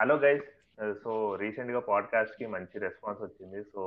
[0.00, 0.46] Hello guys
[1.02, 3.64] so రీసెంట్గా పాడ్కాస్ట్కి మంచి response వచ్చింది.
[3.64, 3.82] సో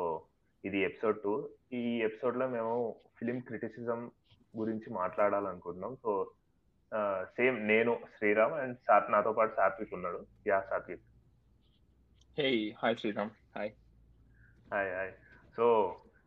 [0.65, 1.49] ఇది ఎపిసోడ్ టూ.
[1.73, 4.11] ఈ ఎపిసోడ్లో మేము ఫిలిం క్రిటిసిజం
[4.57, 5.95] గురించి మాట్లాడాలనుకుంటున్నాం.
[5.95, 6.31] సో
[7.37, 10.25] సేమ్ నేను శ్రీరామ్ అండ్ సాత్ నాతో పాటు సాత్విక్ ఉన్నాడు.
[10.47, 11.03] Yeah Satvik.
[12.37, 12.47] Hey
[12.81, 13.33] hi Sriram.
[13.57, 13.71] Hi
[14.73, 15.13] hi hi
[15.55, 15.65] so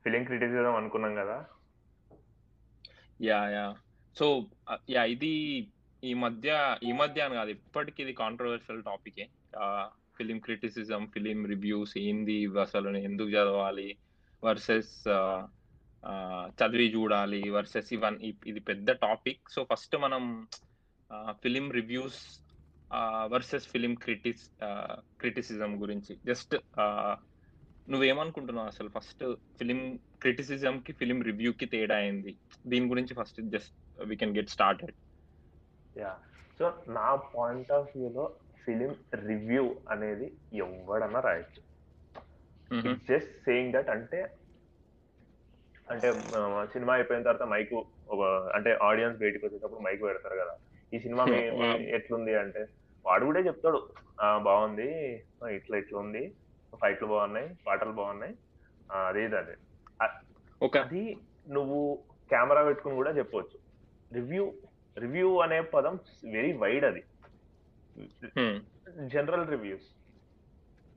[0.04, 1.38] film criticism అనుకున్నాం కదా?
[3.20, 3.66] యా యా
[4.16, 4.26] సో
[4.90, 5.32] యా ఇది
[6.04, 9.24] ఈ మధ్య ఈ మధ్య అని కాదు ఇప్పటికి ఇది కాంట్రవర్షియల్ టాపికే
[10.16, 13.88] ఫిలిం క్రిటిసిజం ఫిలిం రివ్యూస్ ఏంది అసలు ఎందుకు చదవాలి
[14.44, 14.94] వర్సెస్
[16.58, 20.24] చదివి చూడాలి వర్సెస్ ఇవన్ ఇది పెద్ద టాపిక్ సో ఫస్ట్ మనం
[21.42, 22.20] film reviews
[23.32, 24.44] versus film critics
[25.20, 26.18] criticism గురించి.
[26.26, 26.54] జస్ట్
[27.90, 28.88] నువ్వేమనుకుంటున్నావు అసలు?
[28.98, 29.24] ఫస్ట్
[29.58, 29.80] ఫిలిం
[30.22, 32.32] క్రిటిసిజం కి ఫిలిం రివ్యూ కి తేడా అయింది
[32.66, 34.94] దీని గురించి first just we can get started
[35.96, 36.10] yeah
[36.60, 38.24] so నా పాయింట్ ఆఫ్ వ్యూలో
[38.64, 38.92] ఫిలిం
[39.24, 40.26] రివ్యూ అనేది
[40.60, 41.60] ఎవడన్నా రాయొచ్చు
[43.08, 44.20] జస్ట్ సేయింగ్ దట్ అంటే
[45.86, 46.08] అంటే
[46.72, 47.72] సినిమా అయిపోయిన తర్వాత మైక్
[48.08, 48.20] ఒక
[48.56, 50.54] అంటే ఆడియన్స్ బయటకు వచ్చేటప్పుడు మైక్ పెడతారు కదా.
[50.92, 51.24] ఈ సినిమా
[51.96, 52.62] ఎట్లుంది అంటే
[53.04, 53.80] వాడు కూడా చెప్తాడు
[54.46, 54.88] బాగుంది
[55.56, 56.22] ఇట్లా ఇట్లా ఉంది
[56.72, 58.34] ఫైట్లు బాగున్నాయి పాటలు బాగున్నాయి
[59.02, 59.54] అదే అదే.
[60.82, 61.02] అది
[61.48, 61.78] నువ్వు
[62.30, 63.58] కెమెరా పెట్టుకుని కూడా చెప్పవచ్చు
[64.10, 64.44] రివ్యూ
[65.00, 65.94] రివ్యూ అనే పదం
[66.32, 67.02] వెరీ వైడ్ అది.
[69.14, 69.88] జనరల్ రివ్యూస్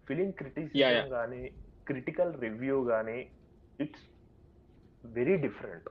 [0.08, 1.42] ఫిలిం క్రిటిసిజం కానీ
[1.88, 3.20] క్రిటికల్ రివ్యూ కానీ
[3.80, 4.06] ఇట్స్
[5.18, 5.90] వెరీ డిఫరెంట్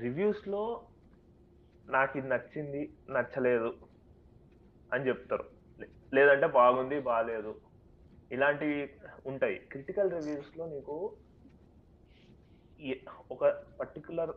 [0.00, 0.62] రివ్యూస్లో
[1.86, 3.70] నాకు ఇది నచ్చింది నచ్చలేదు
[4.92, 5.44] అని చెప్తారు.
[6.14, 7.52] లేదంటే బాగుంది బాగాలేదు
[8.32, 8.78] ఇలాంటివి
[9.26, 9.56] ఉంటాయి.
[9.72, 10.96] క్రిటికల్ రివ్యూస్లో నీకు
[13.30, 13.44] ఒక
[13.80, 14.32] పర్టికులర్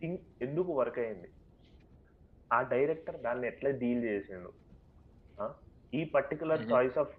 [0.00, 1.28] థింగ్ ఎందుకు వర్క్ అయింది?
[2.56, 4.50] ఆ డైరెక్టర్ దాన్ని ఎట్లా డీల్ చేసిండు?
[5.98, 7.14] ఈ పర్టికులర్ చాయిస్ ఆఫ్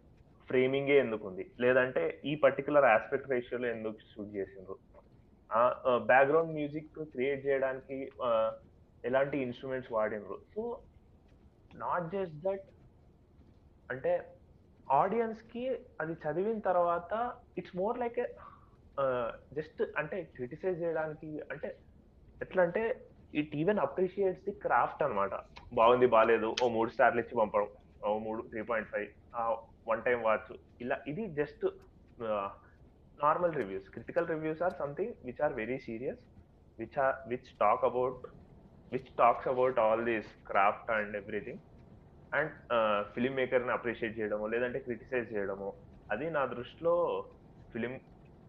[0.50, 4.78] ఫ్రేమింగే ఎందుకు ఉంది లేదంటే ఈ పర్టికులర్ ఆస్పెక్ట్ రేషియోలో ఎందుకు షూట్ చేసిండ్రు?
[6.11, 7.97] బ్యాక్గ్రౌండ్ మ్యూజిక్ క్రియేట్ చేయడానికి
[9.03, 10.63] ఎలాంటి ఇన్స్ట్రుమెంట్స్ వాడినరు సో
[11.84, 12.68] నాట్ జస్ట్ దట్
[13.94, 14.13] అంటే
[15.02, 15.63] ఆడియన్స్కి
[16.02, 17.13] అది చదివిన తర్వాత
[17.59, 18.19] ఇట్స్ మోర్ లైక్
[19.57, 21.69] జస్ట్ అంటే క్రిటిసైజ్ చేయడానికి అంటే
[22.46, 22.84] ఎట్లా అంటే
[23.42, 25.34] it even appreciates the craft అనమాట
[25.80, 27.70] బాగుంది బాగాలేదు ఓ మూడు స్టార్లు ఇచ్చి పంపడం.
[28.06, 29.08] ఓ మూడు three point five
[29.92, 30.52] one time watch.
[30.84, 31.66] ఇలా ఇది just
[33.26, 33.88] normal reviews.
[33.96, 36.22] Critical reviews are something which are very serious
[36.81, 38.20] which are which talk about
[38.94, 41.62] which talks about all these craft and everything
[42.38, 42.53] and
[43.16, 45.70] film మేకర్ని appreciate చేయడము లేదంటే criticise చేయడము
[46.14, 46.94] అది నా దృష్టిలో
[47.74, 47.94] film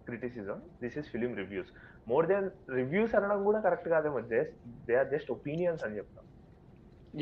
[0.08, 1.70] criticism this is film reviews
[2.10, 2.46] more than
[2.78, 4.56] reviews అనడం కూడా correct కాదేమో just
[4.88, 6.24] they are just opinions అని చెప్తాం.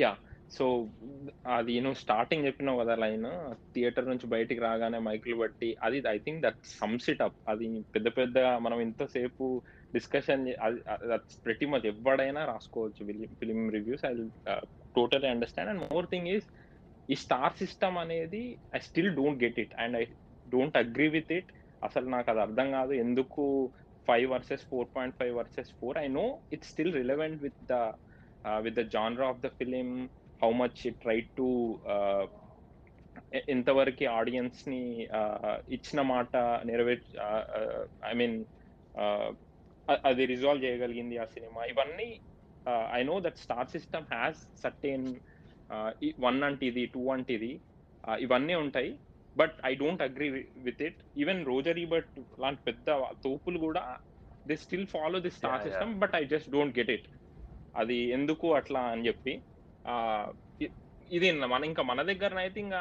[0.02, 0.12] యా
[0.56, 0.64] సో
[1.54, 3.26] అది నువ్వు స్టార్టింగ్ చెప్పినావు కదా లైన్.
[3.75, 8.08] థియేటర్ నుంచి బయటికి రాగానే మైకులు బట్టి అది I think that sums it up అది పెద్ద
[8.19, 9.46] పెద్ద మనం ఇంతసేపు
[9.96, 10.44] డిస్కషన్
[11.46, 13.00] ప్రతి మచ్ ఎవడైనా రాసుకోవచ్చు.
[13.41, 14.12] Film reviews I
[14.98, 16.46] totally understand and more thing is
[17.14, 18.44] ఈ స్టార్ సిస్టమ్ అనేది
[18.76, 20.04] I still don't get it and I
[20.54, 21.50] don't agree with it
[21.88, 22.92] అసలు నాకు అది అర్థం కాదు.
[23.04, 23.44] ఎందుకు
[24.09, 27.77] five versus four point five versus four I know it's still relevant with the
[28.67, 29.89] with the genre of the film
[30.41, 31.49] how much it try to
[33.55, 34.81] ఇంతవరకు ఆడియన్స్ని
[35.77, 36.33] ఇచ్చిన మాట
[36.71, 37.05] నెరవేర్
[38.11, 38.37] ఐ మీన్
[40.09, 41.61] అది రిజాల్వ్ చేయగలిగింది ఆ సినిమా.
[41.73, 42.09] ఇవన్నీ
[42.99, 45.06] I know that star system has certain
[46.27, 47.53] one అంటే ఇది టూ అంటే ఇది
[48.25, 48.91] ఇవన్నీ ఉంటాయి.
[49.36, 50.28] But I don't agree
[50.66, 52.88] with it even Roger Ebert లాంటి పెద్ద
[53.24, 53.82] తోపులు కూడా
[54.47, 57.08] they still follow the star system but I just don't get it
[57.75, 59.32] అది ఎందుకు అట్లా అని చెప్పి
[61.10, 62.80] ఇది మన ఇంకా మన దగ్గర అయితే ఇంకా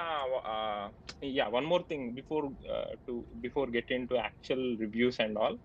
[1.40, 2.46] yeah one more thing before
[3.08, 5.58] to before get in to actual reviews and all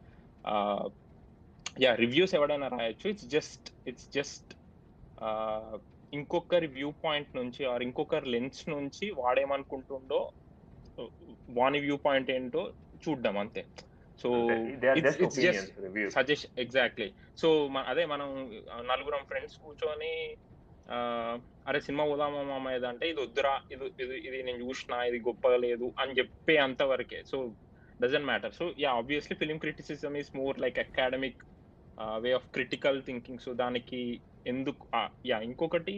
[1.81, 3.07] yeah reviews ఎవడైనా రాయొచ్చు.
[3.09, 4.51] ఇట్స్ జస్ట్ ఇట్స్ జస్ట్
[6.13, 10.21] ఇంకొకరి వ్యూ పాయింట్ నుంచి ఆర్ ఇంకొకరి లెన్స్ నుంచి వాడేమనుకుంటుండో
[11.59, 12.63] వాని వ్యూ పాయింట్ ఏంటో
[13.05, 13.63] చూడ్డం అంతే.
[14.19, 14.29] సో
[16.17, 17.09] సజెస్ట్ ఎగ్జాక్ట్లీ
[17.43, 17.49] సో
[17.93, 18.29] అదే మనం
[18.91, 20.13] నలుగురం ఫ్రెండ్స్ కూర్చొని
[21.69, 25.89] అరే సినిమా పోదామా మామ ఏదంటే ఇది వద్దురా ఇది ఇది ఇది నేను చూసిన ఇది గొప్పగా లేదు
[26.03, 27.21] అని చెప్పే అంతవరకే.
[27.31, 27.37] So
[28.01, 31.41] doesn't matter so yeah obviously film criticism is more like academic
[32.25, 34.01] way of critical thinking so దానికి
[34.47, 34.85] ఎందుకు
[35.31, 35.97] యా ఇంకొకటి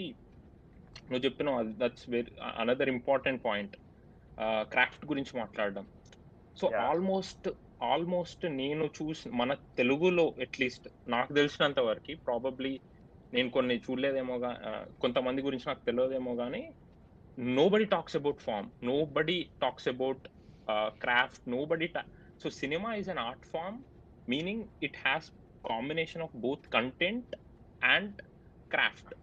[1.08, 2.32] నువ్వు చెప్పినావు that's very
[2.62, 3.74] another important point
[4.62, 5.86] craft గురించి మాట్లాడడం.
[6.56, 7.48] సో ఆల్మోస్ట్
[7.82, 12.80] ఆల్మోస్ట్ నేను చూసి మన తెలుగులో అట్లీస్ట్ నాకు తెలిసినంత వరకు ప్రాబబ్లీ
[13.34, 14.58] నేను కొన్ని చూడలేదేమో కానీ
[15.00, 16.72] కొంతమంది గురించి నాకు తెలియదేమో కానీ
[17.68, 18.70] nobody talks about form
[19.04, 20.28] nobody talks about
[21.00, 21.88] craft nobody
[22.42, 23.82] so cinema is an art form
[24.28, 25.30] meaning it has
[25.66, 27.36] combination of both content
[27.84, 28.22] and
[28.70, 29.14] craft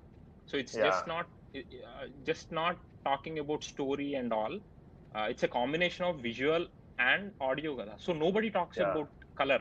[0.51, 1.27] so it's just not
[2.23, 4.59] just not talking about story and all
[5.15, 6.63] it's a combination of visual
[6.99, 7.95] and audio కదా.
[8.05, 8.91] So nobody talks Yeah.
[8.91, 9.59] about color.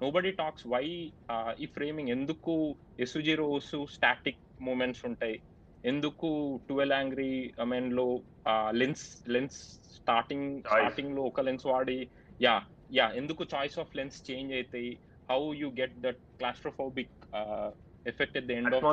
[0.00, 0.84] Nobody talks why
[1.28, 5.42] uh, ఈ framing ఎందుకు ఎస్జీ రోస్ static moments ఉంటాయి?
[5.84, 8.22] ఎందుకు twelve angry మెన్లో
[8.70, 9.58] lens lens
[9.96, 10.60] starting.
[10.60, 12.10] స్టార్టింగ్లో ఒక లెన్స్ వాడి
[12.42, 12.62] యా
[12.92, 14.98] యా ఎందుకు చాయిస్ ఆఫ్ లెన్స్ చేంజ్ అవుతాయి
[15.30, 17.14] how you get that claustrophobic
[18.06, 18.84] effect at the end of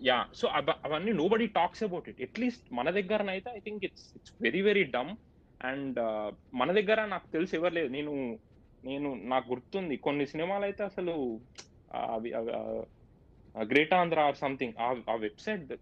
[0.00, 0.18] yeah.
[0.32, 0.44] So
[0.84, 5.10] అవన్నీ nobody talks about it at least మన దగ్గరనైతే I think it's it's very very dumb
[5.60, 5.98] and
[6.60, 8.12] మన దగ్గర నాకు తెలిసి ఎవరు లేదు నేను
[8.82, 9.94] నేను నాకు గుర్తుంది.
[10.06, 11.14] కొన్ని సినిమాలు అయితే అసలు
[12.14, 12.30] అవి
[13.54, 14.76] గ్రేట్ ఆంధ్ర ఆర్ సంథింగ్
[15.08, 15.72] ఆ వెబ్సైట్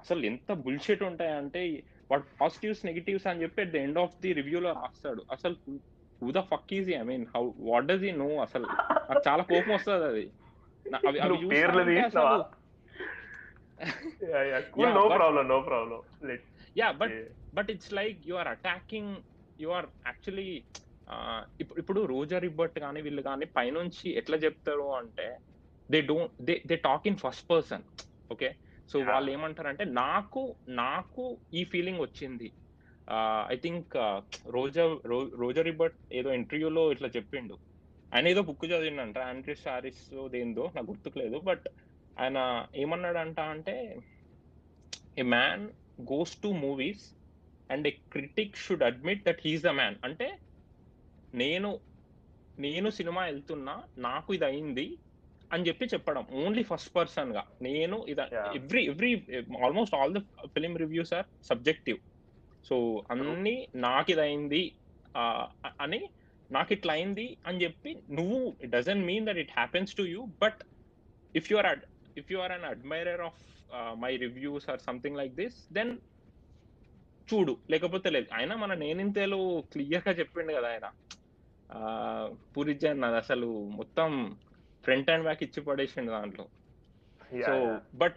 [0.00, 1.60] అసలు ఎంత బుల్షెట్ ఉంటాయంటే
[2.10, 5.22] వాడు పాజిటివ్స్ నెగిటివ్స్ అని చెప్పి at the end of the రివ్యూలో రాస్తాడు.
[5.30, 5.56] అసలు
[6.22, 8.66] who the fuck is he I mean how what does he know అసలు
[9.08, 10.24] నాకు చాలా కోపం వస్తుంది అది.
[11.06, 11.36] అవి అవి
[13.86, 16.00] ఉంటే తీసినావా అసలు Yeah, Yeah, no but- problem, no problem.
[16.22, 16.42] Let
[16.76, 17.16] yeah but
[17.54, 19.12] but it's like you are attacking
[19.60, 20.48] you are actually
[21.60, 25.26] ఇప్పుడు ఇప్పుడు రోజా రిబ్బర్ట్ కానీ వీళ్ళు కానీ పైనుంచి ఎట్లా చెప్తారు అంటే
[25.88, 27.84] they don't they they talk in first person
[28.32, 28.50] okay
[28.90, 29.10] so Yeah.
[29.10, 30.42] వాళ్ళు ఏమంటారంటే నాకు
[30.76, 31.22] నాకు
[31.54, 32.48] ఈ ఫీలింగ్ వచ్చింది.
[33.50, 33.94] ఐ థింక్
[34.48, 37.54] రోజా రో- రోజా రిబ్బర్ట్ ఏదో ఇంటర్వ్యూలో ఇట్లా చెప్పిండు.
[38.12, 41.66] ఆయన ఏదో బుక్ చదివిండంట ఆండ్రీ సారీస్ దేందో నాకు గుర్తుకులేదు బట్
[42.22, 42.38] ఆయన
[42.82, 43.76] ఏమన్నాడంట అంటే
[45.20, 45.64] a man
[46.12, 47.04] goes to movies
[47.70, 50.28] and a critic should admit that he's the man అంటే
[51.42, 51.70] నేను
[52.64, 53.74] నేను సినిమా వెళ్తున్నా
[54.08, 54.86] నాకు ఇది అయింది
[55.52, 57.42] అని చెప్పి చెప్పడం ఓన్లీ ఫస్ట్ పర్సన్గా.
[57.66, 58.22] నేను ఇది.
[58.58, 59.10] Every every
[59.64, 60.20] almost all the
[60.54, 61.98] film reviews are subjective.
[62.68, 62.76] So
[63.12, 63.56] అన్ని
[63.86, 64.62] నాకు ఇది అయింది
[65.84, 66.00] అని
[66.50, 70.60] నాకు ఇట్లా అయింది అని చెప్పి నువ్వు it doesn't mean that it happens to you but
[71.40, 71.68] if you are
[72.18, 73.42] if you are an admirer of
[73.74, 75.98] my reviews or something like this then
[77.34, 77.56] చూడు.
[77.70, 78.26] లేకపోతే లేదు.
[78.34, 80.90] ఆయన మన నేనింతేలో క్లియర్గా చెప్పిండు కదా ఆయన.
[81.72, 84.36] ఆ, పూరి జగన్ అది అసలు మొత్తం
[84.84, 86.46] ఫ్రంట్ అండ్ బ్యాక్ ఇచ్చి పడేసిండు దాంట్లో.
[87.46, 87.78] So.
[87.94, 88.16] But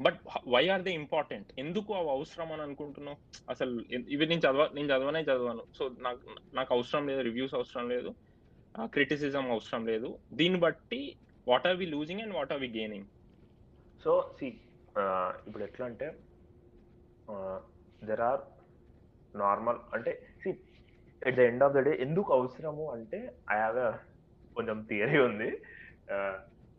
[0.00, 3.16] but why are they important ఎందుకు అవి అవసరం అని అనుకుంటున్నావు?
[3.50, 5.62] అసలు ఇవి నేను చదవ నేను చదవనే చదవను.
[5.78, 6.20] సో నాకు
[6.54, 8.14] నాకు అవసరం లేదు రివ్యూస్ అవసరం లేదు.
[8.84, 10.18] క్రిటిసిజం అవసరం లేదు.
[10.32, 11.16] దీన్ని బట్టి
[11.46, 13.06] what are we losing and what are we gaining
[14.00, 14.48] so see
[15.46, 16.08] ఇప్పుడు ఎట్లా అంటే
[18.02, 18.42] దెర్ ఆర్
[19.34, 20.50] నార్మల్ అంటే see
[21.22, 23.18] at the end of the day ఎందుకు అవసరము అంటే
[23.50, 23.78] ఐ హ్యావ్
[24.56, 25.50] కొంచెం థియరీ ఉంది.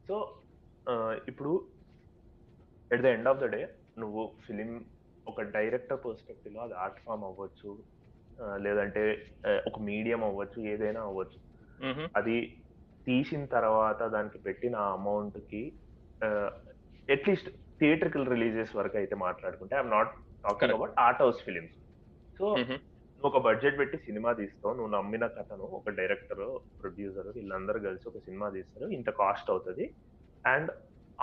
[0.08, 0.16] సో
[1.28, 1.52] ఇప్పుడు
[2.92, 3.62] at the end of the day
[3.98, 4.72] నువ్వు ఫిలిం
[5.28, 7.72] ఒక డైరెక్టర్ పర్స్పెక్టివ్లో అది ఆర్ట్ ఫామ్ అవ్వచ్చు
[8.38, 9.02] ఆ, లేదంటే
[9.66, 11.40] ఒక మీడియం అవ్వచ్చు ఏదైనా అవ్వచ్చు.
[12.16, 12.36] అది
[13.08, 15.64] తీసిన తర్వాత దానికి పెట్టిన అమౌంట్కి
[17.16, 20.12] అట్లీస్ట్ థియేట్రికల్ రిలీజెస్ వరకు అయితే మాట్లాడుకుంటే I'm not
[20.46, 20.74] talking.
[20.78, 21.78] About art house films.
[22.38, 26.46] So నువ్వు ఒక బడ్జెట్ పెట్టి సినిమా తీస్తావు నువ్వు నమ్మిన కథను ఒక డైరెక్టర్
[26.82, 29.86] ప్రొడ్యూసర్ వీళ్ళందరూ కలిసి ఒక సినిమా తీస్తారు ఇంత కాస్ట్ అవుతుంది.
[30.54, 30.72] అండ్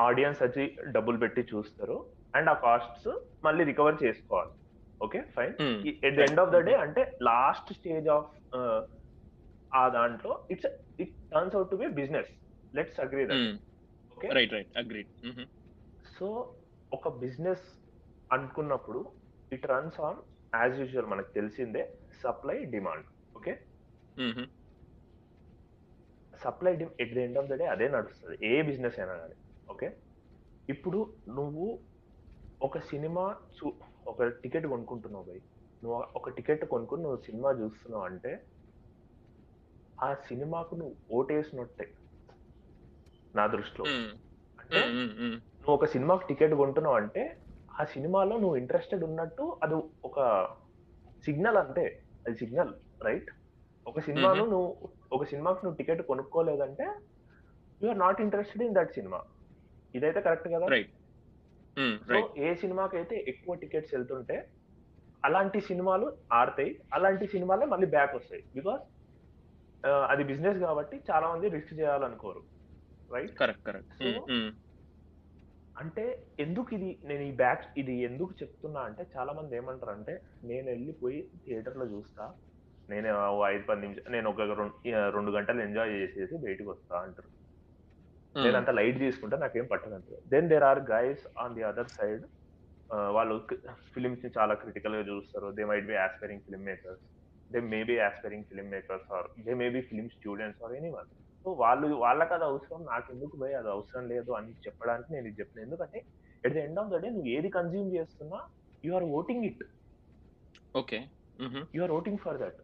[0.07, 0.65] ఆడియన్స్ వచ్చి
[0.97, 1.97] డబ్బులు పెట్టి చూస్తారు
[2.39, 3.11] అండ్ ఆ కాస్ట్స్
[3.47, 4.53] మళ్ళీ రికవర్ చేసుకోవాలి.
[5.07, 5.55] Okay fine.
[6.07, 8.31] At the end of the day అంటే లాస్ట్ స్టేజ్ ఆఫ్
[9.73, 12.31] ఆ దాంట్లో it's it turns out to be business
[12.75, 13.47] let's agree that
[14.17, 15.11] okay right right agreed
[16.13, 16.29] so
[16.93, 17.67] ఒక బిజినెస్
[18.31, 19.01] అనుకున్నప్పుడు
[19.53, 20.19] it runs on
[20.53, 21.83] as usual మనకు తెలిసిందే
[22.23, 23.53] supply demand okay
[26.35, 28.37] supply d at the end of the day అదే నడుస్తుంది.
[28.43, 29.37] ఏ business అయినా కానీ.
[29.69, 29.89] Okay
[30.69, 30.99] ఇప్పుడు
[31.29, 31.67] నువ్వు
[32.61, 33.25] ఒక సినిమా
[33.57, 33.67] చూ
[34.07, 35.39] ఒక టికెట్ కొనుక్కుంటున్నావు బై.
[35.83, 38.33] నువ్వు ఒక టికెట్ కొనుక్కుని నువ్వు సినిమా చూస్తున్నావు అంటే
[40.01, 41.87] ఆ సినిమాకు నువ్వు ఓటేసినట్టే
[43.35, 43.85] నా దృష్టిలో.
[44.61, 44.81] అంటే
[45.61, 47.23] నువ్వు ఒక సినిమాకి టికెట్ కొంటున్నావు అంటే
[47.81, 50.19] ఆ సినిమాలో నువ్వు ఇంట్రెస్టెడ్ ఉన్నట్టు అది ఒక
[51.25, 51.85] సిగ్నల్ అంతే.
[52.27, 52.73] అది సిగ్నల్
[53.07, 53.31] రైట్?
[53.87, 54.69] ఒక సినిమాను నువ్వు
[55.13, 56.87] ఒక సినిమాకి నువ్వు ticket కొనుక్కోలేదంటే
[57.81, 59.21] you are not interested in that cinema
[59.95, 60.67] ఇదైతే కరెక్ట్ కదా?
[60.75, 60.93] రైట్
[62.09, 62.15] సో
[62.47, 64.37] ఏ సినిమాకి అయితే ఎక్కువ టికెట్స్ వెళ్తుంటే
[65.25, 68.43] అలాంటి సినిమాలు ఆడతాయి అలాంటి సినిమాలే మళ్ళీ బ్యాక్ వస్తాయి.
[68.55, 68.83] బికాస్
[70.13, 72.43] అది బిజినెస్ కాబట్టి చాలా మంది రిస్క్ చేయాలనుకోరు.
[73.15, 73.95] Right correct correct.
[75.81, 76.05] అంటే
[76.45, 80.15] ఎందుకు ఇది నేను ఈ బ్యాక్ ఇది ఎందుకు చెప్తున్నా అంటే చాలా మంది ఏమంటారు అంటే
[80.51, 82.25] నేను వెళ్ళిపోయి థియేటర్లో చూస్తా
[82.93, 83.09] నేను
[83.53, 84.41] ఐదు పది నిమిషాలు నేను ఒక
[85.17, 87.31] రెండు గంటలు ఎంజాయ్ చేసేసి బయటికి వస్తా అంటారు.
[88.35, 92.25] నేను అంత లైట్ తీసుకుంటే నాకేం పట్టదంటారు then there are guys on the other side
[93.17, 93.35] వాళ్ళు
[93.95, 95.49] ఫిలిమ్స్ని చాలా క్రిటికల్గా చూస్తారు.
[95.57, 97.05] They might be aspiring film makers
[97.51, 101.09] they may be aspiring film makers or they may be film students or anyone
[101.45, 105.39] so వాళ్ళు వాళ్ళకి అది అవసరం నాకు ఎందుకు పోయి అది అవసరం లేదు అని చెప్పడానికి నేను ఇది
[105.41, 106.01] చెప్పిన ఎందుకంటే
[106.45, 108.41] at the end of the day నువ్వు ఏది కన్జ్యూమ్ చేస్తున్నా
[108.85, 109.63] you are voting it
[110.75, 110.99] okay.
[111.75, 112.61] You are voting for that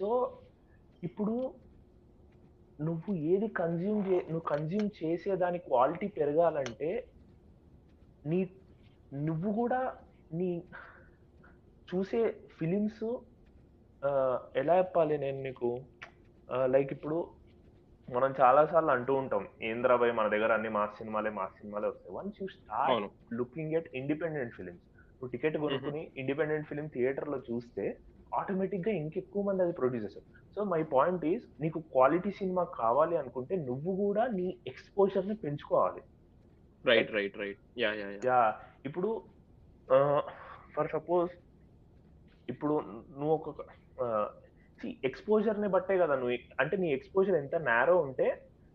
[0.00, 0.08] so
[1.02, 1.36] ఇప్పుడు
[2.78, 6.90] నువ్వు ఏది కన్జ్యూమ్ చే నువ్వు కన్జ్యూమ్ చేసే దాని క్వాలిటీ పెరగాలంటే
[8.24, 8.38] నీ
[9.26, 9.80] నువ్వు కూడా
[10.32, 10.50] నీ
[11.88, 12.22] చూసే
[12.58, 13.04] ఫిలిమ్స్
[14.60, 15.70] ఎలా చెప్పాలి నేను నీకు?
[16.74, 17.18] లైక్ ఇప్పుడు
[18.08, 22.14] మనం చాలా సార్లు అంటూ ఉంటాం ఏంద్రాబాయ్ మన దగ్గర అన్ని మాస్ సినిమాలే మాస్ సినిమాలే వస్తాయి.
[22.16, 23.08] వన్స్ యూ స్టార్ట్ అవును.
[23.38, 27.84] లుకింగ్ ఎట్ ఇండిపెండెంట్ ఫిలిమ్స్ నువ్వు టికెట్ కొనుక్కుని ఇండిపెండెంట్ ఫిలిం థియేటర్లో చూస్తే
[28.38, 30.26] ఆటోమేటిక్గా ఇంకెక్కువ మంది అది ప్రొడ్యూస్ చేస్తారు.
[30.54, 36.02] సో మై పాయింట్ ఈస్ నీకు క్వాలిటీ సినిమా కావాలి అనుకుంటే నువ్వు కూడా నీ ఎక్స్పోజర్ని పెంచుకోవాలి.
[36.84, 38.40] Right right right yeah yeah yeah yeah
[38.88, 39.10] ఇప్పుడు
[40.76, 41.30] ఫర్ సపోజ్
[42.52, 42.74] ఇప్పుడు
[43.18, 43.50] నువ్వు ఒక
[45.04, 48.26] ఎక్స్పోజర్ని బట్టే కదా నువ్వు అంటే నీ ఎక్స్పోజర్ ఎంత నేరో ఉంటే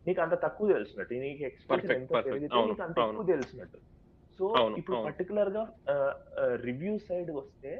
[0.06, 2.12] నీకు అంత తక్కువ తెలిసినట్టు నీకు ఎక్స్పోజర్ ఎంత.
[2.28, 2.98] పెరిగితే నీకు అంత.
[3.06, 3.80] ఎక్కువ తెలిసినట్టు
[4.40, 4.46] సో
[4.80, 4.98] ఇప్పుడు.
[5.08, 5.64] పర్టికులర్గా
[6.66, 7.72] రివ్యూ సైడ్ వస్తే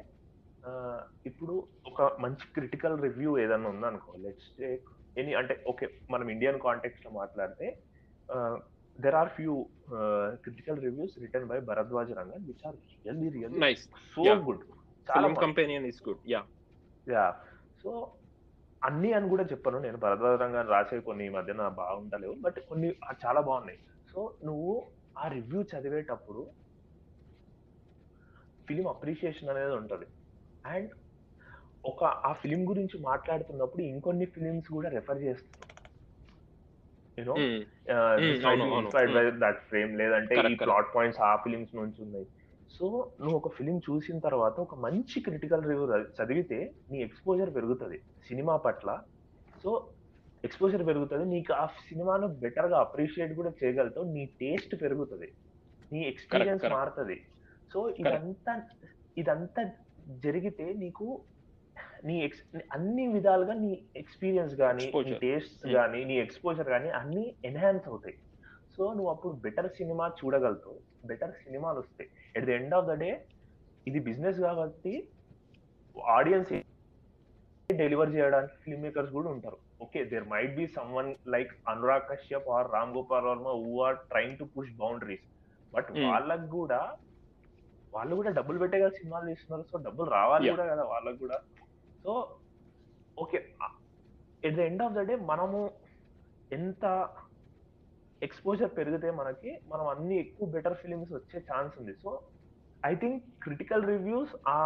[1.26, 1.54] ఇప్పుడు
[1.86, 7.68] ఒక మంచి క్రిటికల్ రివ్యూ ఏదన్నా ఉందనుకో లెట్స్ టేక్ ఎనీ అంటే ఓకే మనం ఇండియన్ కాంటెక్స్ట్లో మాట్లాడితే
[9.00, 9.54] there are few
[10.44, 13.60] critical reviews written by Baradwaj Rangan which are really really
[14.18, 14.22] so.
[14.44, 14.64] Good
[15.88, 16.42] is good yeah
[17.10, 17.26] yeah.
[17.84, 17.92] So
[18.84, 19.80] అన్ని అని కూడా చెప్పను.
[19.80, 19.98] నేను
[20.44, 22.36] రంగన్ రాసే కొన్ని ఈ మధ్యన బాగుంటలేవు.
[22.42, 22.90] బట్ కొన్ని
[23.26, 23.80] చాలా బాగున్నాయి.
[24.12, 24.74] సో నువ్వు
[25.18, 26.42] ఆ రివ్యూ చదివేటప్పుడు
[28.68, 30.08] ఫిలిం అప్రిషియేషన్ అనేది ఉంటుంది.
[30.66, 30.92] అండ్
[31.86, 35.66] ఒక ఆ ఫిలిం గురించి మాట్లాడుతున్నప్పుడు ఇంకొన్ని ఫిలిమ్స్ కూడా రెఫర్ చేస్తున్నావు
[37.18, 38.80] యూనో అవును, అవును.
[38.80, 40.56] ఇన్స్పైర్డ్ బై దట్ ఫ్రేమ్ లేదంటే ఈ.
[40.56, 42.28] ప్లాట్ పాయింట్స్ ఆ ఫిలిమ్స్ నుంచి ఉన్నాయి.
[42.70, 48.56] సో నువ్వు ఒక ఫిలిం చూసిన తర్వాత ఒక మంచి క్రిటికల్ రివ్యూ చదివితే నీ ఎక్స్పోజర్ పెరుగుతుంది సినిమా
[48.58, 49.00] పట్ల.
[49.64, 49.90] సో
[50.44, 51.26] ఎక్స్పోజర్ పెరుగుతుంది.
[51.26, 54.08] నీకు ఆ సినిమాను బెటర్గా అప్రిషియేట్ కూడా చేయగలుగుతావు.
[54.08, 55.34] నీ టేస్ట్ పెరుగుతుంది.
[55.94, 56.66] నీ ఎక్స్పీరియన్స్.
[56.66, 57.18] మారుతుంది.
[57.74, 58.62] సో ఇదంతా
[59.18, 59.72] ఇదంతా
[60.10, 61.22] జరిగితే నీకు
[62.06, 65.14] నీ ఎక్స్ అన్ని విధాలుగా నీ ఎక్స్పీరియన్స్ కానీ నీ.
[65.14, 65.74] Taste Hmm.
[65.74, 68.18] కానీ నీ ఎక్స్పోజర్ కానీ అన్ని ఎన్హాన్స్ అవుతాయి.
[68.78, 70.80] సో నువ్వు అప్పుడు బెటర్ సినిమా చూడగలుగుతావు.
[71.12, 72.10] బెటర్ సినిమాలు వస్తాయి.
[72.38, 73.10] At the end of the day
[73.90, 74.94] ఇది బిజినెస్ కాబట్టి
[76.18, 76.52] ఆడియన్స్
[77.70, 79.58] డెలివర్ చేయడానికి ఫిల్మ్ మేకర్స్ కూడా ఉంటారు.
[79.86, 80.66] Okay there might be
[81.00, 85.26] someone like Anurag Kashyap or Ram Gopal Varma who are trying to push boundaries
[85.76, 85.90] but.
[86.10, 86.82] వాళ్ళకు కూడా
[87.96, 90.50] వాళ్ళు కూడా డబ్బులు పెట్టే కదా సినిమాలు తీస్తున్నారు సో డబ్బులు రావాలి.
[90.56, 91.38] కూడా కదా వాళ్ళకు కూడా.
[92.04, 92.12] So
[93.24, 93.38] okay
[94.48, 95.60] at the end of the day మనము
[96.58, 96.86] ఎంత
[98.22, 101.94] ఎక్స్పోజర్ పెరిగితే మనకి మనం అన్ని ఎక్కువ బెటర్ ఫిలిమ్స్ వచ్చే ఛాన్స్ ఉంది.
[102.04, 102.22] So
[102.86, 104.60] I think critical reviews ఆ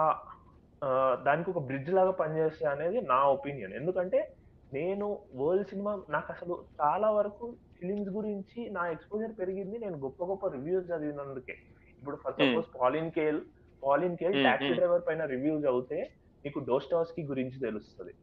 [1.24, 4.34] దానికి ఒక బ్రిడ్జ్ లాగా పనిచేస్తాయి అనేది నా ఒపీనియన్ ఎందుకంటే
[4.74, 10.48] నేను వరల్డ్ సినిమా నాకు అసలు చాలా వరకు ఫిలిమ్స్ గురించి నా ఎక్స్పోజర్ పెరిగింది నేను గొప్ప గొప్ప
[10.48, 11.55] రివ్యూస్ చదివినందుకే.
[12.00, 12.53] ఇప్పుడు for Hmm.
[12.53, 13.41] Suppose Pauline Kael
[13.84, 14.75] Pauline Kael Hmm, taxi hmm.
[14.75, 16.00] Driver పైన రివ్యూస్ అవుతే
[16.46, 18.13] నీకు డోస్టాస్కి గురించి తెలుస్తుంది.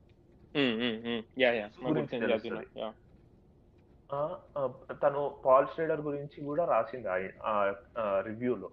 [1.43, 1.51] యా
[1.89, 2.67] గురించి తెలుస్తుంది.
[4.11, 4.19] ఆ,
[4.59, 4.69] ఆ,
[5.03, 7.09] తను పాల్ స్ట్రేడర్ గురించి కూడా రాసింది
[7.45, 7.55] ఆ
[8.21, 8.69] రివ్యూలో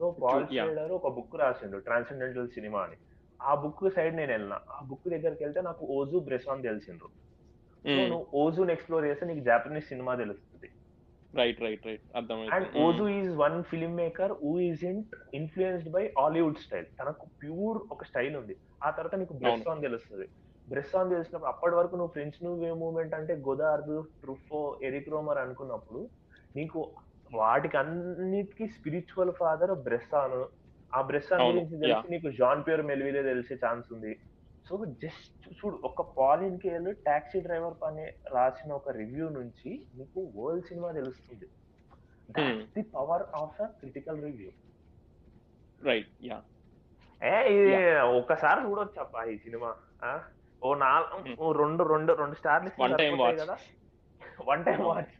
[0.00, 0.44] సో పాల్.
[0.62, 2.96] స్ట్రేడర్ ఒక బుక్ రాసిండు ట్రాన్సెండెంటల్ సినిమా అని.
[3.40, 4.52] ఆ బుక్ సైడ్ నేను వెళ్ళిన.
[4.70, 7.08] ఆ బుక్ దగ్గరికి వెళ్తే నాకు ఓజు బ్రెసాన్ తెలిసిండ్రు
[7.84, 10.68] సో నువ్వు ఓజుని ఎక్స్ప్లోర్ చేస్తే నీకు జాపనీస్ సినిమా తెలుస్తుంది.
[11.34, 12.02] Right right right
[12.52, 17.78] and Ozu is one film maker who is ఇంట్ ఇన్ఫ్లుయెన్స్డ్ బై హాలీవుడ్ స్టైల్ తనకు ప్యూర్
[17.90, 18.56] ఒక స్టైల్ ఉంది.
[18.84, 20.26] ఆ తర్వాత నీకు బ్రెసాన్ తెలుస్తుంది.
[20.66, 23.92] బ్రెసాన్ తెలిసినప్పుడు అప్పటి వరకు నువ్వు ఫ్రెంచ్ నువ్వే మూమెంట్ అంటే గోదార్ద్
[24.22, 26.00] ట్రుఫో ఎరిక్ రోమర్ అనుకున్నప్పుడు
[26.54, 26.80] నీకు
[27.32, 30.38] వాటికి అన్నిటికీ స్పిరిచువల్ ఫాదర్ బ్రెసాన్
[30.92, 34.12] ఆ బ్రెసాన్ అవును, గురించి తెలిసి నీకు జాన్ ప్యూర్ మెల్విలే తెలిసే ఛాన్స్ ఉంది.
[34.66, 38.04] సో జస్ట్ చూడు ఒక పాలిన్ కేల్ టాక్సీ డ్రైవర్ పని
[38.34, 41.46] రాసిన ఒక రివ్యూ నుంచి నీకు వరల్డ్ సినిమా తెలుస్తుంది.
[42.74, 44.50] The power of a critical review
[45.80, 46.38] right yeah
[47.22, 47.76] ఏ ఇది
[48.20, 49.70] ఒక్కసారి చూడొచ్చు అబ్బా ఈ సినిమా?
[50.62, 52.70] ఓ నాలుగు రెండు రెండు రెండు స్టార్లు.
[53.40, 53.56] కదా?
[54.46, 55.12] వన్ టైం వాచ్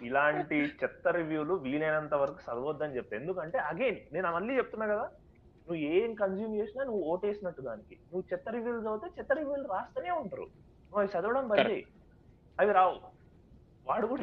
[0.00, 5.04] ఇలాంటి చెత్త రివ్యూలు వీలైనంత వరకు చదవద్దని చెప్తా ఎందుకంటే అగైన్ నేను మళ్ళీ చెప్తున్నా కదా
[5.66, 7.94] నువ్వు ఏం కన్జ్యూమ్ చేసినా నువ్వు ఓటేసినట్టు దానికి.
[7.94, 10.42] నువ్వు చెత్త రివ్యూలు చదివితే చెత్త రివ్యూలు రాస్తూనే ఉంటారు.
[10.86, 11.60] నువ్వు అవి చదవడం బంద్
[12.58, 12.96] అవి రావు.
[13.86, 14.22] వాడు కూడా.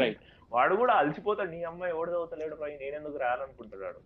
[0.51, 1.49] వాడు కూడా అలసిపోతాడు.
[1.49, 3.99] నీ అమ్మాయి ఎవడు చదువుతలేడు రా నేనెందుకు రాయాలనుకుంటున్నాడు?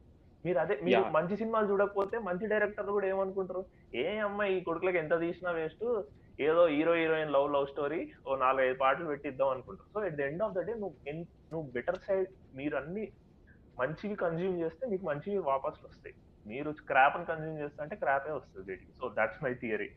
[0.45, 1.01] మీరు అదే మీరు.
[1.11, 3.65] మంచి సినిమాలు చూడకపోతే మంచి డైరెక్టర్లు కూడా ఏమనుకుంటారు?
[3.95, 5.85] ఏ అమ్మాయి ఈ కొడుకులకి ఎంత తీసినా వేస్ట్
[6.39, 10.43] ఏదో hero heroine love love story ఓ నాలుగైదు పాటలు పెట్టిద్దాం అనుకుంటారు so at the end
[10.43, 10.95] of the day నువ్వు
[11.51, 13.05] నువ్వు బెటర్ సైడ్ మీరు అన్ని
[13.77, 16.15] మంచివి కన్జ్యూమ్ చేస్తే నీకు మంచివి వాపస్ వస్తాయి.
[16.45, 19.89] మీరు క్రాప్ని కన్జ్యూమ్ చేస్తుంటే క్రాపే వస్తుంది వీటికి so that's my theory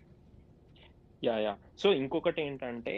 [1.23, 2.95] yeah yeah so ఇంకొకటి ఏంటంటే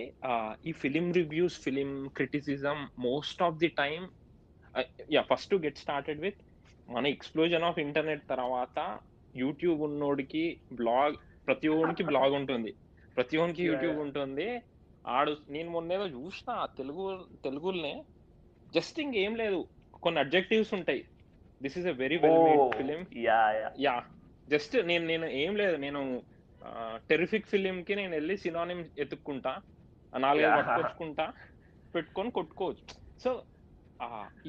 [0.66, 4.04] ఈ film reviews film criticism most of the time
[5.10, 6.40] yeah first get started with
[6.88, 8.78] మన ఎక్స్ప్లోజన్ ఆఫ్ ఇంటర్నెట్ తర్వాత
[9.34, 11.16] యూట్యూబ్ ఉన్నోడికి బ్లాగ్
[11.46, 12.70] ప్రతి ఒడికి బ్లాగ్ ఉంటుంది.
[13.18, 13.98] ప్రతి Yeah, యూట్యూబ్.
[13.98, 14.62] ఉంటుంది.
[15.06, 17.04] ఆడు నేను మొన్నేదో చూసిన తెలుగు
[17.44, 18.04] తెలుగులోనే.
[18.74, 19.68] జస్ట్ ఇంకేం లేదు.
[20.02, 21.04] కొన్ని అబ్జెక్టివ్స్ ఉంటాయి.
[21.62, 23.00] This is a very well made film
[23.78, 24.02] yeah
[24.48, 25.76] just నేను నేను ఏం లేదు.
[25.76, 26.22] నేను
[27.10, 29.52] టెరిఫిక్ ఫిలిం కి నేను వెళ్ళి సినానిమ్ ఎత్తుక్కుంటా
[30.18, 30.56] నాలుగైదు.
[30.56, 31.32] పట్టుకొచ్చుకుంటా.
[31.94, 32.84] పెట్టుకొని కొట్టుకోవచ్చు.
[33.24, 33.42] సో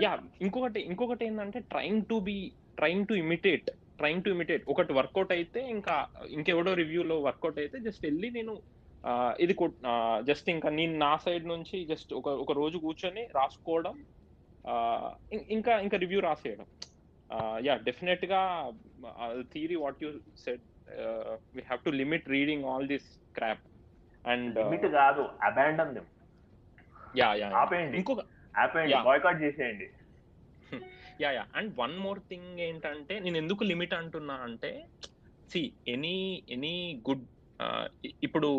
[0.03, 3.69] యా ఇంకొకటి ఇంకొకటి ఏంటంటే trying to be trying to imitate
[3.99, 5.95] trying to imitate ఒకటి వర్కౌట్ అయితే ఇంకా
[6.37, 8.53] ఇంకెవడో రివ్యూలో వర్కౌట్ అయితే జస్ట్ వెళ్ళి నేను
[9.43, 9.53] ఇది
[10.29, 13.95] జస్ట్ ఇంకా నేను నా సైడ్ నుంచి జస్ట్ ఒక ఒక రోజు కూర్చొని రాసుకోవడం
[15.57, 16.67] ఇంకా ఇంకా రివ్యూ రాసేయడం.
[17.67, 18.41] యా డెఫినెట్గా
[19.53, 20.09] theory what you
[20.45, 20.63] said
[21.55, 23.63] we have to limit reading all this crap
[24.25, 25.93] and limit కాదు అబాండన్
[27.21, 27.97] యా యా ఆపేయండి.
[27.99, 28.23] ఇంకొక
[28.63, 28.97] ఆపేయండి.
[29.09, 29.87] బాయ్కాట్ చేసేయండి.
[31.19, 34.71] Yeah yeah and one more thing ఏంటంటే నేను ఎందుకు లిమిట్ అంటున్నా అంటే
[35.51, 35.61] సి
[35.95, 36.17] ఎనీ
[36.55, 36.75] ఎనీ
[37.09, 37.25] గుడ్
[38.25, 38.49] ఇప్పుడు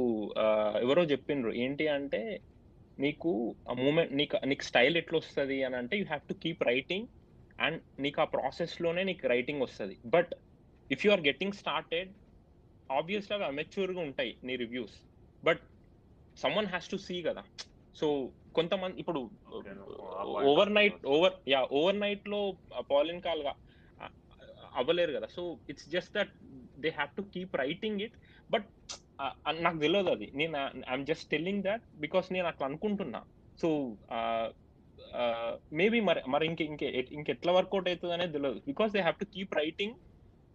[0.43, 2.21] uh, ఎవరో చెప్పిండ్రు ఏంటి అంటే
[3.05, 3.31] నీకు
[3.71, 7.07] ఆ మూమెంట్ నీకు నీకు స్టైల్ ఎట్లా వస్తుంది అని అంటే you have to keep writing
[7.59, 9.97] and నీకు ఆ ప్రాసెస్లోనే నీకు రైటింగ్ వస్తుంది.
[10.15, 10.33] But
[10.91, 12.11] if you are getting started
[12.91, 14.99] obviously అవి అమెచ్యూర్గా ఉంటాయి నీ reviews
[15.43, 15.63] but
[16.37, 17.45] someone has to see కదా.
[17.97, 18.07] సో
[18.59, 19.21] కొంతమంది ఇప్పుడు
[20.51, 22.41] overnight over yeah over నైట్లో
[22.93, 23.53] పాలిన్ కాల్గా
[24.81, 25.29] అవ్వలేరు కదా.
[25.37, 25.43] So
[25.73, 26.33] it's just that
[26.83, 28.17] they have to keep writing it
[28.55, 28.69] but
[29.67, 30.27] నాకు తెలియదు అది.
[30.41, 30.57] నేను
[30.91, 33.21] I'm just telling that because నేను అట్లా అనుకుంటున్నా.
[33.63, 33.69] సో
[35.79, 36.83] మేబీ మరి మరి ఇంక ఇంక
[37.19, 38.59] ఇంకెట్లా వర్కౌట్ అవుతుంది అనేది తెలియదు.
[38.71, 39.97] Because they have to keep writing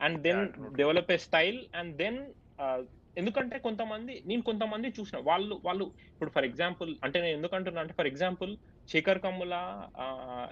[0.06, 0.42] and then.
[0.82, 2.20] Develop a style and then
[3.18, 7.94] ఎందుకంటే కొంతమంది నేను కొంతమంది చూసిన వాళ్ళు వాళ్ళు ఇప్పుడు ఫర్ ఎగ్జాంపుల్ అంటే నేను ఎందుకు అంటున్నా అంటే
[7.94, 8.58] ఫర్ ఎగ్జాంపుల్
[8.90, 9.82] శేఖర్ కమ్ముల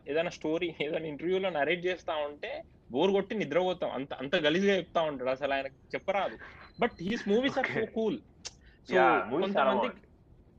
[0.07, 3.91] ఏదైనా స్టోరీ ఏదైనా ఇంటర్వ్యూలో నరేట్ చేస్తా ఉంటే బోర్ కొట్టి నిద్రపోతాం.
[3.91, 5.29] అంత అంత గలీజ్గా చెప్తా ఉంటాడు.
[5.29, 6.37] అసలు ఆయన చెప్పరాదు.
[6.79, 7.85] But he's movies are so.
[7.85, 8.19] Cool
[8.89, 8.95] so
[9.39, 9.89] కొంతమంది.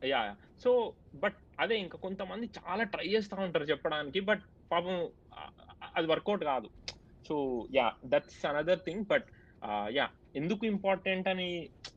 [0.09, 4.21] యా సో బట్ అదే ఇంకా కొంతమంది చాలా ట్రై చేస్తా ఉంటారు చెప్పడానికి.
[4.21, 5.09] బట్ పాపం
[5.97, 6.71] అది వర్కౌట్ కాదు.
[7.29, 9.25] So yeah that's another thing but
[9.95, 11.49] yeah ఎందుకు ఇంపార్టెంట్ అని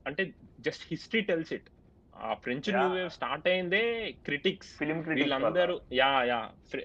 [0.05, 0.23] అంటే
[0.59, 1.67] జస్ట్ హిస్టరీ టెల్స్ ఇట్
[2.13, 2.83] ఆ ఫ్రెంచ్ న్యూ.
[2.93, 3.81] వేవ్ స్టార్ట్ అయిందే
[4.25, 4.71] క్రిటిక్స్
[5.19, 6.39] వీళ్ళందరూ యా యా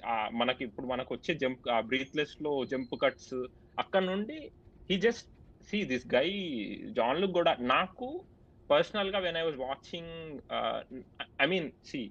[0.06, 3.34] ఆ, మనకి ఇప్పుడు మనకు వచ్చే జంప్ బ్రీత్లెస్లో జంప్ కట్స్
[3.78, 4.38] అక్కడ నుండి
[4.90, 5.28] he just
[5.68, 6.28] see this guy
[6.96, 8.08] Jean Luc కూడా నాకు
[8.70, 10.12] పర్సనల్గా when I was watching
[11.38, 12.02] I mean see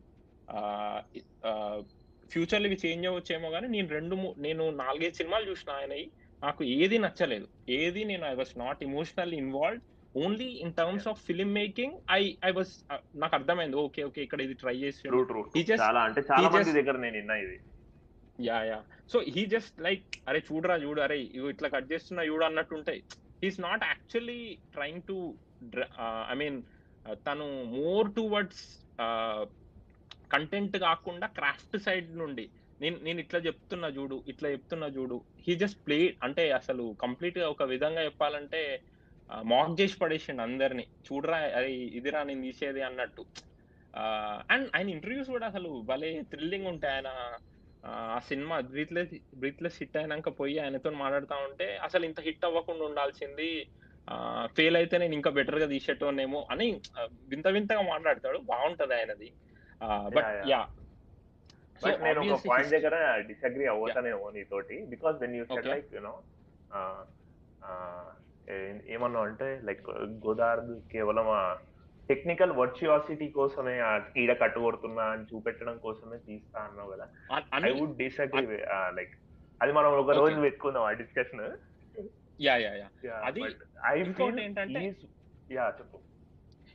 [2.31, 5.93] future ఇవి చేంజ్ అవ్వచ్చేమో కానీ నేను రెండు నేను నాలుగైదు సినిమాలు చూసిన ఆయన
[6.45, 7.47] నాకు ఏది నచ్చలేదు.
[7.79, 9.81] ఏది నేను I was not emotionally involve
[10.23, 12.73] only in terms of film making I I was
[13.23, 13.77] నాకు అర్థమైంది.
[13.85, 17.57] ఓకే ఓకే ఇక్కడ ఇది ట్రై చేసి చాలా అంటే చాలా మంది దగ్గర నేను విన్నా ఇది.
[18.39, 18.79] Yeah yeah
[19.11, 21.17] so he just like అరే చూడరా చూడు అరే
[21.53, 23.01] ఇట్లా కట్ చేస్తున్నా చూడు అన్నట్టు ఉంటాయి
[23.43, 24.41] he's not actually
[24.75, 25.17] trying to
[26.33, 26.57] I mean
[27.27, 28.63] తను మోర్ టువర్డ్స్
[30.33, 32.45] కంటెంట్ కాకుండా క్రాఫ్ట్ సైడ్ నుండి.
[32.81, 35.17] నేను నేను ఇట్లా చెప్తున్నా చూడు ఇట్లా చెప్తున్నా చూడు.
[35.47, 38.61] హీ జస్ట్ ప్లే అంటే అసలు కంప్లీట్గా ఒక విధంగా చెప్పాలంటే
[39.51, 40.85] మాక్ చేసి పడేసిండు అందరిని.
[41.07, 43.23] చూడరా అరే ఇదిరా నేను తీసేది అన్నట్టు.
[44.53, 47.09] అండ్ ఆయన ఇంటర్వ్యూస్ కూడా అసలు భలే థ్రిల్లింగ్ ఉంటాయి ఆయన.
[47.83, 53.49] ఆ సినిమా బ్రీత్లెస్ బ్రీత్లెస్ హిట్ అయినాక పోయి ఆయనతో మాట్లాడుతా ఉంటే అసలు ఇంత హిట్ అవ్వకుండా ఉండాల్సింది.
[54.57, 56.67] ఫెయిల్ అయితే నేను ఇంకా బెటర్గా తీసేటోనేమో అని
[57.31, 58.37] వింత వింతగా మాట్లాడతాడు.
[58.51, 59.29] బాగుంటది ఆయనది.
[60.15, 60.61] బట్ యా
[61.83, 62.95] బట్ నేను ఒక పాయింట్ దగ్గర
[63.27, 64.85] డిసగ్రీ అవ్వతానేమో నీతోటి.
[64.89, 65.65] Because when you said.
[65.65, 66.13] Like you know
[68.87, 71.25] ఏమన్నా అంటే లైక్ గోదావరి కేవలం
[72.09, 77.07] టెక్నికల్ వర్చువాసిటీ కోసమే ఆ ఈడ కట్టుకొడుతున్నా అని చూపెట్టడం కోసమే తీస్తా అన్నావు కదా.
[77.65, 78.47] ఐ వుడ్ డిసగ్రీ
[78.93, 79.13] లైక్
[79.61, 80.39] అది మనం ఒక రోజు.
[80.41, 81.41] పెట్టుకుందాం ఆ డిస్కషన్
[82.41, 82.73] యా యా
[83.05, 83.41] యా అది
[83.85, 84.93] ఐ ఇంకోటి ఏంటంటే-
[85.51, 85.99] యా చెప్పు.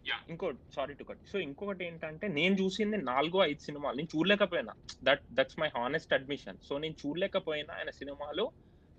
[0.08, 3.96] యా ఇంకోటి సారీ టు కట్ సో ఇంకొకటి ఏంటంటే నేను చూసింది నాలుగో ఐదు సినిమాలు.
[3.96, 4.72] నేను చూడలేకపోయినా.
[5.04, 8.50] That that's my honest admission so నేను చూడలేకపోయినా ఆయన సినిమాలు.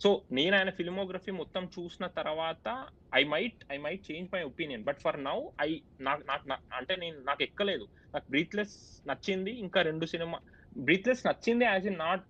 [0.04, 4.98] సో నేను ఆయన ఫిల్మోగ్రఫీ మొత్తం చూసిన తర్వాత I might I might change my opinion but
[5.00, 7.88] for now I నాకు నాకు నా- అంటే నేను నాకు ఎక్కలేదు.
[8.14, 9.52] నాకు బ్రీత్లెస్ నచ్చింది.
[9.52, 10.40] ఇంకా రెండు సినిమా
[10.78, 12.24] బ్రీత్లెస్ నచ్చింది యాజ్ ఇన్ నాట్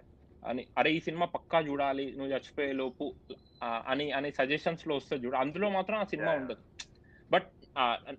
[0.47, 3.15] అని అరే ఈ సినిమా పక్కా చూడాలి నువ్వు చచ్చిపోయే లోపు
[3.63, 5.35] అని అని సజెషన్స్లో వస్తుంది చూడు.
[5.35, 6.31] అందులో మాత్రం ఆ సినిమా.
[6.31, 6.57] ఉండదు.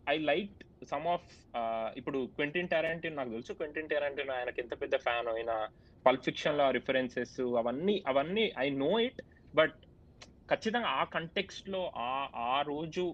[0.08, 0.54] ఐ లైక్
[0.90, 1.28] సమ్ ఆఫ్
[1.96, 5.56] ఇప్పుడు క్వెంటిన్ టారెంటిన్ నాకు తెలుసు క్వెంటిన్ టారెంటిన్ ఆయనకి ఎంత పెద్ద ఫ్యాన్ అయినా
[6.06, 9.20] పల్ప్ ఫిక్షన్లో రిఫరెన్సెస్ అవన్నీ అవన్నీ ఐ నో ఇట్
[9.54, 9.76] బట్
[10.48, 12.12] ఖచ్చితంగా ఆ కంటెక్స్ట్లో ఆ
[12.48, 13.04] ఆ రోజు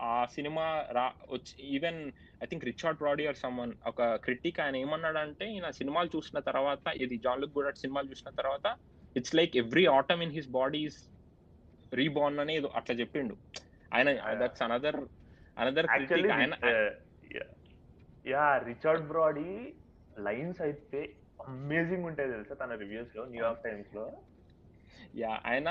[0.00, 0.64] ఆ- సినిమా
[0.96, 2.00] రా వచ్చి even
[2.40, 7.16] I think Richard Brody or someone ఒక క్రిటిక్ ఆయన ఏమన్నాడంటే ఈయన సినిమాలు చూసిన తర్వాత ఇది
[7.24, 8.66] జాన్ లుక్ గుడ్ సినిమాలు చూసిన తర్వాత
[9.16, 11.00] it's like every atom in his body is
[11.92, 13.34] reborn అని ఏదో అట్లా చెప్పిండు
[13.92, 14.08] ఆయన.
[14.40, 15.00] That's another
[15.56, 16.28] another actually
[18.26, 19.50] yeah Richard Brody
[20.18, 21.00] lines అయితే
[21.46, 24.04] అమేజింగ్ ఉంటాయి తెలుసా తన రివ్యూస్లో న్యూయార్క్ టైమ్స్లో.
[25.16, 25.68] యా ఆయన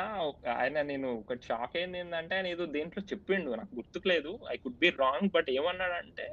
[0.58, 4.39] ఆయన నేను ఒకటి షాక్ అయింది ఏంటంటే ఆయన ఏదో దేంట్లో చెప్పిండు నాకు గుర్తుకులేదు.
[4.52, 6.28] I could be wrong but ఏమన్నాడంటే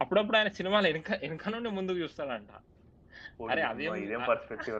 [0.00, 2.52] అప్పుడప్పుడు ఆయన సినిమాలు వెనక వెనక నుండి ముందుకు చూస్తాడంట.
[3.50, 4.76] అరే, అదేం- ఇదేం పర్స్పెక్టివ్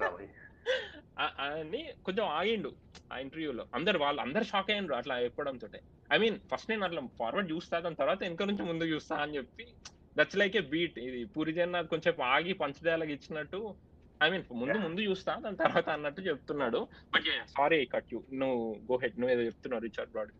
[1.17, 2.71] అని కొంచెం ఆగిండు
[3.13, 3.65] ఆ ఇంటర్వ్యూలో.
[3.77, 5.69] అందరు వాళ్ళు అందరు షాక్ అయ్యిండ్రు అట్లా చెప్పడంతో
[6.11, 9.67] ఐ మీన్ ఫస్ట్ నేను అట్లా ఫార్వర్డ్ చూస్తా దాని తర్వాత వెనక నుంచి ముందు చూస్తా అని చెప్పి
[10.17, 13.61] దట్స్ లైక్ ఏ బీట్ ఇది పూరి జగన్నాథ్ కొంచెం ఆగి పంచదాలకు ఇచ్చినట్టు
[14.21, 14.77] ఐ మీన్ ముందు.
[14.85, 16.81] ముందు చూస్తా దాని తర్వాత అన్నట్టు చెప్తున్నాడు.
[17.15, 17.27] బట్
[17.57, 20.33] సారీ కట్ యూ నువ్వు గో హెడ్ నువ్వు ఏదో చెప్తున్నావు Richard Brad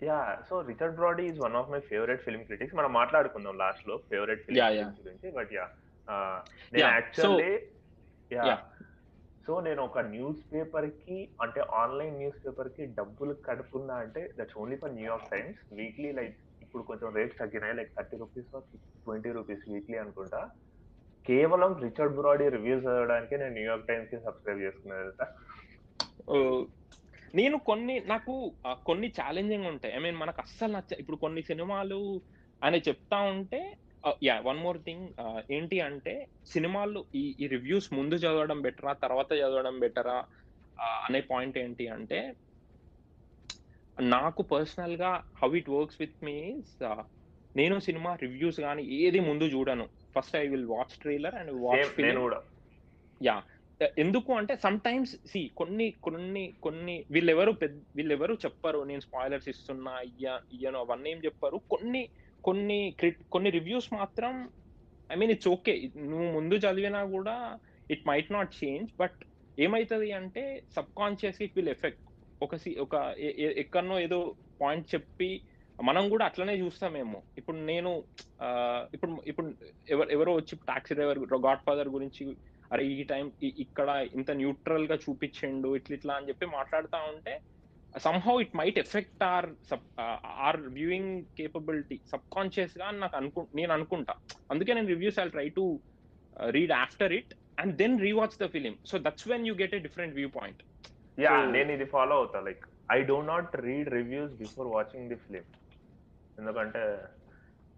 [0.00, 0.18] yeah
[0.48, 4.60] so Richard Brody is one of my favourite film critics మనం మాట్లాడుకుందాం లాస్ట్లో ఫేవరెట్ ఫిల్మ్.
[5.00, 5.30] గురించి.
[5.38, 5.64] బట్ యా
[6.72, 7.50] నేను యాక్చువల్లీ
[8.30, 8.44] యా.
[9.48, 14.94] సో నేను ఒక న్యూస్ పేపర్కి అంటే ఆన్లైన్ న్యూస్ పేపర్కి డబ్బులు కడుతున్నా అంటే that's only for
[14.94, 15.74] New York Times.
[15.74, 18.46] Weekly like ఇప్పుడు కొంచెం రేట్స్ తగ్గినాయి like thirty rupees
[19.04, 20.50] twenty rupees weekly అనుకుంటా.
[21.26, 25.12] కేవలం రిచర్డ్ బ్రాడీ రివ్యూస్ చదవడానికి నేను న్యూయార్క్ టైమ్స్కి సబ్స్క్రైబ్ చేసుకున్నాను
[27.34, 28.52] నేను కొన్ని నాకు
[28.86, 29.94] కొన్ని ఛాలెంజింగ్ ఉంటాయి.
[29.94, 32.20] ఐ మీన్ మనకు అస్సలు నచ్చ ఇప్పుడు కొన్ని సినిమాలు
[32.62, 33.76] అని చెప్తా ఉంటే
[34.22, 35.06] యా వన్ మోర్ థింగ్
[35.50, 36.14] ఏంటి అంటే
[36.46, 40.18] సినిమాలు ఈ ఈ రివ్యూస్ ముందు చదవడం బెటరా తర్వాత చదవడం బెటరా
[41.06, 42.20] అనే పాయింట్ ఏంటి అంటే
[43.98, 46.36] నాకు పర్సనల్గా how it works with me
[47.54, 49.84] నేను సినిమా రివ్యూస్ కానీ ఏది ముందు చూడను.
[50.14, 51.88] First I will watch trailer and watch
[53.20, 53.36] yeah
[53.96, 59.92] ఎందుకు అంటే సమ్ టైమ్స్ సి కొన్ని కొన్ని కొన్ని వీళ్ళెవరు పెద్ద వీళ్ళెవరు చెప్పరు నేను స్పాయిలర్స్ ఇస్తున్నా
[60.08, 61.58] ఇయ్య ఇయ్యను అవన్నీ ఏం చెప్పారు.
[61.74, 62.02] కొన్ని
[62.48, 62.80] కొన్ని
[63.30, 64.34] కొన్ని రివ్యూస్ మాత్రం
[65.10, 65.72] ఐ మీన్ ఇట్స్ ఓకే
[66.10, 67.36] నువ్వు ముందు చదివినా కూడా
[67.90, 69.18] it might not change but
[69.58, 70.42] ఏమవుతుంది అంటే
[70.76, 72.02] subconscious it will affect
[72.42, 72.94] ఒక సి ఒక
[73.62, 74.18] ఎక్కడనో ఏదో
[74.60, 75.30] పాయింట్ చెప్పి
[75.78, 77.90] మనం కూడా అట్లనే చూస్తామేమో ఇప్పుడు నేను
[78.94, 79.48] ఇప్పుడు ఇప్పుడు
[79.88, 82.24] ఎవరు ఎవరో వచ్చి టాక్సీ డ్రైవర్ గాడ్ ఫాదర్ గురించి
[82.72, 83.26] అరే ఈ టైం
[83.58, 87.34] ఇక్కడ ఇంత న్యూట్రల్గా చూపించిండు ఇట్లా ఇట్లా అని చెప్పి మాట్లాడుతూ ఉంటే
[88.06, 89.84] somehow it might affect or sub
[90.46, 94.14] or viewing capability sub కాన్షియస్గా నాకు అనుకు నేను అనుకుంటా.
[94.54, 95.66] అందుకే నేను reviews I try to
[96.56, 97.32] read after it
[97.62, 100.62] and then rewatch the film so that's when you get a different viewpoint
[101.26, 102.40] yeah నేను ఇది follow అవుతా.
[102.48, 102.64] Like
[102.96, 105.46] I do not read reviews before watching the film
[106.40, 106.82] ఎందుకంటే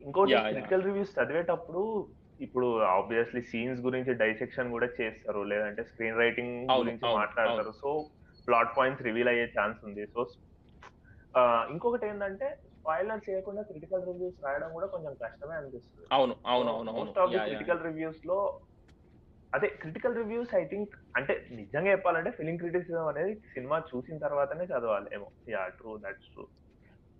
[0.01, 0.35] ఇంకోటి.
[0.55, 1.83] Critical reviews చదివేటప్పుడు
[2.45, 5.41] ఇప్పుడు obviously scenes గురించి dissection కూడా చేస్తారు.
[5.53, 7.73] లేదంటే స్క్రీన్ రైటింగ్ గురించి మాట్లాడతారు.
[7.83, 7.91] సో
[8.49, 10.05] ప్లాట్ పాయింట్స్ రివీల్ అయ్యే ఛాన్స్ ఉంది.
[10.15, 10.21] సో
[11.73, 16.07] ఇంకొకటి ఏంటంటే స్పాయిలర్ చేయకుండా క్రిటికల్ రివ్యూస్ రాయడం కూడా కొంచెం కష్టమే అనిపిస్తుంది.
[16.17, 17.41] అవును అవును అవును మోస్ట్ ఆఫ్ ది.
[17.49, 18.39] క్రిటికల్ రివ్యూస్లో
[19.53, 25.09] అదే క్రిటికల్ రివ్యూస్ ఐ థింక్ అంటే నిజంగా చెప్పాలంటే ఫిలిం క్రిటిసిజం అనేది సినిమా చూసిన తర్వాతనే చదవాలి
[25.17, 26.45] ఏమో yeah true that's true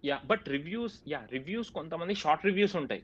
[0.05, 3.03] yeah but reviews yeah reviews కొంతమంది షార్ట్ రివ్యూస్ ఉంటాయి.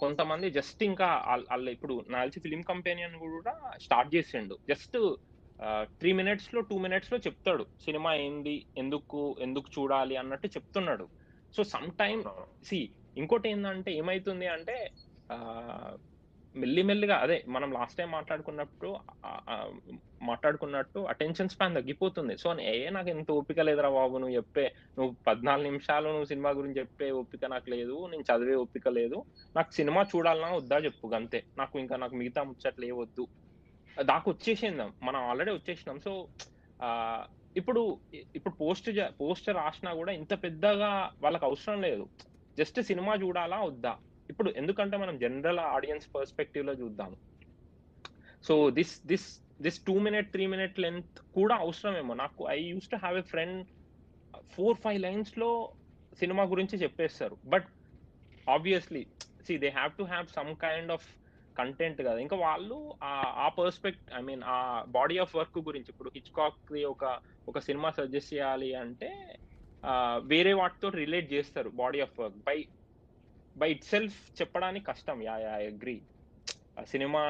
[0.00, 1.08] కొంతమంది జస్ట్ ఇంకా
[1.50, 4.56] వాళ్ళ ఇప్పుడు నా తెలిసి ఫిలిం కంపెనియన్ కూడా స్టార్ట్ చేసిండు.
[4.72, 4.98] జస్ట్
[6.00, 7.64] త్రీ మినిట్స్లో టూ మినిట్స్లో చెప్తాడు.
[7.84, 8.56] సినిమా ఏంది?
[8.82, 9.20] ఎందుకు?
[9.40, 10.14] ఎందుకు చూడాలి?
[10.22, 11.06] అన్నట్టు చెప్తున్నాడు.
[11.54, 12.22] సో సమ్ టైమ్
[12.68, 12.78] సి
[13.16, 14.76] ఇంకోటి ఏంటంటే ఏమైతుంది అంటే
[16.54, 18.90] మెల్లిమెల్లిగా అదే మనం లాస్ట్ టైం మాట్లాడుకున్నప్పుడు
[20.30, 22.34] మాట్లాడుకున్నట్టు అటెన్షన్ స్పాన్ తగ్గిపోతుంది.
[22.42, 24.66] సో ఏ నాకు ఎంత ఓపిక లేదురా బాబు నువ్వు చెప్పే
[24.98, 29.18] నువ్వు పద్నాలుగు నిమిషాలు నువ్వు సినిమా గురించి చెప్పే ఓపిక నాకు లేదు నేను చదివే ఓపిక లేదు.
[29.56, 33.26] నాకు సినిమా చూడాలన్నా వద్దా చెప్పు అంతే నాకు ఇంకా నాకు మిగతా ముచ్చట్లు ఏ వద్దు.
[34.02, 34.94] దాకా వచ్చేసిందాం.
[35.02, 36.00] మనం ఆల్రెడీ వచ్చేసినాం.
[36.00, 36.28] సో
[37.56, 42.08] ఇప్పుడు ఇప్పుడు పోస్ట్ పోస్టర్ రాసినా కూడా ఇంత పెద్దగా వాళ్ళకి అవసరం లేదు.
[42.58, 43.96] జస్ట్ సినిమా చూడాలా వద్దా?
[44.30, 47.16] ఇప్పుడు ఎందుకంటే మనం జనరల్ ఆడియన్స్ పర్స్పెక్టివ్లో చూద్దాం.
[48.42, 52.14] So this this this two minute three minute length కూడా అవసరమేమో.
[52.14, 53.66] నాకు I used to have a friend
[54.50, 55.72] four five లైన్స్లో
[56.18, 57.36] సినిమా గురించి చెప్పేస్తారు.
[57.44, 57.66] But
[58.50, 59.06] obviously
[59.46, 61.06] see they have to have some kind of
[61.58, 62.18] content కదా.
[62.18, 67.58] ఇంకా వాళ్ళు ఆ- పర్స్పెక్ట్ ఐ మీన్ ఆ బాడీ ఆఫ్ వర్క్ గురించి ఇప్పుడు హిచ్కాక్ ఒక ఒక
[67.58, 69.38] సినిమా సజెస్ట్ చేయాలి అంటే
[70.16, 72.68] వేరే వాటితో రిలేట్ చేస్తారు body of work by
[73.56, 75.22] by itself చెప్పడానికి కష్టం.
[75.22, 76.02] యా యా అగ్రి
[76.86, 77.24] సినిమా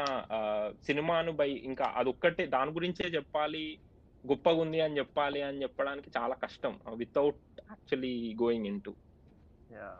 [0.83, 3.79] సినిమాను బై ఇంకా అదొక్కటే దాని గురించే చెప్పాలి
[4.27, 6.81] గొప్పగా ఉంది అని చెప్పాలి అని చెప్పడానికి చాలా కష్టం.
[6.95, 8.95] Without actually going into
[9.73, 9.97] yeah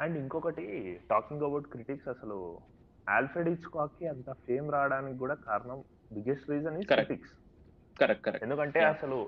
[0.00, 0.64] and ఇంకొకటి
[1.10, 2.60] టాకింగ్ అబౌట్ క్రిటిక్స్ అసలు
[3.06, 5.78] ఆల్ఫ్రెడ్ హిచ్కాక్కి అంత ఫేమ్ రావడానికి కూడా కారణం
[6.12, 6.92] biggest reason Correct.
[6.92, 7.32] Critics
[7.96, 8.80] correct correct ఎందుకంటే.
[8.84, 9.18] అసలు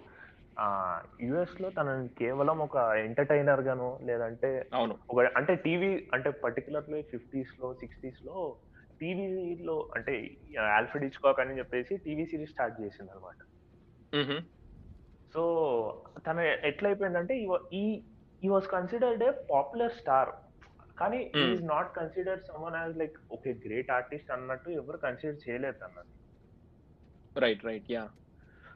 [1.20, 8.37] యుఎస్లో తనని కేవలం ఒక ఎంటర్టైనర్ గాను లేదంటే అవును ఒక అంటే టీవీ అంటే పర్టికులర్లీ ఫిఫ్టీస్లో సిక్స్టీస్లో
[9.00, 10.12] టీవీలో అంటే
[10.76, 13.40] ఆల్ఫ్రెడ్ ఇచ్కాక్ అని చెప్పేసి టీవీ సిరీస్ స్టార్ట్ చేసింది అనమాట.
[15.34, 15.42] సో
[16.26, 17.34] తను ఎట్లా అయిపోయిందంటే
[17.72, 17.84] ఈ
[18.42, 20.30] ఈ was considered a popular star
[20.98, 21.20] కానీ.
[21.44, 26.11] Is not considered someone as like okay great artist అన్నట్టు ఎవరు కన్సిడర్ చేయలేదు అన్నది.
[27.37, 28.04] Right right yeah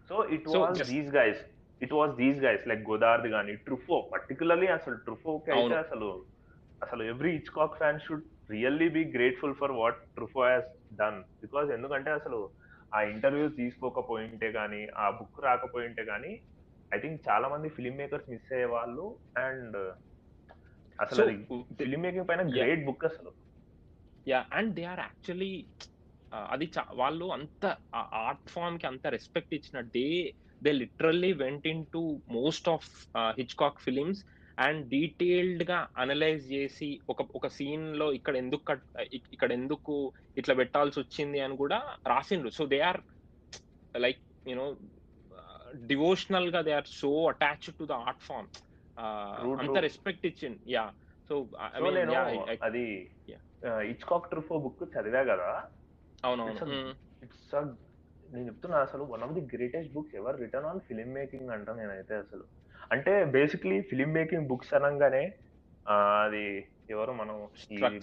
[0.08, 1.40] so it just- these guys
[1.80, 5.74] it was these guys like గోదార్ది కానీ ట్రుఫో పర్టికులర్లీ అసలు ట్రుఫోకి అయితే.
[5.76, 6.08] అసలు
[6.82, 12.10] అసలు every Hitchcock fan should really be grateful for what Truffaut has done because ఎందుకంటే
[12.10, 12.38] అసలు
[12.94, 16.32] ఆ ఇంటర్వ్యూస్ తీసుకోకపోయింటే కానీ ఆ బుక్ రాకపోయింటే కానీ
[16.94, 19.06] ఐ థింక్ చాలా మంది ఫిల్మ్ మేకర్స్ మిస్ అయ్యే వాళ్ళు.
[19.38, 19.76] అండ్
[20.98, 21.22] అసలు
[21.74, 22.42] ఫిల్మ్ మేకింగ్ పైన.
[22.56, 23.30] గ్రేట్ బుక్ అసలు.
[24.26, 25.52] Yeah and they are actually
[26.50, 27.64] అది వాళ్ళు అంత
[28.20, 30.06] ఆర్ట్ ఫామ్కి అంత రెస్పెక్ట్ ఇచ్చిన they
[30.62, 32.88] they literally went into most of
[33.38, 34.20] Hitchcock films
[34.58, 39.94] and డీటెయిల్డ్గా అనలైజ్ చేసి ఒక ఒక సీన్లో ఇక్కడ ఎందుకు కట్ ఇక్- ఇక్కడ ఎందుకు
[40.36, 42.50] ఇట్లా పెట్టాల్సి వచ్చింది అని కూడా రాసిండ్రు.
[42.50, 43.00] So they are
[43.96, 44.66] like you know
[45.86, 48.48] డివోషనల్గా they are so attached to the art form
[49.00, 49.78] అంత.
[49.84, 50.84] రెస్పెక్ట్ ఇచ్చింది యా
[51.30, 51.34] సో
[52.62, 52.84] అది.
[53.92, 55.50] ఇచ్కాక్ ట్రుఫో బుక్ చదివా కదా
[56.24, 56.88] అవునవును a- Mm.
[57.22, 57.54] ఇట్స్
[58.28, 62.14] నేను చెప్తున్నా అసలు one of the greatest books ever written on film making అంట నేనైతే
[62.14, 62.44] అసలు
[62.90, 65.22] అంటే బేసిక్లీ ఫిల్మ్ మేకింగ్ బుక్స్ అనగానే
[66.24, 66.44] అది
[66.90, 67.36] ఎవరు మనం.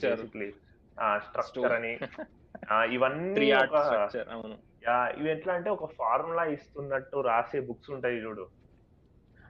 [0.03, 0.47] Basically
[1.25, 1.73] structure.
[1.73, 1.93] అని
[2.95, 3.45] ఇవన్నీ
[5.15, 8.45] ఇవి ఎట్లా అంటే ఒక ఫార్ములా ఇస్తున్నట్టు రాసే బుక్స్ ఉంటాయి చూడు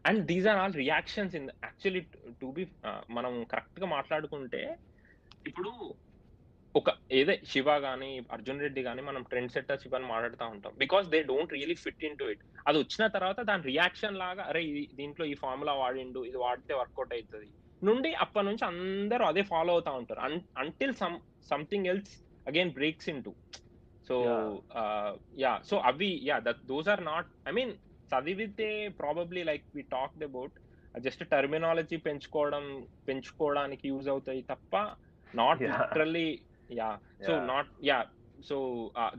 [0.05, 2.01] and these are all reactions in actually
[2.41, 2.63] to be
[3.09, 4.61] మనం కరెక్ట్గా మాట్లాడుకుంటే
[5.45, 5.71] ఇప్పుడు
[6.75, 10.73] ఒక ఏదే శివ గానీ అర్జున్ రెడ్డి గానీ మనం ట్రెండ్ సెట్టర్ శివ అని మాట్లాడుతూ ఉంటాం.
[10.77, 14.89] Because they don't really fit into it అది వచ్చిన తర్వాత దాని రియాక్షన్ లాగా అరే ఇది-
[14.95, 17.47] దీంట్లో ఈ ఫార్ములా వాడిండు ఇది వాడితే వర్కౌట్ అవుతుంది
[17.81, 20.19] నుండి అప్పటి నుంచి అందరూ అదే ఫాలో అవుతా ఉంటారు.
[20.57, 21.17] Until some
[21.49, 22.13] something else
[22.47, 23.33] again breaks into
[24.07, 24.15] so
[25.37, 27.73] yeah so అవి yeah that those are not I mean
[28.11, 28.67] చదివితే
[28.99, 30.55] probably like we talked about
[30.95, 32.65] just terminology పెంచుకోవడం
[33.07, 34.73] పెంచుకోవడానికి యూజ్ అవుతాయి తప్ప
[35.33, 35.61] not.
[35.63, 36.27] Literally
[36.71, 36.89] yeah
[37.25, 37.33] so.
[37.45, 37.97] Not yeah
[38.41, 38.57] so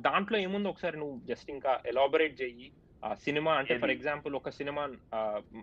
[0.01, 2.69] దాంట్లో ఏముందో ఒకసారి నువ్వు జస్ట్ ఇంకా ఎలాబరేట్ చెయ్యి
[3.21, 3.91] సినిమా అంటే ఫర్?
[3.91, 4.83] ఎగ్జాంపుల్ ఒక సినిమా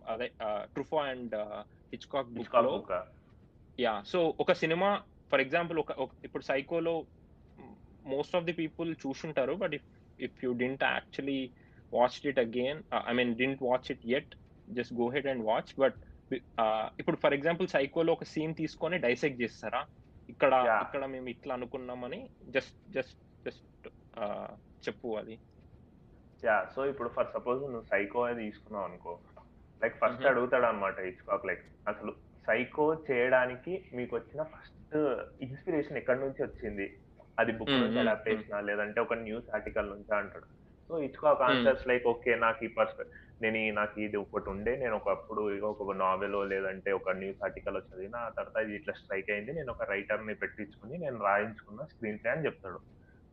[0.10, 0.28] అదే
[0.74, 1.34] ట్రుఫో అండ్
[1.94, 2.74] హిచ్కాక్ బుక్లో
[3.80, 4.90] యా సో ఒక సినిమా
[5.32, 6.96] ఫర్ ఎగ్జాంపుల్ ఒక ఒక- ఇప్పుడు సైకోలో
[8.06, 9.88] మోస్ట్ ఆఫ్ ది పీపుల్ చూసుంటారు but if
[10.20, 11.40] if you didn't actually
[11.98, 12.80] watch it again
[13.10, 14.34] I mean didn't watch it at
[14.78, 15.98] just go ahead and watch but
[17.00, 19.82] ఇప్పుడు for example సైకోలో ఒక scene తీసుకొని dissect చేస్తారా?
[20.30, 20.52] ఇక్కడ.
[20.86, 22.20] ఇక్కడ మేము ఇట్లా అనుకున్నామని
[22.56, 23.88] జస్ట్ జస్ట్ జస్ట్
[24.88, 25.36] చెప్పు అది.
[26.44, 29.14] యా సో ఇప్పుడు ఫర్ సపోజ్ నువ్వు సైకో అది తీసుకున్నావు అనుకో
[29.82, 30.26] లైక్ ఫస్ట్.
[30.32, 32.14] అడుగుతాడు అనమాట ఇచ్కాక్ లైక్ అసలు
[32.48, 34.96] సైకో చేయడానికి మీకు వచ్చిన ఫస్ట్
[35.46, 36.88] ఇన్స్పిరేషన్ ఎక్కడి నుంచి వచ్చింది?
[37.42, 40.48] అది బుక్ Mm, నుంచి అడాప్టేషన్ లేదంటే ఒక న్యూస్ ఆర్టికల్ నుంచి అంటాడు?
[40.90, 41.48] So Hitchcock Mm.
[41.50, 43.04] Answers like okay నాకు ఈ పర్స్పె
[43.44, 48.30] నేను నాకు ఇది ఒకటి ఉండే నేను ఒకప్పుడు ఒక నావెల్ లేదంటే ఒక న్యూస్ ఆర్టికల్ చదివిన ఆ
[48.38, 52.80] తర్వాత ఇది ఇట్లా స్ట్రైక్ అయింది నేను ఒక రైటర్ని పెట్టించుకుని నేను రాయించుకున్న స్క్రీన్ ప్లే అని చెప్తాడు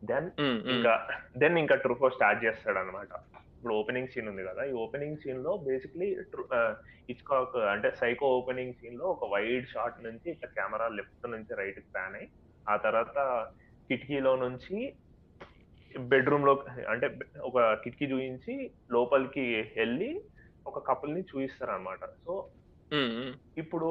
[0.01, 0.69] దెన్ Mm, mm.
[0.73, 0.93] ఇంకా
[1.41, 3.11] దెన్ ఇంకా ట్రూఫో స్టార్ట్ చేస్తాడు అనమాట
[3.55, 6.07] ఇప్పుడు ఓపెనింగ్ సీన్ ఉంది కదా ఈ ఓపెనింగ్ సీన్లో బేసిక్లీ
[7.09, 12.15] ఇచ్కాక్ అంటే సైకో ఓపెనింగ్ సీన్లో ఒక వైడ్ షాట్ నుంచి ఇట్లా కెమెరా లెఫ్ట్ నుంచి రైట్కి ప్యాన్
[12.19, 12.29] అయ్యి
[12.65, 13.17] ఆ తర్వాత
[13.89, 14.77] కిటికీలో నుంచి
[16.11, 16.53] బెడ్రూమ్లో
[16.89, 17.07] అంటే
[17.43, 18.53] ఒక కిటికీ చూపించి
[18.91, 19.43] లోపలికి
[19.77, 20.09] వెళ్ళి
[20.65, 22.33] ఒక కపుల్ని చూపిస్తారు అనమాట సో.
[23.57, 23.87] ఇప్పుడు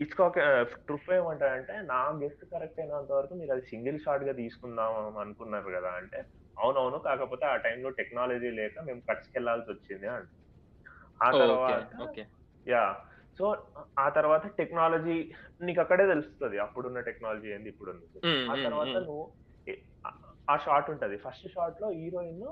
[0.00, 0.38] ఇచ్కాక్
[0.84, 6.20] ట్రూఫ్ ఏమంటాడంటే నా గెస్ట్ కరెక్ట్ అయినంత వరకు మీరు అది సింగిల్ షాట్గా తీసుకుందాం అనుకున్నారు కదా అంటే
[6.56, 10.28] అవునవును కాకపోతే ఆ టైంలో టెక్నాలజీ లేక మేము కట్స్కి వెళ్ళాల్సి వచ్చింది అంట
[11.20, 11.72] ఆ తర్వాత
[12.04, 12.24] ఓకే.
[12.66, 12.84] యా.
[13.38, 13.44] సో
[13.98, 15.16] ఆ తర్వాత టెక్నాలజీ
[15.60, 17.92] నీకు అక్కడే తెలుస్తుంది అప్పుడున్న టెక్నాలజీ ఏంది ఇప్పుడు
[18.48, 18.94] ఆ తర్వాత.
[19.06, 19.24] నువ్వు
[20.48, 22.44] ఆ- షాట్ ఉంటది ఫస్ట్ షాట్లో హీరోయిన్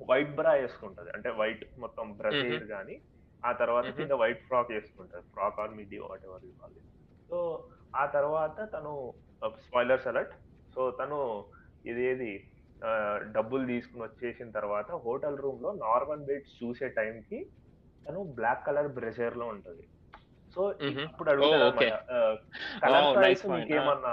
[0.00, 2.96] వైట్ బ్రా వేసుకుంటది అంటే వైట్ మొత్తం బ్రజీర్ గాని
[3.42, 3.86] ఆ తర్వాత.
[3.98, 6.80] కింద వైట్ ఫ్రాక్ వేసుకుంటది frock or midi whatever ఇవ్వాలి
[7.30, 7.38] సో
[7.94, 8.92] ఆ తర్వాత తను
[9.64, 10.34] స్పాయిలర్స్ అలర్ట్
[10.74, 11.18] సో తను
[11.84, 12.32] ఇదేది
[13.34, 17.38] డబ్బులు తీసుకుని వచ్చేసిన తర్వాత హోటల్ రూమ్లో నార్మల్ బెడ్స్ చూసే టైం కి
[18.06, 19.84] తను బ్లాక్ కలర్ బ్రెజర్లో ఉంటది
[20.56, 20.62] సో.
[21.04, 21.30] ఇప్పుడు
[21.70, 21.88] okay.
[22.82, 23.42] Colour choice.
[23.54, 24.12] మీకేమన్నా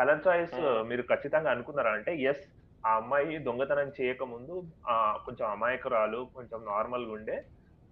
[0.00, 0.54] కలర్ చాయిస్.
[0.84, 1.92] మీరు ఖచ్చితంగా అనుకున్నారా?
[1.92, 2.44] అంటే ఎస్
[2.84, 4.54] ఆ అమ్మాయి దొంగతనం చేయక ముందు
[4.88, 7.36] ఆ, కొంచెం అమాయకురాలు కొంచెం నార్మల్గా ఉండే.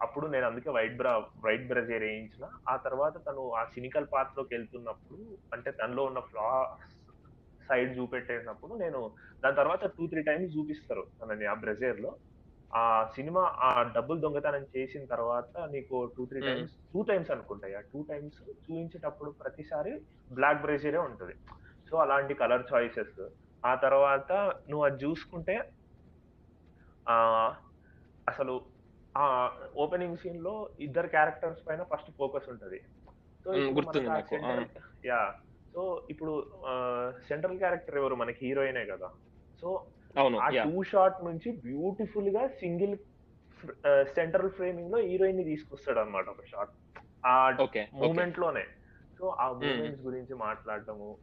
[0.01, 2.45] అప్పుడు నేను అందుకే వైట్ బ్రా వైట్ బ్రజర్ వేయించిన.
[2.69, 6.49] ఆ తర్వాత తను ఆ సినికల్లోకి వెళ్తున్నప్పుడు అంటే తనలో ఉన్న ఫ్లా
[7.69, 9.01] సైడ్ చూపెట్టేసినప్పుడు నేను
[9.45, 12.11] దాని తర్వాత టూ త్రీ టైమ్స్ చూపిస్తారు తనని ఆ బ్రజర్లో.
[12.73, 16.41] ఆ సినిమా ఆ డబ్బులు దొంగతనం చేసిన తర్వాత నీకు two three.
[16.41, 19.93] Times two times అనుకుంటాయి ఆ టూ టైమ్స్ చూపించేటప్పుడు ప్రతిసారి
[20.33, 21.35] బ్లాక్ బ్రేజరే ఉంటుంది.
[21.91, 23.29] సో అలాంటి కలర్ చాయిసెస్.
[23.67, 24.33] ఆ తర్వాత
[24.71, 25.71] నువ్వు అది చూసుకుంటే
[27.09, 27.15] ఆ
[28.29, 28.61] అసలు
[29.17, 32.81] ఆ ఓపెనింగ్ సీన్లో ఇద్దరు క్యారెక్టర్స్ పైన ఫస్ట్ ఫోకస్ ఉంటది.
[33.45, 33.53] సో.
[35.05, 35.35] యా.
[35.75, 36.47] సో ఇప్పుడు
[37.29, 38.15] సెంట్రల్ క్యారెక్టర్ ఎవరు?
[38.15, 39.11] మనకి హీరోయినే కదా.
[39.61, 39.87] సో
[40.41, 42.97] ఆ టూ షాట్ నుంచి బ్యూటిఫుల్గా సింగిల్
[44.03, 46.71] సెంట్రల్ ఫ్రేమింగ్లో హీరోయిన్ని తీసుకొస్తాడు అనమాట ఒక షాట్.
[47.27, 47.51] ఆ
[47.93, 48.67] మూమెంట్లోనే
[49.19, 51.17] సో ఆ మూమెంట్స్ గురించి మాట్లాడటము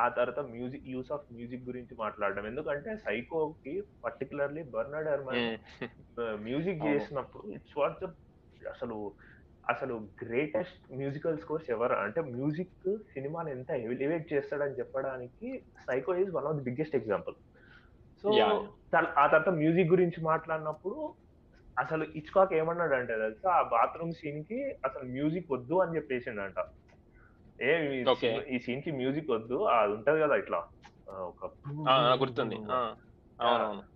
[0.00, 2.46] ఆ తర్వాత మ్యూజిక్ యూస్ ఆఫ్ మ్యూజిక్ గురించి మాట్లాడడం.
[2.46, 5.58] ఎందుకంటే సైకోకి పర్టికులర్లీ బర్నర్డ్ హెర్మన్
[6.42, 6.86] మ్యూజిక్.
[6.86, 8.04] చేసినప్పుడు ఇట్స్ వాట్ ద
[8.68, 9.12] అసలు
[9.68, 11.92] అసలు గ్రేటెస్ట్ మ్యూజికల్ స్కోర్స్ ఎవరు?
[11.92, 17.34] అంటే మ్యూజిక్ సినిమాని ఎంత ఎలివేట్ చేస్తాడని చెప్పడానికి Psycho is one of the biggest example.
[18.22, 18.30] So.
[19.18, 21.14] ఆ తర్వాత మ్యూజిక్ గురించి మాట్లాడినప్పుడు
[21.78, 23.50] అసలు ఇచ్కాక్ ఏమన్నాడు అంటే తెలుసా?
[23.50, 26.54] ఆ బాత్రూమ్ సీన్కి అసలు మ్యూజిక్ వద్దు అని చెప్పేసిండంట.
[27.68, 27.70] ఏ
[28.54, 30.60] ఈ సీన్కి మ్యూజిక్ వద్దు అది ఉంటది కదా ఇట్లా.
[31.30, 31.40] ఒక
[32.22, 32.56] గుర్తుంది.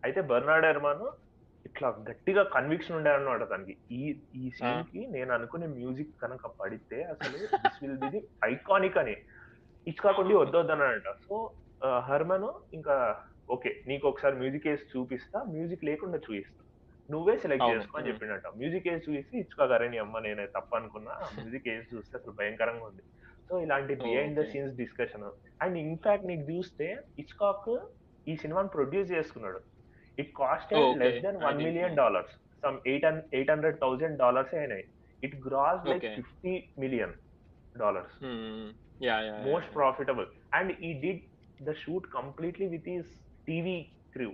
[0.07, 1.05] అయితే బర్నాడ్ ఎర్మాన్
[1.69, 3.75] ఇట్లా గట్టిగా కన్విక్షన్ ఉండే అన్నమాట తనకి.
[3.99, 4.01] ఈ
[4.41, 9.15] ఈ సీన్కి నేను అనుకునే మ్యూజిక్ కనుక పడితే అసలు this will be the iconic అని.
[9.87, 11.37] ఇచ్చుకాకుండా వద్దొద్దనంట సో
[12.09, 12.49] హర్మన్
[12.79, 12.95] ఇంకా
[13.55, 16.61] ఓకే నీకు ఒకసారి మ్యూజిక్ వేసి చూపిస్తా మ్యూజిక్ లేకుండా చూపిస్తా
[17.09, 17.65] నువ్వే సెలెక్ట్.
[17.73, 18.07] చేసుకో అని.
[18.11, 22.87] చెప్పిండట మ్యూజిక్ వేసి చూపిస్తే ఇచ్చుకోగారే నీ అమ్మ నేనే తప్ప అనుకున్నా మ్యూజిక్ వేసి చూస్తే అసలు భయంకరంగా
[22.91, 23.03] ఉంది.
[23.49, 24.45] సో ఇలాంటి behind the.
[24.53, 25.25] Scenes discussion
[25.63, 26.89] and in fact నీకు చూస్తే
[27.23, 27.69] ఇచ్కాక్
[28.29, 29.61] ఈ సినిమాని ప్రొడ్యూస్ చేసుకున్నాడు.
[30.19, 30.73] It cost.
[31.03, 31.97] Less than one million.
[32.03, 33.07] Dollars some eight
[33.39, 34.85] eight hundred thousand dollars అయినాయి.
[35.23, 36.07] It gross like.
[36.21, 37.15] Fifty million
[37.79, 38.17] dollars
[39.49, 41.23] most profitable and he did
[41.69, 43.11] the shoot completely with his
[43.49, 43.79] TV
[44.15, 44.29] crew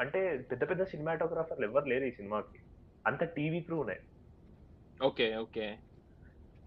[0.00, 0.20] అంటే
[0.50, 2.58] పెద్ద పెద్ద సినిమాటోగ్రాఫర్లు ఎవరు లేరు ఈ సినిమాకి.
[3.06, 4.00] అంత టీవీ క్రూ ఉన్నాయి.
[5.08, 5.66] Okay okay.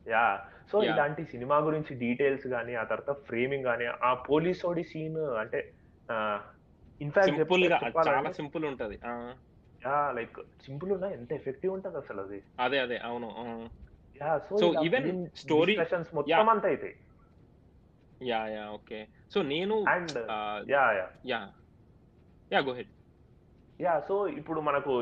[0.08, 0.24] Yeah
[0.72, 0.78] so.
[0.84, 5.60] ఇలాంటి సినిమా గురించి డీటెయిల్స్ కానీ ఆ తర్వాత ఫ్రేమింగ్ కానీ ఆ పోలీస్ ఓడి సీన్ అంటే
[7.02, 7.30] ఇన్ఫాక్ట్
[8.10, 8.98] చాలా సింపుల్ ఉంటది.
[9.88, 13.30] ఆ, లైక్ సింపుల్ ఉన్నా ఎంత ఎఫెక్టివ్ ఉంటది అసలు అది అదే అదే అవును
[14.50, 14.66] సో
[15.42, 16.50] story- డిస్కషన్స్ మొత్తం.
[16.50, 16.90] అంతా అయితే
[18.24, 19.00] యా యా ఓకే.
[19.32, 20.18] సో నేను and
[20.70, 21.08] yeah yeah.
[21.26, 21.40] Yeah.
[22.52, 22.92] Yeah go ahead.
[23.82, 24.94] Yeah so ఇప్పుడు మనకు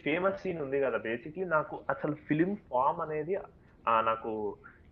[0.00, 3.34] ఫేమస్ సీన్ ఉంది కదా బేసిక్లీ నాకు అసలు ఫిలిం ఫామ్ అనేది
[4.02, 4.32] నాకు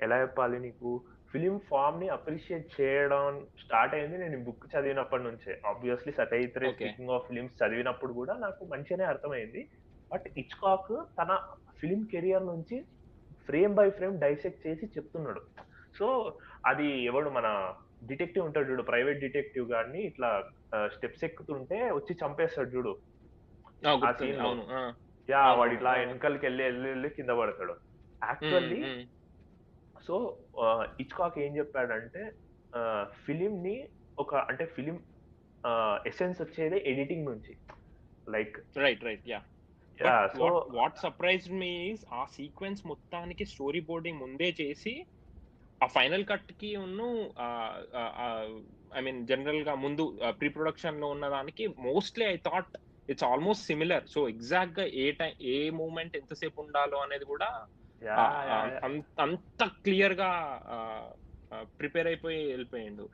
[0.02, 1.02] ఎలా చెప్పాలి నీకు?
[1.32, 5.60] ఫిలిం ఫామ్ని అప్రిషియేట్ చేయడం స్టార్ట్ అయింది నేను బుక్ చదివినప్పటి నుంచే.
[5.66, 6.12] Obviously
[6.66, 6.74] Okay.
[6.74, 9.68] Speaking of films చదివినప్పుడు కూడా నాకు మంచిగానే అర్థమైంది.
[10.12, 11.38] బట్ ఇచ్కాక్ తన
[11.80, 12.84] ఫిలిం కెరియర్ నుంచి
[13.46, 15.40] ఫ్రేమ్ బై ఫ్రేమ్ డైసెక్ట్ చేసి చెప్తున్నాడు.
[15.98, 17.74] సో అది ఎవడు మన
[18.06, 20.44] డిటెక్టివ్ ఉంటాడు చూడు ప్రైవేట్ డిటెక్టివ్ గారిని ఇట్లా
[20.86, 22.98] స్టెప్స్ ఎక్కుతుంటే వచ్చి చంపేస్తాడు చూడు.
[23.88, 24.92] ఆ,
[25.30, 25.92] యా వాడు ఇట్లా.
[25.92, 27.74] వెనకాలకి వెళ్ళి వెళ్ళి వెళ్ళి కింద పడతాడు.
[28.24, 29.06] యాక్చువల్లీ
[30.04, 30.14] సో
[31.00, 32.22] ఇచ్కాక్ ఏం చెప్పాడంటే
[33.24, 33.76] ఫిలిం ని
[34.18, 34.96] ఒక అంటే ఫిలిం
[36.06, 37.52] ఎసెన్స్ వచ్చేది ఎడిటింగ్ నుంచి.
[38.26, 39.40] Like right right yeah
[40.38, 41.72] so what surprised me
[42.12, 44.94] ఆ సీక్వెన్స్ మొత్తానికి స్టోరీ బోర్డింగ్ ముందే చేసి
[45.80, 47.08] ఆ ఫైనల్ కట్కి ఉన్ను
[48.96, 50.04] ఐ మీన్ జనరల్గా ముందు
[50.40, 52.74] ప్రీ ప్రొడక్షన్లో ఉన్న దానికి mostly I thought
[53.08, 57.48] it's almost similar so ఎగ్జాక్ట్గా ఏ టైం ఏ మూమెంట్ ఎంతసేపు ఉండాలో అనేది కూడా
[58.84, 60.62] అంత- అంత క్లియర్గా
[61.78, 63.08] ప్రిపేర్ అయిపోయి వెళ్ళిపోయిండు.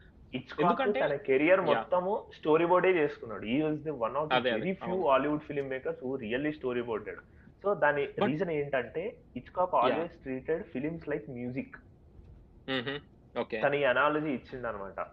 [0.62, 1.60] ఎందుకంటే- తన కెరియర్.
[1.76, 3.44] మొత్తము స్టోరీ బోర్డే చేసుకున్నాడు.
[3.44, 5.08] He was the one of very few.
[5.08, 7.16] Hollywood film makers who really story boarded
[7.62, 11.76] so దాని రీజన్ ఏంటంటే Hitchcock always treated films like music
[13.62, 15.06] తన ఈ అనాలజీ ఇచ్చిండు అనమాట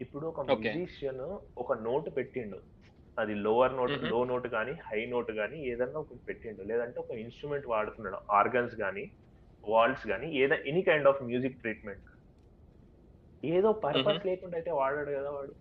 [0.00, 0.40] ఇప్పుడు ఒక.
[0.60, 2.73] మ్యూజిషియన్ ఒక నోట్ పెట్టిండు.
[3.18, 3.90] అది లోవర్ నోట్.
[3.90, 6.62] లో నోట్ కానీ హై నోట్ కానీ ఏదన్నా ఒకటి పెట్టిండు.
[6.62, 9.10] లేదంటే ఒక ఇన్స్ట్రుమెంట్ వాడుతున్నాడు ఆర్గన్స్ కానీ
[9.68, 12.02] వాల్స్ కానీ ఏదో any kind of music treatment
[13.44, 15.54] ఏదో పర్పస్ లేకుండా అయితే వాడాడు కదా వాడు.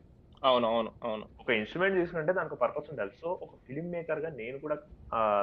[0.44, 1.30] అవును అవును అవును.
[1.40, 3.12] ఒక ఇన్స్ట్రుమెంట్ తీసుకుంటే దానికి పర్పస్ ఉండాలి.
[3.22, 4.78] సో ఒక ఫిల్మ్ మేకర్గా నేను కూడా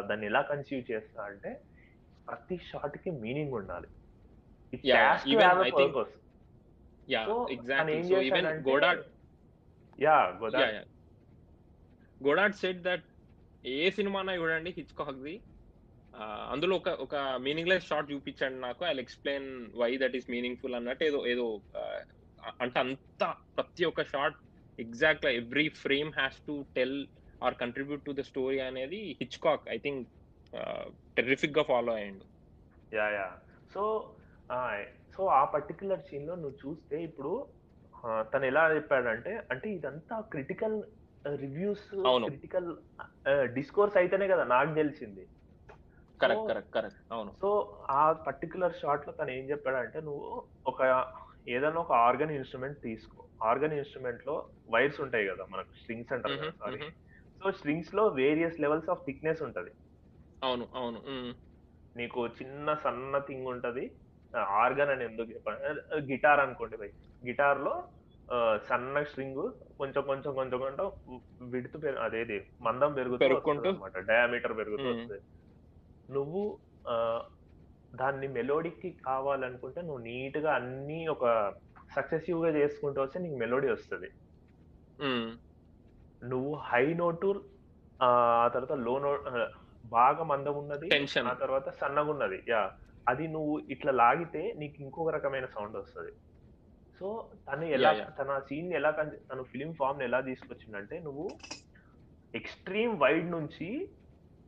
[0.09, 1.61] దాన్ని ఎలా కన్సీవ్ చేస్తా అంటే
[2.29, 3.87] ప్రతి షాట్కి మీనింగ్ ఉండాలి.
[4.73, 6.15] It Yeah, has to even have I think- purpose
[7.11, 7.47] yeah so
[12.21, 13.07] exactly set that
[13.65, 15.35] ఏ సినిమానా చూడండి హిచ్కాక్ది
[16.53, 17.15] అందులో ఒక ఒక
[17.47, 18.83] మీనింగ్లెస్ షార్ట్ చూపించండి నాకు.
[18.85, 19.49] I explain
[19.83, 21.45] why that is meaningful అన్నట్టు ఏదో ఏదో
[22.61, 23.25] అంటే అంత
[23.57, 24.39] ప్రతి ఒక్క shot
[24.79, 26.99] exact every frame has to tell
[27.43, 30.03] or contribute to the story అనేది హిచ్కాక్ ఐ థింక్
[31.17, 32.25] టెర్రిఫిక్గా ఫాలో అయ్యండు.
[32.93, 33.29] యా యా
[33.75, 33.83] సో
[35.17, 37.33] సో ఆ పర్టికులర్ సీన్లో నువ్వు చూస్తే ఇప్పుడు
[38.33, 40.77] తను ఎలా చెప్పాడంటే అంటే ఇదంతా క్రిటికల్
[41.27, 41.87] రివ్యూస్.
[42.27, 42.77] క్రిటికల్
[43.29, 45.27] డిస్కోర్స్ అయితేనే కదా నాకు తెలిసింది.
[46.23, 46.99] Correct correct correct.
[47.13, 47.33] అవును.
[47.41, 47.49] సో
[47.91, 50.81] ఆ పర్టికులర్ షాట్లో తను ఏం చెప్పాడంటే నువ్వు ఒక
[51.49, 53.25] ఏదైనా ఒక ఆర్గన్ ఇన్స్ట్రుమెంట్ తీసుకో.
[53.43, 56.91] ఆర్గన్ ఇన్స్ట్రుమెంట్లో వైర్స్ ఉంటాయి కదా మనకు స్ట్రింగ్స్ అంటారు సారీ.
[57.43, 59.71] సో స్ట్రింగ్స్లో వేరియస్ లెవెల్స్ ఆఫ్ థిక్నెస్ ఉంటది.
[60.45, 61.01] అవును అవును.
[61.97, 63.91] నీకు చిన్న సన్న థింగ్ ఉంటది
[64.37, 65.59] ఆర్గన్ అని ఎందుకు చెప్పాను
[65.95, 66.91] గిటార్ అనుకోండి బై.
[67.27, 67.89] గిటార్లో
[68.69, 69.41] సన్న స్ట్రింగ్
[69.79, 70.87] కొంచెం కొంచెం కొంచెం కొంచెం
[71.53, 73.33] విడుతు అదేది మందం పెరుగుతూ.
[73.65, 74.91] అనమాట డయామీటర్ పెరుగుతూ.
[74.95, 75.23] వస్తుంది
[76.09, 76.43] నువ్వు
[76.85, 76.95] ఆ,
[77.93, 81.25] దాన్ని మెలోడీకి కావాలనుకుంటే నువ్వు నీట్గా అన్ని ఒక
[81.91, 84.09] సక్సెసివ్గా చేసుకుంటూ వస్తే నీకు మెలోడీ వస్తుంది.
[86.23, 87.29] నువ్వు హై నోటు
[88.01, 88.11] ఆ
[88.55, 89.27] తర్వాత లో నోట్
[89.93, 90.91] బాగా మందం ఉన్నది.
[91.23, 92.63] ఆ తర్వాత సన్నగా ఉన్నది యా
[93.07, 96.13] అది నువ్వు ఇట్లా లాగితే నీకు ఇంకొక రకమైన సౌండ్ వస్తుంది
[97.01, 97.09] సో
[97.49, 98.17] తను ఎలా Yeah, yeah.
[98.19, 101.27] తన సీన్ ఎలా కన్- తను ఫిలిం ఫామ్ ఎలా తీసుకొచ్చిందంటే నువ్వు
[102.35, 103.69] ఎక్స్ట్రీమ్ వైడ్ నుంచి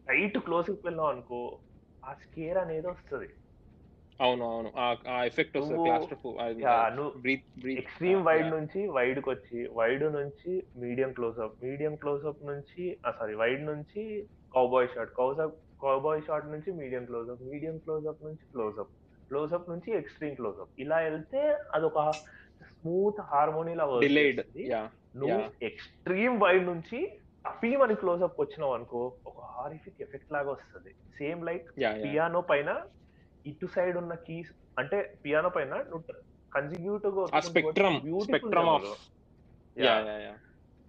[0.09, 1.59] టైట్ క్లోజ్కి వెళ్ళావు అనుకో
[2.05, 3.29] ఆ స్కేర్ అనేది వస్తుంది.
[4.21, 4.73] అవును అవును.
[4.77, 5.77] ఆ- ఆ ఎఫెక్ట్ వస్తుంది.
[5.79, 11.65] నువ్వు- క్లాస్టర్ Yeah, నువ్వు బ్రీత్ బ్రీత్ ఎక్స్ట్రీమ్ వైడ్ నుంచి వైడ్కి వచ్చి వైడ్ నుంచి medium close up
[11.65, 12.85] medium close up నుంచి
[13.19, 14.05] సారీ వైడ్ నుంచి
[14.55, 18.93] కౌబాయ్ షాట్ కౌజప్ కౌబాయ్ షాట్ నుంచి medium close up medium close up నుంచి క్లోజ్అప్
[19.29, 21.43] క్లోజ్అప్ నుంచి ఎక్స్ట్రీమ్ క్లోజ్అప్ ఇలా వెళ్తే
[21.75, 21.99] అదొక
[22.83, 24.41] స్మూత్ హార్మోనీలా డిలేడ్
[24.73, 24.83] యా
[25.21, 25.41] నువ్వు.
[25.69, 26.99] ఎక్స్ట్రీమ్ వైడ్ నుంచి
[27.51, 30.91] అఫీ అని క్లోజ్అప్ వచ్చినావు అనుకో ఒక హారిఫిక్ ఎఫెక్ట్ లాగా వస్తుంది.
[31.19, 31.67] సేమ్ లైక్
[32.05, 32.71] పియానో పైన
[33.51, 36.05] ఇటు సైడ్ ఉన్న కీస్ అంటే పియానో పైన నువ్వు
[36.53, 38.89] కన్సిక్యూటివ్గా స్పెక్ట్రమ్ స్పెక్ట్రమ్ ఆఫ్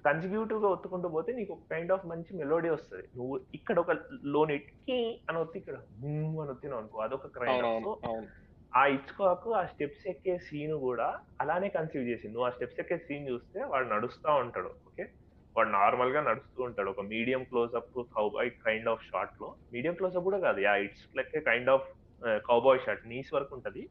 [0.06, 3.06] కన్సిక్యూటివ్గా ఒత్తుకుంటూ పోతే నీకు ఒక కైండ్ ఆఫ్ మంచి మెలోడీ వస్తుంది.
[3.18, 3.92] నువ్వు ఇక్కడ ఒక
[4.34, 4.98] లోని కి
[5.30, 7.68] అని ఒత్తి ఇక్కడ అని ఒత్తినావు అనుకో అదొక క్రైమ్
[8.74, 11.08] ఆ ఇచ్చుకోకు ఆ స్టెప్స్ ఎక్కే సీన్ కూడా
[11.42, 15.06] అలానే కన్సీవ్ చేసింది నువ్వు ఆ స్టెప్స్ ఎక్కే సీన్ చూస్తే వాడు నడుస్తా ఉంటాడు ఓకే
[15.56, 16.90] వాడు నార్మల్గా నడుస్తూ ఉంటాడు.
[16.90, 19.48] ఒక medium close up cowboy kind of షాట్లో.
[19.74, 20.60] మీడియం క్లోజ్అప్ కూడా కాదు.
[20.60, 21.88] Yeah it's like kind of
[22.48, 23.84] cowboy shot knees వరకు ఉంటది.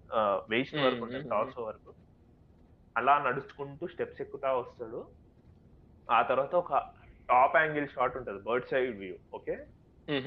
[0.50, 1.90] వెయిస్ట్ Hmm, వరకు ఉంటది hmm, టార్సో వరకు.
[2.96, 5.00] అలా నడుచుకుంటూ స్టెప్స్ ఎక్కుతా వస్తాడు.
[6.08, 6.72] ఆ తర్వాత ఒక
[7.28, 9.54] టాప్ యాంగిల్ షాట్ ఉంటది బర్డ్ సైడ్ వ్యూ ఓకే.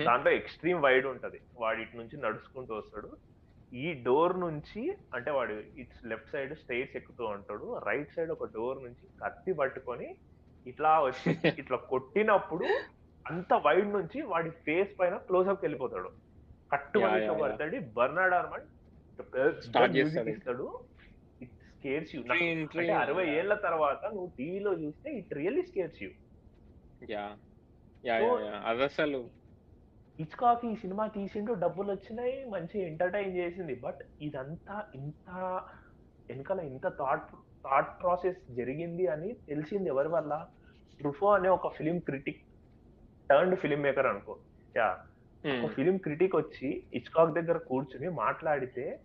[0.06, 1.39] దాంట్లో ఎక్స్ట్రీమ్ వైడ్ ఉంటది.
[1.56, 3.10] వాడి ఇటు నుంచి నడుచుకుంటూ వస్తాడు.
[3.72, 4.82] ఈ డోర్ నుంచి
[5.13, 10.09] అంటే వాడు ఇట్స్ లెఫ్ట్ సైడ్ స్టేట్స్ ఎక్కుతూ ఉంటాడు రైట్ సైడ్ ఒక డోర్ నుంచి కత్తి పట్టుకొని
[10.66, 12.68] ఇట్లా వచ్చి ఇట్లా కొట్టినప్పుడు
[13.26, 16.09] అంత వైడ్ నుంచి వాడి ఫేస్ పైన క్లోజ్ అప్ వెళ్ళిపోతాడు.
[17.22, 17.39] yeah.
[17.41, 18.36] పడతాడు బర్నాడ్
[19.97, 20.30] చేస్తాడు.
[20.30, 20.66] ఇస్తాడు.
[21.41, 22.86] ఇట్ స్కేర్స్ యూ అంటే.
[23.03, 26.11] అరవై ఏళ్ళ తర్వాత నువ్వు టీవీలో చూస్తే it really scares you
[27.09, 27.26] yeah
[30.20, 33.76] Hitchcock ఈ సినిమా తీసిండు డబ్బులు వచ్చినాయి మంచి ఎంటర్టైన్ చేసింది.
[33.76, 35.30] బట్ ఇదంతా ఇంత
[36.30, 37.28] వెనకాల ఇంత థాట్
[37.66, 40.47] థాట్ ప్రాసెస్ జరిగింది అని తెలిసింది ఎవరి వల్ల?
[40.99, 42.41] ట్రుఫో అనే ఒక film critic
[43.30, 44.38] turned film maker అనుకో.
[44.78, 44.97] యా.
[45.63, 48.99] ఒక ఫిలిం క్రిటిక్ వచ్చి హిచ్కాక్ దగ్గర కూర్చుని మాట్లాడితే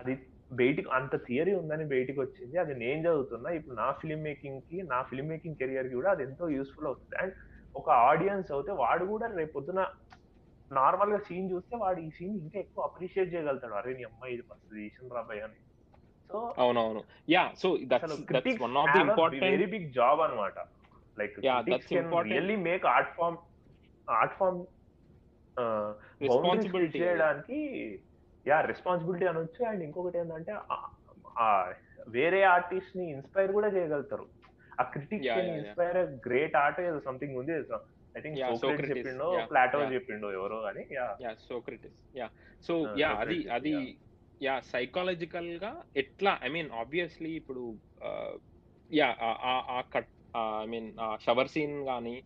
[0.00, 2.56] అది బయటికి అంత థియరీ ఉందని బయటికి వచ్చింది.
[2.58, 6.86] అది నేను చదువుతున్నా ఇప్పుడు నా ఫిలిం మేకింగ్కి నా ఫిలిం మేకింగ్ కెరియర్కి కూడా అది ఎంతో యూస్ఫుల్
[6.86, 7.16] అవుతుంది.
[7.16, 7.34] అండ్
[7.76, 9.86] ఒక ఆడియన్స్ అయితే వాడు కూడా రేపు పొద్దున
[10.72, 13.74] నార్మల్గా సీన్ చూస్తే వాడు ఈ సీన్ ఇంకా ఎక్కువ అప్రిషియేట్ చేయగలుగుతాడు.
[13.80, 15.58] అరే నీ అమ్మాయి ఇది ఫస్ట్ తీసిన రాబాయ్ అని.
[16.30, 17.02] సో అవునవును.
[17.34, 20.58] Yeah so that's that's one of the important very big job అన్నమాట.
[21.20, 21.36] Like
[21.70, 22.32] that's important.
[22.34, 23.38] Really make art form
[24.08, 24.60] art form
[26.24, 26.98] Responsibility.
[27.02, 27.56] చేయడానికి
[28.46, 29.62] యా రెస్పాన్సిబిలిటీ అనొచ్చు.
[29.70, 30.52] అండ్ ఇంకొకటి ఏంటంటే
[32.16, 34.26] వేరే ఆర్టిస్ట్ని ఇన్స్పైర్ కూడా చేయగలుగుతారు.
[34.80, 34.84] ఆ
[35.26, 35.40] yeah.
[35.56, 37.52] ఇన్స్పైర్ గ్రేట్ ఆర్ట్ ఏదో సంథింగ్ ఉంది
[38.18, 39.80] ఐ థింక్ సోక్రటిస్ చెప్పిండో ప్లాటో.
[39.94, 42.28] చెప్పిండో ఎవరో అని yeah Socrates yeah
[42.64, 43.74] so Uh, yeah అది అది.
[44.40, 45.70] యా సైకాలజికల్గా
[46.02, 47.62] ఎట్లా ఐ మీన్ ఆబ్వియస్లీ ఇప్పుడు
[48.90, 49.08] యా
[49.70, 50.10] ఆ cut
[50.56, 50.88] I mean
[51.24, 52.16] shower scene కానీ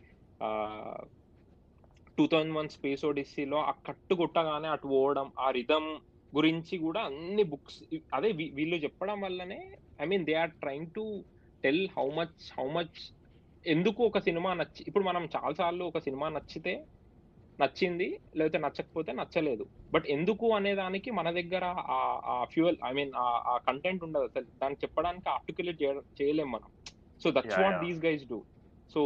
[2.19, 5.89] టూ థౌజండ్ వన్ స్పేస్ ఓడిస్సీలో ఆ కట్టు కొట్టగానే అటు పోవడం ఆ రిధమ్
[6.33, 7.79] గురించి కూడా అన్ని బుక్స్
[8.15, 8.29] అదే
[8.59, 9.61] వీళ్ళు చెప్పడం వల్లనే
[9.99, 11.05] I mean they are trying to
[11.65, 13.01] tell how much how much
[13.67, 16.87] ఎందుకు ఒక సినిమా నచ్చి ఇప్పుడు మనం చాలాసార్లు ఒక సినిమా నచ్చితే
[17.59, 19.69] నచ్చింది లేకపోతే నచ్చకపోతే నచ్చలేదు.
[19.93, 21.65] బట్ ఎందుకు అనే దానికి మన దగ్గర
[22.27, 24.45] ఆ ఫ్యూయల్ ఐ మీన్ ఆ కంటెంట్ ఉండదు అసలు.
[24.63, 25.83] దానికి చెప్పడానికి ఆర్టికులేట్
[26.23, 26.71] చేయలేం మనం.
[27.21, 27.85] So that's what.
[27.85, 28.41] These guys do
[28.91, 29.01] so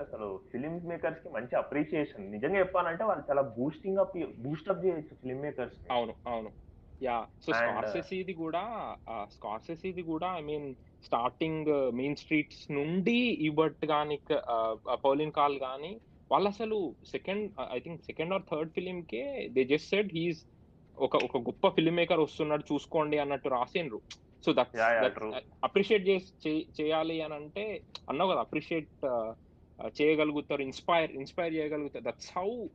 [0.00, 5.40] అసలు ఫిలిం మేకర్స్కి మంచి అప్రిషియేషన్ నిజంగా చెప్పాలంటే వాళ్ళు చాలా బూస్టింగ్ అప్ బూస్ట్ అప్ చేయొచ్చు ఫిలిం
[5.40, 6.50] మేకర్స్ అవును అవును.
[7.02, 8.96] యా సో And, స్కార్సెసీది కూడా
[9.32, 10.74] స్కార్సెసీది కూడా I mean
[11.04, 13.18] starting main streets నుండి
[13.48, 14.20] ఈబర్ట్ కానీ
[15.04, 15.58] పౌలిన్ కాల్
[16.32, 20.46] వాళ్ళు అసలు second I think second or third film K they just said he's
[20.98, 24.00] ఒక ఒక గొప్ప ఫిల్మ్ మేకర్ వస్తున్నాడు చూసుకోండి అన్నట్టు రాసిండ్రు.
[24.46, 24.78] So that.
[25.64, 26.08] అప్రిషియేట్
[26.80, 28.90] చేయాలి అని అంటే అన్నావు కదా అప్రిషియేట్
[30.02, 32.04] చేయగలుగుతారు ఇన్స్పైర్ ఇన్స్పైర్ చేయగలుగుతారు.
[32.04, 32.66] దట్స్ హౌ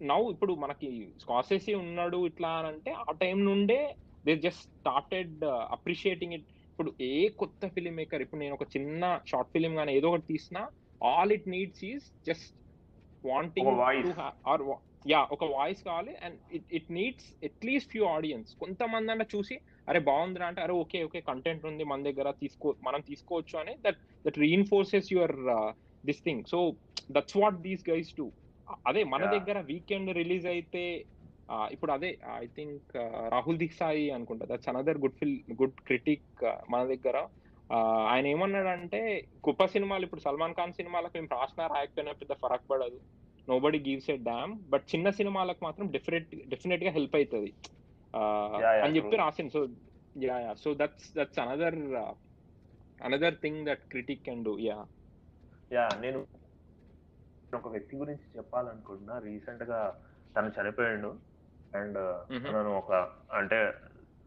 [0.00, 0.88] నౌ ఇప్పుడు మనకి
[1.20, 3.80] స్కాసెసీ ఉన్నాడు ఇట్లా అని అంటే ఆ టైం నుండే
[4.24, 5.36] they just started
[5.76, 10.08] appreciating it ఇప్పుడు ఏ కొత్త ఫిలిం మేకర్ ఇప్పుడు నేను ఒక చిన్న షార్ట్ ఫిలిం కానీ ఏదో
[10.10, 10.62] ఒకటి తీసినా
[11.00, 12.52] all it needs is just
[13.24, 13.68] wanting.
[14.46, 14.64] Or
[15.06, 16.12] yeah ఒక వాయిస్ కావాలి.
[16.24, 19.56] And it it needs at least few audience కొంతమంది అంటే చూసి
[19.88, 24.00] అరే బాగుందిరా అంటే అరే ఓకే ఓకే కంటెంట్ ఉంది మన దగ్గర తీసుకో మనం తీసుకోవచ్చు అని that
[24.24, 25.34] that reinforces your
[26.04, 26.60] this thing so
[27.10, 28.26] that's what these guys to
[28.88, 29.22] అదే మన.
[29.34, 30.82] దగ్గర వీకెండ్ రిలీజ్ అయితే
[31.74, 32.92] ఇప్పుడు అదే ఐ థింక్
[33.34, 36.40] రాహుల్ దిక్సాయి అనుకుంటా that's another good fill good critic
[36.72, 37.16] మన దగ్గర.
[38.12, 39.00] ఆయన ఏమన్నాడంటే
[39.46, 42.98] గొప్ప సినిమాలు ఇప్పుడు సల్మాన్ ఖాన్ సినిమాలకు మేము రాసినా రాయకపోయినా పెద్ద ఫరక్ పడదు.
[43.64, 47.50] Nobody gives a damn but చిన్న సినిమాలకు మాత్రం డెఫినెట్ డెఫినెట్గా హెల్ప్ అవుతుంది
[48.84, 49.16] అని చెప్పి.
[49.24, 49.62] రాసింది so
[50.26, 50.52] yeah yeah.
[50.64, 51.78] So that's that's another
[53.00, 54.54] another thing that critic can do.
[54.68, 54.78] Yeah.
[55.70, 56.20] Yeah నేను
[57.52, 59.80] ఒక వ్యక్తి గురించి చెప్పాలనుకుంటున్నా రీసెంట్గా
[60.34, 61.10] తను చనిపోయాడు.
[61.72, 62.00] అండ్.
[62.46, 62.92] తనను ఒక
[63.32, 63.58] అంటే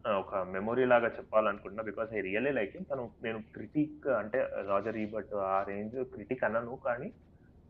[0.04, 5.62] ఒక మెమొరీ లాగా చెప్పాలనుకుంటున్నా బికాస్ ఐ రియల్లీ లైక్ తను నేను క్రిటిక్ అంటే రాజర్ ఈబట్ ఆ
[5.62, 7.08] రేంజ్ క్రిటిక్ అన్నాను కానీ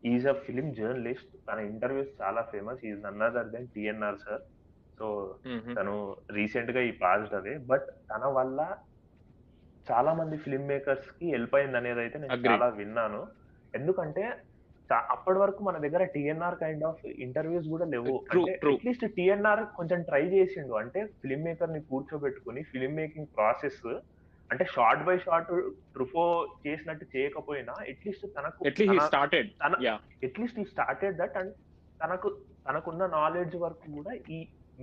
[0.03, 4.43] ఈజ్ అ ఫిలిం జర్నలిస్ట్ తన ఇంటర్వ్యూస్ చాలా famous is none other than TNR sir
[4.99, 5.07] so
[5.75, 5.95] తను
[6.29, 8.59] రీసెంట్గా ఈ పాస్డ్ అవే బట్ తన వల్ల
[9.87, 12.33] చాలా మంది ఫిల్మ్ మేకర్స్కి హెల్ప్ అయింది అనేది అయితే నేను.
[12.49, 13.21] చాలా విన్నాను.
[13.73, 14.23] ఎందుకంటే
[15.13, 18.13] అప్పటి వరకు మన దగ్గర టిఎన్ఆర్ కైండ్ ఆఫ్ ఇంటర్వ్యూస్ కూడా లేవు.
[18.73, 20.73] అట్లీస్ట్ టిఎన్ఆర్ కొంచెం ట్రై చేసిండు.
[20.73, 23.83] అంటే ఫిల్మ్ మేకర్ని కూర్చోబెట్టుకుని ఫిల్మ్ మేకింగ్ ప్రాసెస్
[24.49, 25.51] అంటే షార్ట్ బై షార్ట్
[25.93, 26.23] ట్రుఫో
[26.65, 28.65] చేసినట్టు చేయకపోయినా అట్లీస్ట్ తనకు
[30.27, 31.53] అట్లీస్ట్ ఈ స్టార్టెడ్ దట్ అండ్
[32.01, 32.29] తనకు
[32.67, 34.39] తనకున్న నాలెడ్జ్ వరకు కూడా ఈ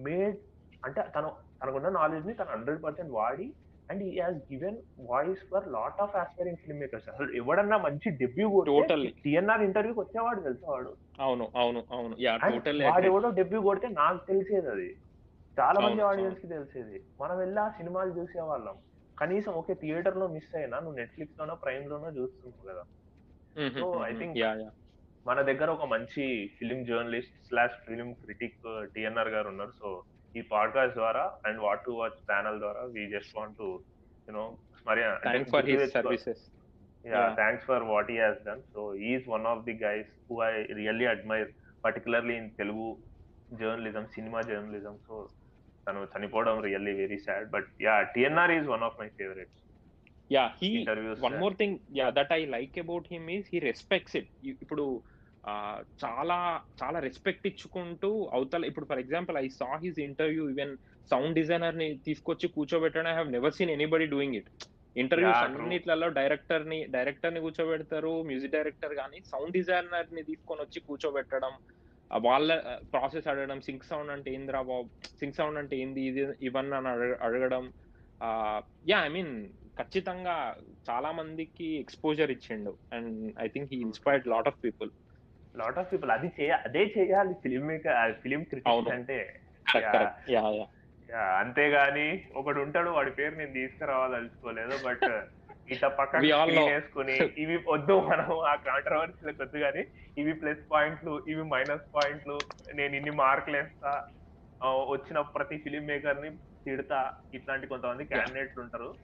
[0.06, 0.38] మేడ్
[0.84, 1.30] అంటే తను
[1.60, 3.46] తనకున్న నాలెడ్జ్ని తను హండ్రెడ్ పర్సెంట్ వాడి
[3.90, 8.48] and he has given voice for lot of aspiring film makers అసలు ఎవడన్నా మంచి డెబ్యూ
[8.66, 9.10] Totally.
[9.22, 10.92] టిఎన్ఆర్ ఇంటర్వ్యూకి వచ్చేవాడు తెలుసా వాడు?
[11.20, 12.14] అవును అవును అవును.
[12.50, 14.88] టోటల్ వాడు ఎవడో డెబ్యూ కొడితే నాకు తెలిసేది అది.
[15.56, 17.02] చాలా మంది ఆడియన్స్కి తెలిసేది.
[17.20, 18.76] మనం వెళ్ళి ఆ సినిమాలు చూసేవాళ్ళం.
[19.18, 22.84] కనీసం ఒకే థియేటర్లో మిస్ అయినా నువ్వు నెట్ఫ్లిక్స్ లోనో ప్రైమ్ లోనో చూస్తున్నావు కదా
[24.12, 24.70] think- యా యా.
[25.26, 26.24] మన దగ్గర ఒక మంచి
[26.58, 28.60] film journalist slash film critic
[28.94, 29.70] TNR గారు ఉన్నారు.
[29.70, 29.88] సో
[30.34, 33.68] ఈ పాడ్కాస్ట్ ద్వారా and what to watch channel ద్వారా we just want to
[34.28, 34.44] you know
[34.86, 36.44] మరి thanks for his services
[37.04, 37.26] Yeah.
[37.36, 41.06] Thanks for what he has done so is one of the guys who I really
[41.12, 41.50] admire
[41.84, 42.86] particularly in Telugu
[43.60, 45.14] journalism cinema journalism so
[45.86, 49.54] తను చనిపోవడం really very sad but yeah TNR is one of my favourite
[50.30, 54.16] yeah he interviews one more thing yeah that I like about him is he respects
[54.20, 54.86] it ఇప్పుడు
[55.44, 55.52] ఆ,
[56.02, 56.36] చాలా
[56.80, 60.72] చాలా respect ఇచ్చుకుంటూ అవతల ఇప్పుడు for example I saw his interview even
[61.10, 64.50] sound డిజైనర్ని తీసుకొచ్చి కూర్చోబెట్టడం I have never seen anybody doing it
[64.96, 65.58] interviews Yeah, true.
[65.58, 71.54] అన్నిట్లలో డైరెక్టర్ని డైరెక్టర్ని కూర్చోబెడతారు మ్యూజిక్ డైరెక్టర్ కానీ సౌండ్ డిజైనర్ని తీసుకొని వచ్చి కూర్చోబెట్టడం
[72.10, 72.50] ఆ వాళ్ళ
[72.92, 74.86] ప్రాసెస్ అడగడం సింక్ సౌండ్ అంటే ఏందిరా బాబు
[75.18, 77.64] సింక్ సౌండ్ అంటే ఏంది ఇది ఇవన్నీ అని అడగ- అడగడం
[78.86, 79.32] యా ఐ మీన్
[79.76, 80.36] ఖచ్చితంగా
[80.88, 82.72] చాలా మందికి ఎక్స్పోజర్ ఇచ్చిండు.
[82.92, 84.90] And I think he inspired lot of people
[85.54, 87.34] lot of people అది చేయ అదే చేయాలి.
[87.42, 88.92] Film maker film critics.
[88.92, 89.18] అంటే
[91.40, 95.04] అంతేగాని ఒకడు ఉంటాడు వాడి పేరు నేను తీసుకురావాలనుకోలేదు బట్
[95.70, 96.66] all know.
[96.68, 99.82] వేసుకుని ఇవి వద్దు మనం ఆ కాంట్రవర్సీలకు వద్దు కానీ
[100.18, 102.38] ఇవి ప్లస్ పాయింట్లు ఇవి మైనస్ పాయింట్లు
[102.74, 104.08] నేను ఇన్ని మార్కులు వేస్తా
[104.92, 106.30] వచ్చిన ప్రతి ఫిలిం మేకర్ని
[106.66, 107.00] తిడతా
[107.34, 108.94] ఇట్లాంటి కొంతమంది క్యాండిడేట్లు ఉంటారు.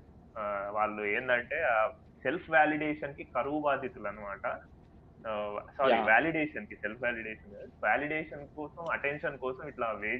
[0.70, 1.59] వాళ్ళు ఏంటంటే
[2.22, 4.47] సెల్ఫ్ వ్యాలిడేషన్కి కరువు బాధితులు అనమాట
[5.24, 5.98] సారీ.
[6.02, 7.54] వ్యాలిడేషన్కి సెల్ఫ్ వ్యాలిడేషన్
[7.84, 10.12] వ్యాలిడేషన్ కోసం అటెన్షన్ కోసం ఇట్లా వే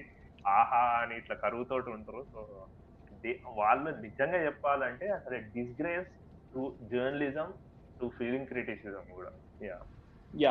[0.46, 2.22] ఆహా అని ఇట్లా కరువుతోటి ఉంటారు.
[2.32, 2.40] సో
[3.46, 6.09] వాళ్ళు నిజంగా చెప్పాలంటే అసలు disgrace
[6.55, 7.48] to journalism
[8.00, 9.30] to film criticism కూడా.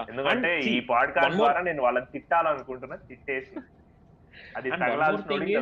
[0.10, 3.56] ఎందుకంటే ఈ పాడ్కాస్ట్ ద్వారా నేను వాళ్ళని తిట్టాలనుకుంటున్నా తిట్టేసి.
[4.58, 5.54] అది తగులుతుంది.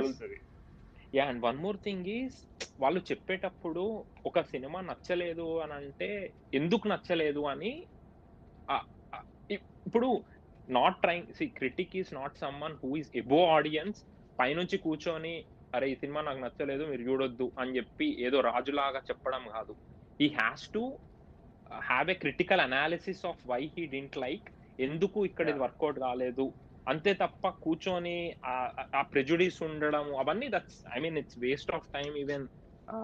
[1.16, 2.38] Yeah and one more thing is
[2.80, 7.72] వాళ్ళు చెప్పేటప్పుడు ఒక సినిమా నచ్చలేదు అని అంటే ఎందుకు నచ్చలేదు అని
[9.52, 10.24] ఇప్పుడు
[10.70, 14.04] not trying see critic is not someone who is above audience
[14.40, 15.46] పైనుంచి కూర్చొని
[15.76, 19.76] అరే ఈ సినిమా నాకు నచ్చలేదు మీరు చూడొద్దు అని చెప్పి ఏదో రాజులాగా చెప్పడం కాదు.
[20.22, 21.00] He has to
[21.74, 24.50] have a critical analysis of why he didn't like
[24.80, 25.60] ఎందుకు ఇక్కడ ఇది.
[25.60, 26.54] వర్కౌట్ కాలేదు.
[26.88, 32.48] అంతే తప్ప కూర్చొని ఆ- ప్రెజుడీస్ ఉండడం అవన్నీ that's I mean it's waste of time even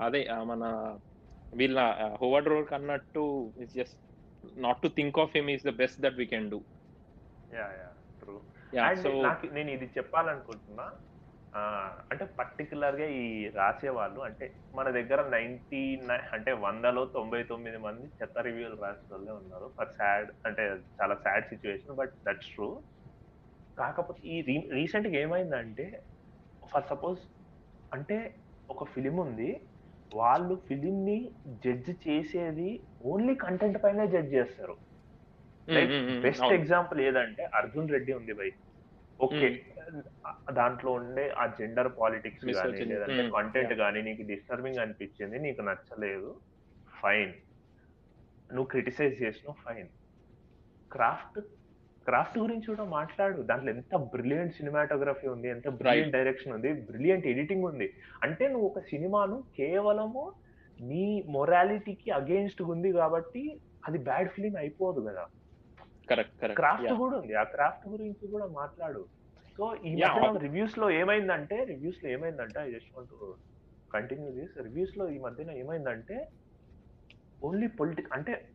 [0.01, 0.63] అదే మన
[1.53, 1.79] వీళ్ళ
[2.21, 3.99] హోవర్డ్ రోల్ అన్నట్టు it's just
[4.59, 6.59] not to think of him is the best that we can do
[7.49, 7.89] yeah yeah
[8.21, 8.35] true
[8.83, 10.87] and నాకు నేను ఇది చెప్పాలనుకుంటున్నా
[12.11, 13.23] అంటే పర్టికులర్గా ఈ
[13.55, 15.81] రాసే వాళ్ళు అంటే మన దగ్గర నైన్టీ
[16.35, 19.67] అంటే వందలో తొంభై తొమ్మిది మంది చెత్త రివ్యూలు రాసే వాళ్ళే ఉన్నారు.
[19.77, 20.63] ఫర్ సాడ్ అంటే
[20.99, 22.69] చాలా sad situation but that's true
[23.77, 24.35] కాకపోతే ఈ
[24.71, 25.87] రీసెంట్గా ఏమైందంటే
[26.63, 27.21] ఫర్ సపోజ్
[27.91, 28.17] అంటే
[28.69, 29.49] ఒక ఫిలిం ఉంది
[30.11, 31.17] వాళ్ళు ఫిలిం ని
[31.63, 32.69] జడ్జ్ చేసేది
[33.11, 34.75] ఓన్లీ కంటెంట్ పైనే జడ్జ్ చేస్తారు.
[36.25, 38.49] బెస్ట్ ఎగ్జాంపుల్ ఏదంటే అర్జున్ రెడ్డి ఉంది బై.
[39.19, 39.47] ఓకే.
[40.59, 42.79] దాంట్లో ఉండే ఆ జెండర్ పాలిటిక్స్ కానీ.
[42.91, 43.73] లేదంటే కంటెంట్.
[43.83, 46.31] కానీ నీకు డిస్టర్బింగ్ అనిపించింది నీకు నచ్చలేదు
[47.01, 47.33] ఫైన్
[48.55, 49.89] నువ్వు క్రిటిసైజ్ చేసినావు ఫైన్
[50.91, 51.39] క్రాఫ్ట్
[52.07, 53.39] క్రాఫ్ట్ గురించి కూడా మాట్లాడు.
[53.49, 57.87] దాంట్లో ఎంత బ్రిలియంట్ సినిమాటోగ్రఫీ ఉంది ఎంత బ్రిలియంట్ డైరెక్షన్ ఉంది బ్రిలియంట్ ఎడిటింగ్ ఉంది.
[58.23, 60.23] అంటే నువ్వు ఒక సినిమాను కేవలము
[60.79, 63.43] నీ మొరాలిటీకి అగేన్స్ట్ ఉంది కాబట్టి
[63.85, 65.25] అది బ్యాడ్ ఫిలిం అయిపోదు కదా.
[66.55, 67.33] క్రాఫ్ట్ కూడా ఉంది.
[67.33, 69.05] ఆ క్రాఫ్ట్ గురించి కూడా మాట్లాడు.
[69.57, 69.95] సో ఈ
[70.37, 73.13] రివ్యూస్లో ఏమైందంటే రివ్యూస్లో ఏమైందంటే I just want
[73.93, 76.27] continue this రివ్యూస్లో ఈ మధ్యన ఏమైందంటే
[77.43, 78.49] ఓన్లీ పొలిటిక్ అంటే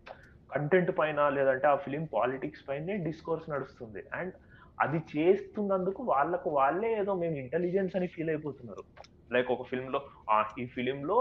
[0.50, 4.04] కంటెంట్ పైన లేదంటే ఆ ఫిలిం పాలిటిక్స్ పైనే డిస్కోర్స్ నడుస్తుంది.
[4.14, 4.34] అండ్
[4.80, 8.84] అది చేస్తున్నందుకు వాళ్ళకు వాళ్ళే ఏదో మేము ఇంటెలిజెన్స్ అని ఫీల్ అయిపోతున్నారు.
[9.32, 11.18] లైక్ ఒక ఫిల్మ్లో ఆ, ఈ ఫిలిం లో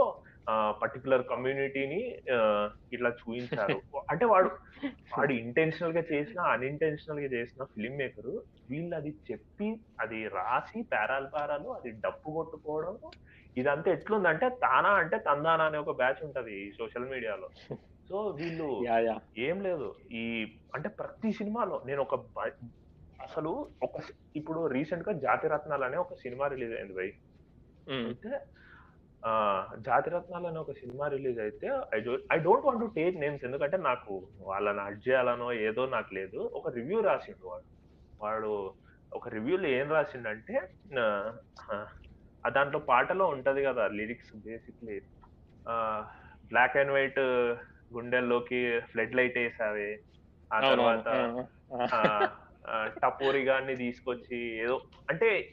[0.79, 1.99] పర్టికులర్ కమ్యూనిటీని
[2.91, 3.77] ఇట్లా చూపించారు
[4.07, 4.49] అంటే వాడు
[5.11, 8.31] వాడు ఇంటెన్షనల్గా చేసిన అన్ఇంటెన్షనల్గా చేసిన ఫిలిం మేకర్
[8.69, 9.67] వీళ్ళు అది చెప్పి
[9.99, 12.95] అది రాసి పేరాలు పేరాలు అది డప్పు కొట్టుకోవడం
[13.57, 17.49] ఇదంతా ఎట్లుందంటే తానా అంటే తందానా అనే ఒక బ్యాచ్ ఉంటది సోషల్ మీడియాలో
[18.09, 18.67] సో వీళ్ళు
[19.45, 19.87] ఏం లేదు.
[20.13, 20.23] ఈ
[20.75, 22.15] అంటే ప్రతి సినిమాలో నేను ఒక
[23.19, 23.51] అసలు
[23.85, 23.95] ఒక
[24.35, 28.60] ఇప్పుడు రీసెంట్గా జాతిరత్నాలు అనే ఒక సినిమా రిలీజ్ అయింది అయితే ఆ,
[29.77, 31.99] జాతిరత్నాలు అనే ఒక సినిమా రిలీజ్ అయితే I
[32.33, 36.37] I don't want to take names ఎందుకంటే నాకు వాళ్ళని అడ్ చేయాలనో ఏదో నాకు లేదు.
[36.53, 37.63] ఒక రివ్యూ రాసిండు వాడు.
[38.23, 38.73] వాడు
[39.13, 40.69] ఒక రివ్యూలో ఏం రాసిండంటే
[42.49, 45.01] దాంట్లో పాటలో ఉంటది కదా lyrics basically.
[46.47, 47.19] Black and white
[47.93, 49.99] గుండెల్లోకి flood light వేసావే.
[50.53, 51.07] ఆ తర్వాత
[51.93, 52.27] ఆ,
[52.67, 55.51] ఆ, టపోరి గాన్ని తీసుకొచ్చి ఏదో అంటే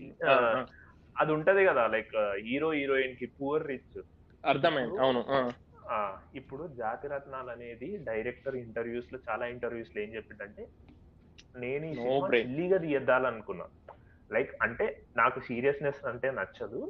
[1.18, 2.14] అది ఉంటది కదా లైక్
[2.44, 3.98] హీరో హీరోయిన్కి పూర్ రిచ్.
[4.44, 4.98] అర్థమైంది.
[4.98, 5.22] అవును
[5.90, 5.98] ఆ,
[6.34, 10.62] ఇప్పుడు జాతి రత్నాలు అనేది డైరెక్టర్ ఇంటర్వ్యూస్లో చాలా ఇంటర్వ్యూస్లో ఏం చెప్పిండంటే
[11.54, 12.28] నేను ఈ సినిమా.
[12.38, 13.66] సిల్లీగా తీయద్దాలనుకున్నా.
[14.30, 16.80] లైక్ అంటే నాకు సీరియస్నెస్ అంటే నచ్చదు.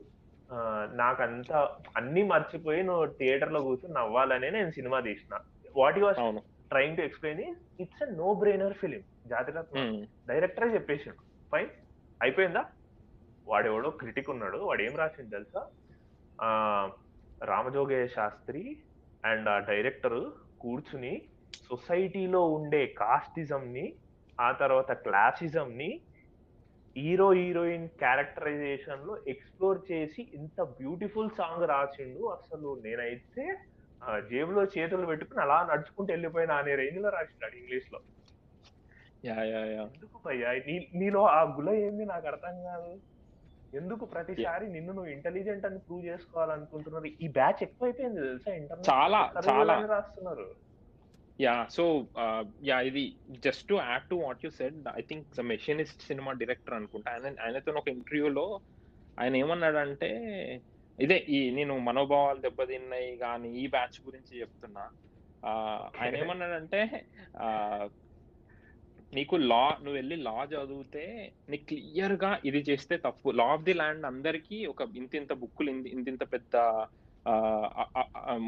[0.99, 1.53] నాకంత
[1.97, 5.35] అన్ని మర్చిపోయి నువ్వు థియేటర్లో కూర్చొని నవ్వాలనే నేను సినిమా తీసిన.
[5.75, 6.41] వాట్ యు వాస్ అవును.
[6.71, 7.43] Trying to explain
[7.81, 11.21] it's a no brainer film Jathiratnam um, డైరెక్టరే చెప్పేసాడు.
[11.53, 11.71] ఫైన్
[12.21, 12.63] అయిపోయిందా?
[13.49, 14.59] వాడెవడో క్రిటిక్ ఉన్నాడు.
[14.59, 15.67] వాడు ఏం రాసిండు తెలుసా?
[16.41, 16.91] ఆ
[17.45, 18.77] రామజోగయ్య శాస్త్రి
[19.25, 20.31] అండ్ ఆ డైరెక్టర్
[20.61, 21.23] కూర్చుని
[21.69, 23.95] సొసైటీలో ఉండే కాస్టిజం ని
[24.41, 26.01] ఆ తర్వాత క్లాసిజం ని
[26.97, 32.81] హీరో హీరోయిన్ క్యారెక్టరైజేషన్లో ఎక్స్ప్లోర్ చేసి ఇంత బ్యూటిఫుల్ సాంగ్ రాసిండు అసలు.
[32.85, 33.59] నేనైతే
[34.31, 38.01] జేబులో చేతులు పెట్టుకుని అలా నడుచుకుంటూ వెళ్ళిపోయినా అనే రేంజ్లో రాసిండు ఇంగ్లీష్లో
[39.83, 40.53] ఎందుకు భయ్యా?
[40.53, 43.18] నీ- నీలో ఆ గుల ఏంది నాకు అర్థం కాదు.
[43.73, 47.09] ఎందుకు ప్రతిసారి నిన్ను నువ్వు ఇంటెలిజెంట్ అని ప్రూవ్ చేసుకోవాలనుకుంటున్నారు?
[47.21, 49.75] ఈ బ్యాచ్ ఎక్కువైపోయింది తెలుసా ఇంటర్నెట్ చాలా, చాలా.
[49.87, 50.47] రాస్తున్నారు.
[51.39, 51.85] యా సో
[52.65, 53.03] యా ఇది
[53.41, 57.11] just to add to what you said I think machinist cinema director అనుకుంటా.
[57.13, 58.47] ఆయన ఆయనతో ఒక ఇంటర్వ్యూలో
[59.19, 60.11] ఆయన ఏమన్నాడంటే
[60.99, 64.85] ఇదే ఈ నేను మనోభావాలు దెబ్బతిన్నాయి కానీ ఈ బ్యాచ్ గురించి చెప్తున్నా.
[65.43, 65.51] ఆ,
[66.01, 66.81] ఆయన ఏమన్నాడంటే
[67.37, 67.47] ఆ,
[69.17, 71.05] నీకు లా నువ్వు వెళ్ళి లా చదివితే
[71.51, 73.29] నీకు క్లియర్గా ఇది చేస్తే తప్పు.
[73.39, 76.57] లా ఆఫ్ ది ల్యాండ్ అందరికీ ఒక ఇంత ఇంత బుక్కులు ఇంత ఇంత పెద్ద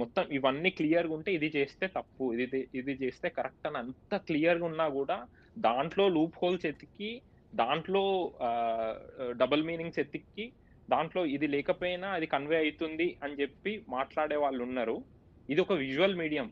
[0.01, 2.25] మొత్తం ఇవన్నీ క్లియర్గా ఉంటే ఇది చేస్తే తప్పు.
[2.45, 5.17] ఇది ఇది చేస్తే కరెక్ట్ అని అంత క్లియర్గా ఉన్నా కూడా
[5.67, 7.11] దాంట్లో లూప్ హోల్స్ ఎతికి
[7.53, 8.05] దాంట్లో
[9.43, 10.47] డబుల్ మీనింగ్స్ ఎతికి
[10.93, 14.97] దాంట్లో ఇది లేకపోయినా అది కన్వే అవుతుంది అని చెప్పి మాట్లాడే వాళ్ళు ఉన్నారు.
[15.53, 16.49] ఇది ఒక విజువల్ మీడియం.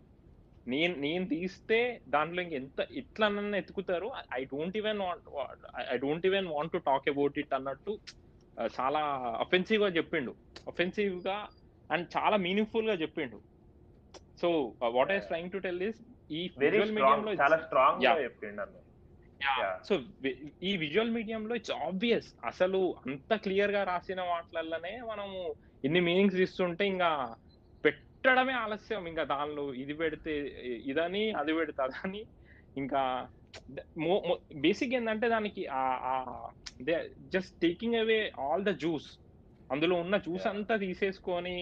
[0.73, 4.09] నేను నేను తీస్తే దాంట్లో ఇంక ఎంత ఇట్లనన్నా ఎత్తుకుతారు?
[4.39, 5.01] I don't even
[5.95, 7.95] I don't even want to talk about it అన్నట్టు
[8.81, 9.01] చాలా
[9.45, 10.35] అఫెన్సివ్గా చెప్పిండు.
[10.69, 11.39] అఫెన్సివ్గా
[11.91, 13.39] అండ్ చాలా మీనింగ్ఫుల్గా చెప్పిండు
[14.43, 14.49] so
[14.97, 16.01] what is trying to tell is
[16.31, 18.13] ఈ విజువల్ మీడియం లో చాలా స్ట్రాంగ్గా.
[18.27, 18.67] చెప్పిండు.
[19.89, 19.95] సో
[20.63, 25.39] ఈ విజువల్ మీడియం లో ఇట్స్ ఆబ్వియస్ అసలు అంత క్లియర్గా రాసిన వాటిలలోనే మనము
[25.85, 27.11] ఇన్ని మీనింగ్స్ ఇస్తుంటే ఇంకా
[28.19, 29.03] పెట్టడమే ఆలస్యం.
[29.11, 30.33] ఇంకా దానిలో ఇది పెడితే
[30.91, 32.23] ఇదని అది పెడితే అదని.
[32.81, 33.03] ఇంకా
[34.65, 35.63] బేసిక్ ఏంటంటే దానికి
[37.35, 39.09] just taking away all the juice.
[39.73, 40.47] అందులో ఉన్న జ్యూస్.
[40.53, 41.57] అంతా తీసేసుకొని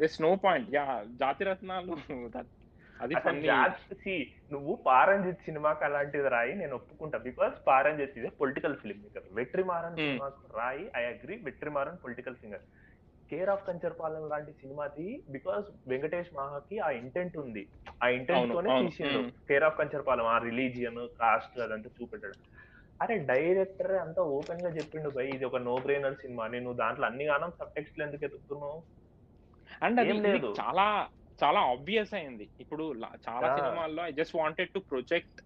[0.00, 0.68] దిస్ నో పాయింట్.
[0.76, 0.86] యా
[1.22, 1.94] జాతి రత్నాలు
[3.04, 3.14] అది
[4.54, 7.18] నువ్వు పారంజిత్ సినిమాకి అలాంటిది రాయి నేను ఒప్పుకుంటా.
[7.28, 9.96] బికాస్ పారంజిత్ ఇదే పొలిటికల్ ఫిల్మ్ మేకర్ వెట్రిమారన్.
[10.04, 12.64] సినిమాకు రాయి I agree Vetrimaaran political finger
[13.30, 17.62] care of Kancharapalem లాంటి సినిమాది బికాస్ వెంకటేష్ మహాకి ఆ ఇంటెంట్ ఉంది
[18.02, 18.76] ఆ ఇంటెంట్ తోనే.
[18.84, 19.20] తీసిండు.
[19.48, 22.38] కేర్ ఆఫ్ కంచర్పాలెం ఆ రిలీజియన్ కాస్ట్ అదంతా చూపెట్టాడు
[23.00, 27.52] అరే డైరెక్టర్ అంతా ఓపెన్గా చెప్పిండు భయ్ ఇది ఒక నో బ్రెయినర్ సినిమా నేను దాంట్లో అన్ని గానం
[27.58, 28.78] సబ్ టెక్స్ట్ ఎందుకు ఎత్తుకుతున్నావు
[29.82, 30.14] అండ్ అది.
[30.60, 30.86] చాలా
[31.38, 32.84] చాలా ఆబ్వియస్ అయింది ఇప్పుడు
[33.26, 33.48] చాలా.
[33.58, 35.38] సినిమాల్లో I just wanted to project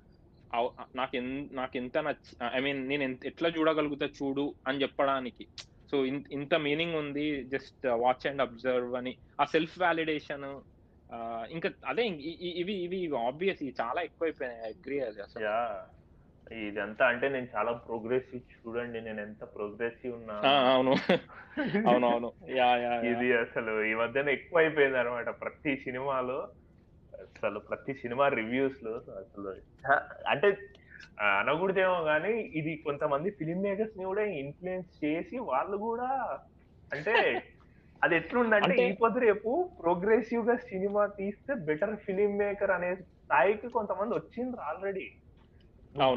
[0.94, 1.18] నాకు
[1.52, 5.44] నాకు ఎంత నచ్చి ఐ మీన్ నేను ఎట్లా చూడగలుగుతా చూడు అని చెప్పడానికి
[5.92, 9.16] సో ఇంత మీనింగ్ ఉంది జస్ట్ వాచ్ అండ్ అబ్జర్వ్ అని.
[9.40, 10.46] ఆ సెల్ఫ్ వ్యాలిడేషన్
[11.50, 12.04] ఇంకా అదే
[12.60, 14.62] ఇవి ఇవి ఆబ్వియస్ ఇవి చాలా ఎక్కువైపోయినాయి.
[14.62, 15.48] అగ్రి అది అసలు.
[16.54, 20.34] ఇదంతా అంటే నేను చాలా ప్రోగ్రెసివ్ చూడండి నేను ఎంత ప్రోగ్రెసివ్ ఉన్నా.
[20.34, 20.94] అవును
[21.88, 22.08] అవును.
[22.08, 26.40] అవును యా యా ఇది అసలు ఈ మధ్యన ఎక్కువ అయిపోయింది అనమాట ప్రతి సినిమాలో.
[27.20, 29.50] అసలు ప్రతి సినిమా రివ్యూస్లో అసలు.
[30.28, 30.48] అంటే
[31.40, 36.10] అనకూడదేమో కానీ ఇది కొంతమంది ఫిల్మ్ మేకర్స్ని కూడా ఇన్ఫ్లుయెన్స్ చేసి వాళ్ళు కూడా
[36.90, 37.14] అంటే
[38.04, 39.50] అది ఎట్లుందంటే ఈ పొద్దు రేపు
[39.80, 45.04] ప్రోగ్రెసివ్గా సినిమా తీస్తే బెటర్ ఫిలిం మేకర్ అనే స్థాయికి కొంతమంది వచ్చిండ్రు ఆల్రెడీ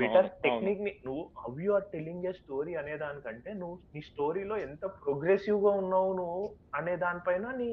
[0.01, 4.85] బెటర్ టెక్నిక్ని నువ్వు how you are telling a story అనే దానికంటే నువ్వు నీ స్టోరీలో ఎంత
[5.01, 6.41] ప్రోగ్రెసివ్గా ఉన్నావు నువ్వు
[6.75, 7.69] అనే దానిపైన నీ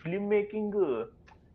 [0.00, 0.78] ఫిలిం మేకింగ్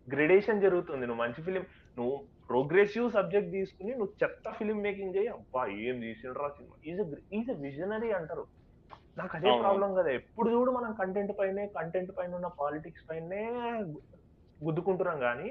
[0.07, 1.03] గ్రెడేషన్ జరుగుతుంది.
[1.05, 1.65] నువ్వు మంచి ఫిలిం
[1.97, 2.15] నువ్వు
[2.51, 7.01] ప్రోగ్రెసివ్ సబ్జెక్ట్ తీసుకుని నువ్వు చెత్త ఫిలిం మేకింగ్ చేయి అబ్బా ఏం తీసిండ్రా సినిమా ఈజ్
[7.39, 8.45] ఈజ్ విజనరీ అంటారు
[9.17, 9.51] నాకు అదే.
[9.61, 13.41] ప్రాబ్లం కదా ఎప్పుడు చూడు మనం కంటెంట్ పైనే కంటెంట్ పైన ఉన్న పాలిటిక్స్ పైనే
[14.59, 15.47] గుద్దుకుంటున్నాం కానీ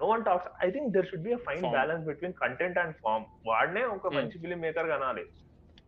[0.00, 1.74] no one talks I think there should be fine Form.
[1.74, 4.16] Balance between content and form వాడినే ఒక Hmm.
[4.18, 5.24] మంచి ఫిలిం మేకర్ కనాలి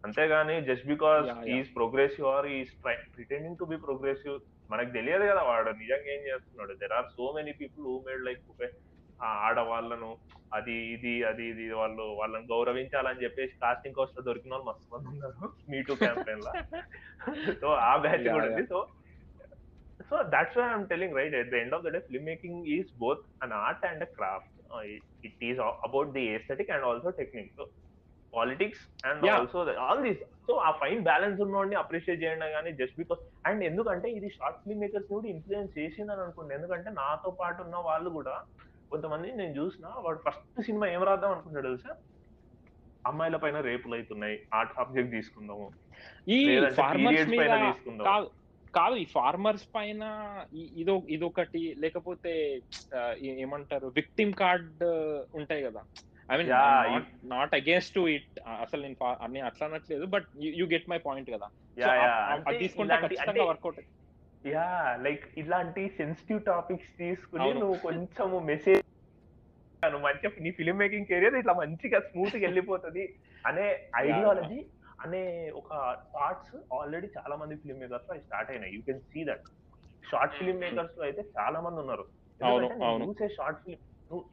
[0.04, 1.28] అంతేగాని just because.
[1.54, 2.72] Is progressive or is
[3.14, 4.36] pretending to be progressive
[4.70, 8.42] మనకు తెలియదు కదా వాడు నిజంగా ఏం చేస్తున్నాడు there are so many people who made like
[9.46, 10.10] ఆడవాళ్ళను
[10.56, 15.48] అది ఇది అది ఇది వాళ్ళు వాళ్ళని గౌరవించాలని చెప్పేసి కాస్టింగ్ కోస్ట్ దొరికిన వాళ్ళు మస్తు మంది ఉన్నారు.
[15.70, 16.52] మీ టూ క్యాంపెయిన్ లా.
[17.62, 18.46] సో ఆ బ్యాచ్ కూడా.
[18.50, 18.64] ఉంది.
[18.72, 18.80] So
[20.10, 22.90] so that's why I'm telling right at the end of the day film making is
[23.04, 24.52] both an art and a craft
[25.28, 27.66] it is about the aesthetic and also technique so
[28.32, 29.24] politics and.
[29.36, 34.08] Also all these so ఆ fine balance ఉన్నోడిని appreciate చేయండి కానీ just because and ఎందుకంటే
[34.18, 36.54] ఇది short film makers కూడా influence చేసిందని అనుకోండి.
[36.58, 38.36] ఎందుకంటే నాతో పాటు ఉన్న వాళ్ళు కూడా
[38.90, 41.92] కొంతమంది నేను చూసిన వాడు ఫస్ట్ సినిమా ఏం రాద్దాం అనుకుంటాడు తెలుసా?
[43.06, 45.66] అమ్మాయిల పైన రేపులు అవుతున్నాయి ఆర్ట్ సబ్జెక్ట్ తీసుకుందాము.
[46.28, 46.38] ఈ
[46.74, 48.04] ఫార్మర్స్ మీద పైన తీసుకుందాం.
[48.06, 48.30] కాదు
[48.74, 50.02] కాదు ఈ ఫార్మర్స్ పైన
[50.76, 52.32] ఇదో ఇదొకటి లేకపోతే
[52.96, 54.82] ఆ, ఏమంటారు విక్టిమ్ కార్డ్
[55.34, 55.82] ఉంటాయి కదా.
[56.32, 56.50] I mean
[57.30, 61.48] not against to it అసలు నేను అట్లా అనట్లేదు but you get my point కదా.
[61.84, 63.80] ఆ- ఆ- అది తీసుకుంటే ఖచ్చితంగా వర్కౌట్
[64.54, 64.66] యా
[65.04, 67.48] లైక్ ఇలాంటి సెన్సిటివ్ టాపిక్స్ తీసుకుని.
[67.62, 68.82] నువ్వు కొంచెం మెసేజ్
[70.04, 73.04] మంచిగా నీ ఫిల్మ్ మేకింగ్ కెరియర్ ఇట్లా మంచిగా స్మూత్గా వెళ్ళిపోతుంది
[73.48, 73.66] అనే
[74.04, 74.60] ఐడియాలజీ
[75.04, 75.22] అనే
[75.60, 75.70] ఒక
[76.14, 78.72] థాట్స్ ఆల్రెడీ చాలా మంది ఫిల్మ్ మేకర్స్లో స్టార్ట్ అయినాయి.
[78.76, 79.46] You can see that
[80.10, 82.04] short film మేకర్స్లో అయితే చాలా మంది ఉన్నారు.
[83.04, 84.24] చూసే షార్ట్ ఫిల్మ్ నువ్వు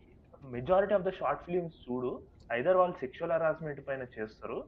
[0.55, 2.11] majority of the short films చూడు
[2.59, 4.59] ఐదర్ వాళ్ళు సెక్షువల్ హరాస్మెంట్ పైన చేస్తారు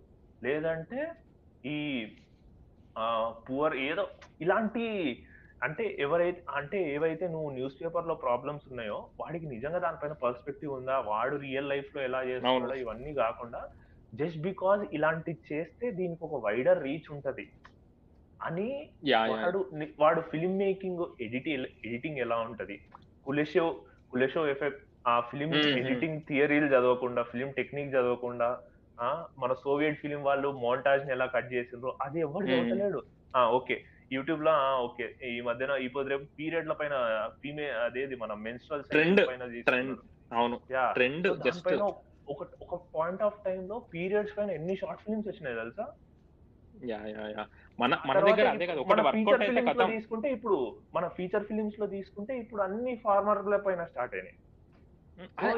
[0.42, 1.00] లేదంటే
[1.76, 1.78] ఈ
[3.48, 4.04] పువర్ ఏదో
[4.44, 4.86] ఇలాంటి
[5.66, 11.36] అంటే ఎవరైతే అంటే ఏవైతే నువ్వు న్యూస్ పేపర్లో ప్రాబ్లమ్స్ ఉన్నాయో వాడికి నిజంగా దానిపైన పర్స్పెక్టివ్ ఉందా వాడు
[11.44, 12.76] రియల్ లైఫ్లో ఎలా చేస్తున్నాడో.
[12.84, 13.62] ఇవన్నీ కాకుండా
[14.14, 17.46] జస్ట్ బికాజ్ ఇలాంటివి చేస్తే దీనికి ఒక వైడర్ రీచ్ ఉంటది
[18.40, 18.68] అని
[19.34, 19.60] వాడు
[20.00, 21.50] వాడు ఫిల్మ్ మేకింగ్ ఎడిట్
[21.84, 22.76] ఎడిటింగ్ ఎలా ఉంటది
[23.26, 23.66] కులెషో
[24.14, 25.74] కులెషో ఎఫెక్ట్ ఆ ఫిలిం Mhm.
[25.80, 28.48] ఎడిటింగ్ థియరీలు చదవకుండా ఫిలిం టెక్నిక్ చదవకుండా
[29.38, 32.46] మన సోవియట్ ఫిలిం వాళ్ళు మోంటాజ్ని ఎలా కట్ చేసిండ్రో అది ఎవరు.
[32.52, 33.02] చదవలేడు
[33.58, 33.76] ఓకే
[34.12, 34.54] యూట్యూబ్లో
[34.86, 36.96] ఓకే ఈ మధ్యన ఈ పొద్దు రేపు పీరియడ్ ల పైన
[37.42, 39.94] ఫీమే అదేది మన మెన్స్ట్రల్ Trend, పైన ట్రెండ్
[40.32, 40.58] అవును.
[40.72, 40.86] యా.
[40.96, 41.68] ట్రెండ్ జస్ట్
[42.28, 45.86] ఒక ఒక పాయింట్ ఆఫ్ టైం లో పీరియడ్స్ పైన ఎన్ని షార్ట్ ఫిల్మ్స్ వచ్చినాయి తెలుసా?
[46.84, 47.44] Yeah yeah yeah.
[47.80, 49.90] మన మన దగ్గర అదే కదా ఇప్పుడు ఒకటి వర్కౌట్ అయితే కథం.
[49.94, 50.58] తీసుకుంటే ఇప్పుడు
[50.94, 54.38] మన ఫీచర్ ఫిలిమ్స్లో తీసుకుంటే ఇప్పుడు అన్ని ఫార్మర్ల పైన స్టార్ట్ అయినాయి.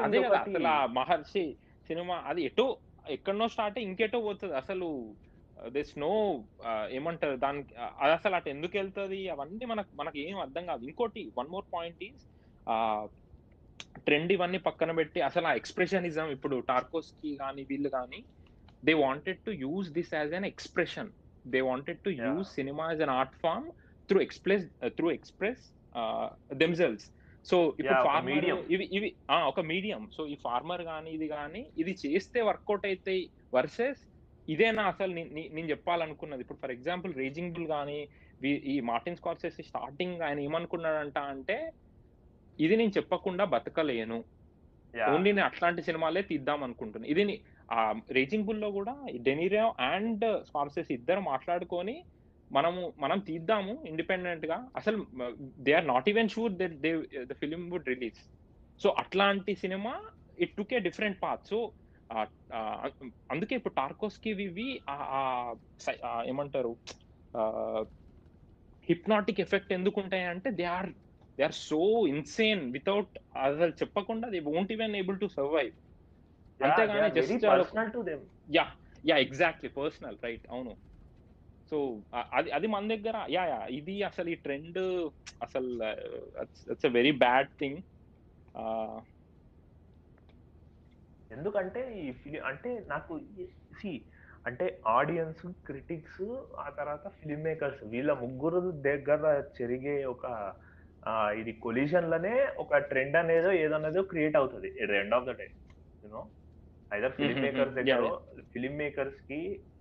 [0.02, 0.68] అదే కదా అసలు
[0.98, 1.44] మహర్షి
[1.90, 2.66] సినిమా అది ఎటో
[3.06, 4.88] ఎక్కడనో స్టార్ట్ ఇంకెటో పోతుంది అసలు
[5.72, 6.10] దిస్ నో
[6.96, 9.20] ఏమంటారు దానికి అది అసలు అటు ఎందుకు వెళ్తుంది?
[9.34, 10.82] అవన్నీ మనకు మనకి ఏం అర్థం కాదు.
[10.88, 12.24] ఇంకోటి one more point is
[14.06, 18.20] trend ఇవన్నీ పక్కన పెట్టి అసలు ఆ ఎక్స్ప్రెషనిజం ఇప్పుడు టార్కోస్కి కానీ వీళ్ళు కానీ
[18.82, 21.10] they wanted to use this as an expression
[21.46, 22.10] they wanted to.
[22.22, 23.68] Use cinema as an art form
[24.08, 24.66] through express
[24.98, 25.64] through express
[26.60, 27.06] themselves
[27.46, 28.58] so ఇప్పుడు ఫార్మర్ medium.
[28.74, 33.22] ఇవి ఇవి ఆ, ఒక మీడియం సో ఈ ఫార్మర్ కానీ ఇది కానీ ఇది చేస్తే వర్కౌట్ అవుతాయి
[33.52, 34.00] వర్సెస్
[34.52, 35.12] ఇదేనా అసలు
[35.56, 36.42] నేను చెప్పాలనుకున్నది.
[36.44, 37.98] ఇప్పుడు ఫర్ ఎగ్జాంపుల్ రేజింగ్ బుల్ కానీ
[38.72, 41.56] ఈ మార్టిన్ స్కార్సెస్ స్టార్టింగ్ ఆయన ఏమనుకున్నాడంట అంటే
[42.64, 44.18] ఇది నేను చెప్పకుండా బతకలేను.
[45.14, 47.24] ఓన్లీ నేను అట్లాంటి సినిమాలే తీద్దాం అనుకుంటున్నాను ఇది
[47.78, 47.80] ఆ
[48.16, 48.94] రేజింగ్ బుల్లో కూడా
[49.26, 51.96] డెనీరియో అండ్ స్పార్సెస్ ఇద్దరు మాట్లాడుకొని
[52.56, 54.98] మనము మనం తీద్దాము ఇండిపెండెంట్గా అసలు
[55.66, 56.92] they are not even sure they
[57.30, 58.20] the film would release.
[58.82, 59.92] So అట్లాంటి cinema
[60.44, 61.44] it took a different path.
[61.52, 61.58] So
[63.32, 64.68] అందుకే ఇప్పుడు టార్కోస్కి ఇవి
[66.32, 66.72] ఏమంటారు
[68.88, 70.90] హిప్నాటిక్ ఎఫెక్ట్ ఎందుకు ఉంటాయి అంటే they are
[71.38, 71.80] they are so
[72.14, 75.72] insane without అసలు చెప్పకుండా they won't even able to survive.
[76.60, 78.24] అంతేగాని just personal to them.
[78.58, 78.64] Yeah
[79.10, 80.72] yeah exactly personal right అవును.
[81.70, 81.78] సో
[82.38, 84.78] అది అది మన దగ్గర యా యా ఇది అసలు ఈ ట్రెండ్
[85.46, 85.70] అసలు
[86.72, 87.80] it's a very bad thing.
[91.38, 93.12] ఎందుకంటే ఈ ఫిలిం అంటే నాకు
[93.76, 93.92] సి
[94.44, 96.24] అంటే ఆడియన్స్ క్రిటిక్స్
[96.58, 99.22] ఆ తర్వాత ఫిలిం మేకర్స్ వీళ్ళ ముగ్గురు దగ్గర
[99.58, 100.24] జరిగే ఒక
[101.02, 104.68] ఆ, ఇది కొలిజన్లోనే ఒక ట్రెండ్ అనేదో ఏదన్నదో క్రియేట్ అవుతుంది.
[104.82, 105.46] At end of the day
[106.02, 106.22] you know
[106.90, 107.74] either film makers.
[107.78, 108.00] దగ్గర
[108.52, 109.38] ఫిలిం మేకర్స్కి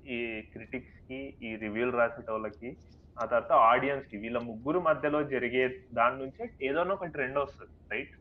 [0.08, 0.18] ఈ
[0.54, 2.70] క్రిటిక్స్కి ఈ రివ్యూలు రాసే వాళ్ళకి
[3.18, 8.14] ఆ తర్వాత ఆడియన్స్కి వీళ్ళ ముగ్గురు మధ్యలో జరిగే దాని నుంచే ఏదోనో ఒక ట్రెండ్ వస్తుంది రైట్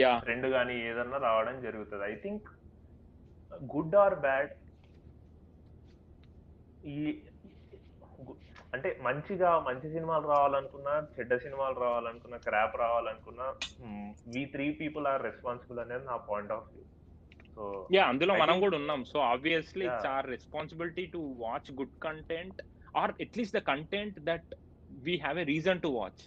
[0.00, 2.04] యా ట్రెండ్ కానీ ఏదన్నా రావడం జరుగుతుంది.
[2.12, 2.46] I think
[3.74, 4.52] good or bad
[6.94, 6.98] ఈ
[8.74, 13.46] అంటే మంచిగా మంచి సినిమాలు రావాలనుకున్నా చెడ్డ సినిమాలు రావాలనుకున్నా crap రావాలనుకున్నా
[14.34, 16.84] we three people are responsible అనేది నా point of view
[17.56, 17.64] so
[17.96, 19.02] yeah అందులో మనం కూడా ఉన్నాం.
[19.12, 20.08] So obviously it's.
[20.14, 22.58] Or responsibility to watch good content
[23.02, 24.50] or at least the content that
[25.06, 26.24] we have a reason to watch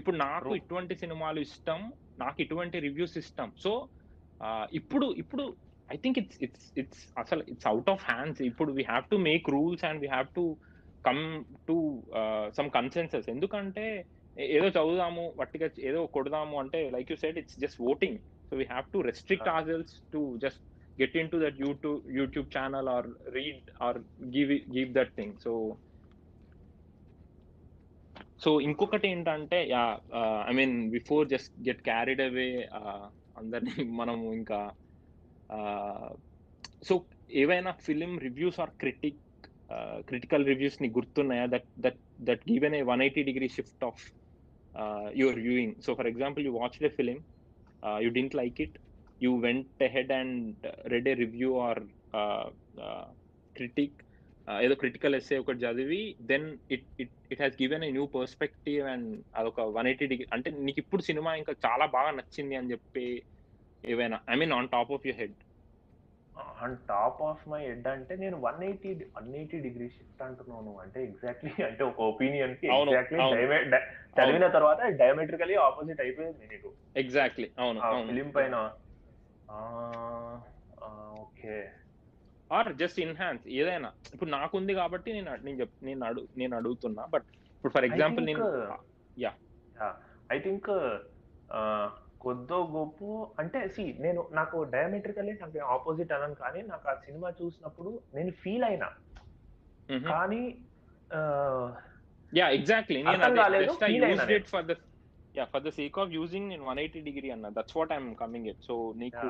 [0.00, 0.50] ఇప్పుడు నాకు.
[0.60, 1.80] ఇటువంటి సినిమాలు ఇష్టం.
[2.18, 3.72] నాకు ఇటువంటి రివ్యూస్ ఇష్టం సో
[4.80, 5.44] ఇప్పుడు ఇప్పుడు
[5.94, 9.46] I think it's it's it's అసలు ఇట్స్ అవుట్ ఆఫ్ హ్యాండ్స్ ఇప్పుడు we have to make
[9.56, 10.44] rules and we have to
[11.04, 11.22] come
[11.68, 11.76] to
[12.58, 13.84] some consensus ఎందుకంటే
[14.36, 18.18] ఏదో చదువుదాము వట్టిగా ఏదో కొడదాము అంటే like you said it's just voting
[18.50, 20.60] so we have to restrict ourselves to just
[20.98, 23.02] get into that youtube youtube channel or
[23.36, 23.92] read or
[24.36, 25.30] give it- give that thing.
[25.44, 25.52] So
[28.40, 29.84] so ఇంకొకటి ఏంటంటే yeah
[30.48, 32.48] I mean before just get carried away
[33.36, 34.58] అందరినీ మనము ఇంకా
[36.82, 36.94] so
[37.34, 39.22] ఏవైనా film reviews or critic
[40.08, 41.46] critical రివ్యూస్ని గుర్తున్నాయా?
[41.46, 44.02] That that that given a one eighty degree shift of
[45.14, 47.18] your viewing so for example you watch the film
[48.02, 48.76] you didn't like it
[49.20, 51.82] you went head and read a review or
[53.56, 53.98] critic
[54.62, 59.08] ఏదో critical essay ఒకటి చదివి then it it it has given a new perspective and
[59.34, 63.06] అదొక one eighty degree అంటే నీకు ఇప్పుడు cinema ఇంకా చాలా బాగా నచ్చింది అని చెప్పి
[63.84, 65.36] ఏవైనా I mean on top of your head
[66.62, 70.72] on top of my head అంటే నేను one eighty one eighty degree shift అంటున్నాను.
[70.78, 73.18] అంటే ఎగ్జాక్ట్లీ అంటే ఒక ఒపీనియన్కి ఎగ్జాక్ట్లీ.
[74.18, 76.70] చదివిన తర్వాత డయామెట్రికలీ ఆపోజిట్ అయిపోయింది నీకు.
[76.96, 78.56] ఎగ్జాక్ట్లీ అవును ఫిలిం పైన.
[81.22, 81.56] ఓకే.
[82.56, 83.90] ఆర్ జస్ట్ ఇన్హాన్స్ ఏదైనా.
[84.14, 87.04] ఇప్పుడు నాకుంది కాబట్టి నేను నేను చెప్ నేను అడు నేను అడుగుతున్నా.
[87.14, 88.44] బట్ ఇప్పుడు ఫర్ ఎగ్జాంపుల్ నేను
[89.24, 89.36] yeah.
[90.34, 90.68] ఐ థింక్
[92.24, 93.04] కొద్దో గొప్ప
[93.40, 98.64] అంటే సి నేను నాకు డయామెట్రికల్లీ నాకు ఆపోజిట్ అనను కానీ నాకు ఆ సినిమా చూసినప్పుడు నేను ఫీల్
[98.70, 98.88] అయినా.
[100.12, 100.42] కానీ
[102.38, 104.74] యా ఎగ్జాక్ట్లీ నేను for the
[105.38, 107.48] yeah for the sake of using నేను వన్ ఎయిటీ డిగ్రీ అన్న.
[107.58, 109.26] That's what I'm coming it so నీకు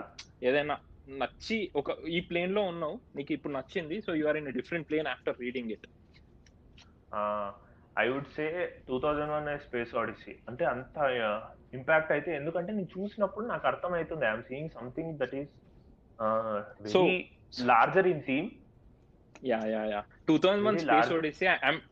[0.48, 0.76] ఏదైనా
[1.08, 5.36] నచ్చి ఒక ఈ ప్లేన్లో ఉన్నావు నీకు ఇప్పుడు నచ్చింది so you are in different plane after
[5.40, 5.86] reading it
[7.96, 8.46] I would say
[8.88, 10.96] two thousand one space odyssey అంటే అంత
[11.74, 15.50] ఇంపాక్ట్ అయితే ఎందుకంటే నేను చూసినప్పుడు నాకు అర్థమవుతుంది I'm seeing something that is
[16.92, 17.02] So-
[17.66, 18.48] larger in theme
[19.42, 21.10] yeah yeah yeah two thousand one space.
[21.16, 21.44] Odyssey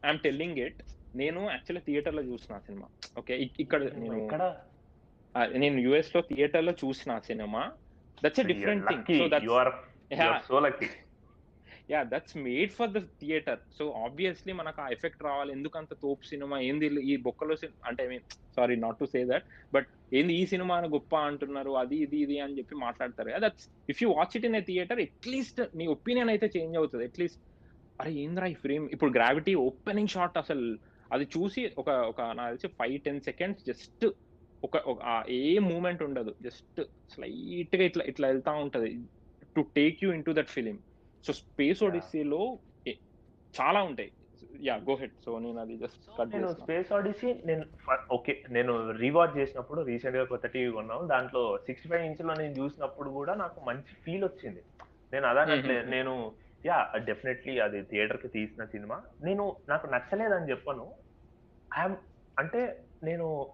[0.04, 0.80] I'm telling it
[1.14, 2.86] నేను actually థియేటర్లో చూసిన సినిమా
[3.18, 4.16] ఓకే ఇక్కడ నేను
[5.58, 7.62] నేను యుఎస్లో థియేటర్లో చూసిన cinema
[8.24, 9.72] that's a different thing lucky so you that's or
[10.14, 10.34] Yeah.
[10.48, 10.88] So lucky
[11.92, 15.50] yeah that's made for the theatre so obviously మనకు ఆ ఎఫెక్ట్ రావాలి.
[15.56, 16.56] ఎందుకంత తోపు సినిమా?
[16.68, 17.54] ఏంది ఈ బొక్కలో
[17.88, 18.24] అంటే I mean
[18.56, 19.46] sorry not to say that
[19.76, 19.88] but
[20.18, 21.72] ఏంది ఈ సినిమా గొప్ప అంటున్నారు?
[21.82, 23.32] అది ఇది ఇది అని చెప్పి మాట్లాడతారు.
[23.46, 27.06] That's if you watch it in a theatre at least నీ ఒపీనియన్ అయితే చేంజ్ అవుతుంది.
[27.10, 27.42] అట్లీస్ట్
[28.02, 30.66] అరే ఏంద్రా ఈ ఫ్రేమ్ ఇప్పుడు గ్రావిటీ ఓపెనింగ్ షాట్ అసలు
[31.14, 34.06] అది చూసి ఒక ఒక నాకు తెలిసి ఫైవ్ టెన్ సెకండ్స్ జస్ట్
[34.64, 36.34] ఒక ఏ మూమెంట్ ఉండదు.
[36.42, 39.00] జస్ట్ స్లైట్గా ఇట్లా ఇట్లా వెళ్తా ఉంటది.
[39.56, 40.78] To take you into that film.
[41.26, 41.82] So space.
[41.82, 42.58] ఒడిస్సీలో
[43.60, 44.12] చాలా ఉంటాయి.
[44.62, 45.12] Yeah go ahead.
[45.24, 47.64] సో నేను అది జస్ట్ కట్ నేను స్పేస్ ఆడిసీ నేను
[48.12, 51.06] ఓకే నేను రీవాచ్ చేసినప్పుడు రీసెంట్గా కొత్త టీవీ కొన్నాను.
[51.06, 54.62] దాంట్లో సిక్స్టీ ఫైవ్ ఇంచ్లో నేను చూసినప్పుడు కూడా నాకు మంచి ఫీల్ వచ్చింది.
[55.12, 55.90] నేను Mhm.
[55.90, 56.32] నేను
[56.66, 59.02] యా డెఫినెట్లీ అది థియేటర్కి తీసిన సినిమా.
[59.22, 60.92] నేను నాకు నచ్చలేదని చెప్పను.
[61.78, 61.96] ఐఎమ్
[62.38, 63.46] అంటే నేను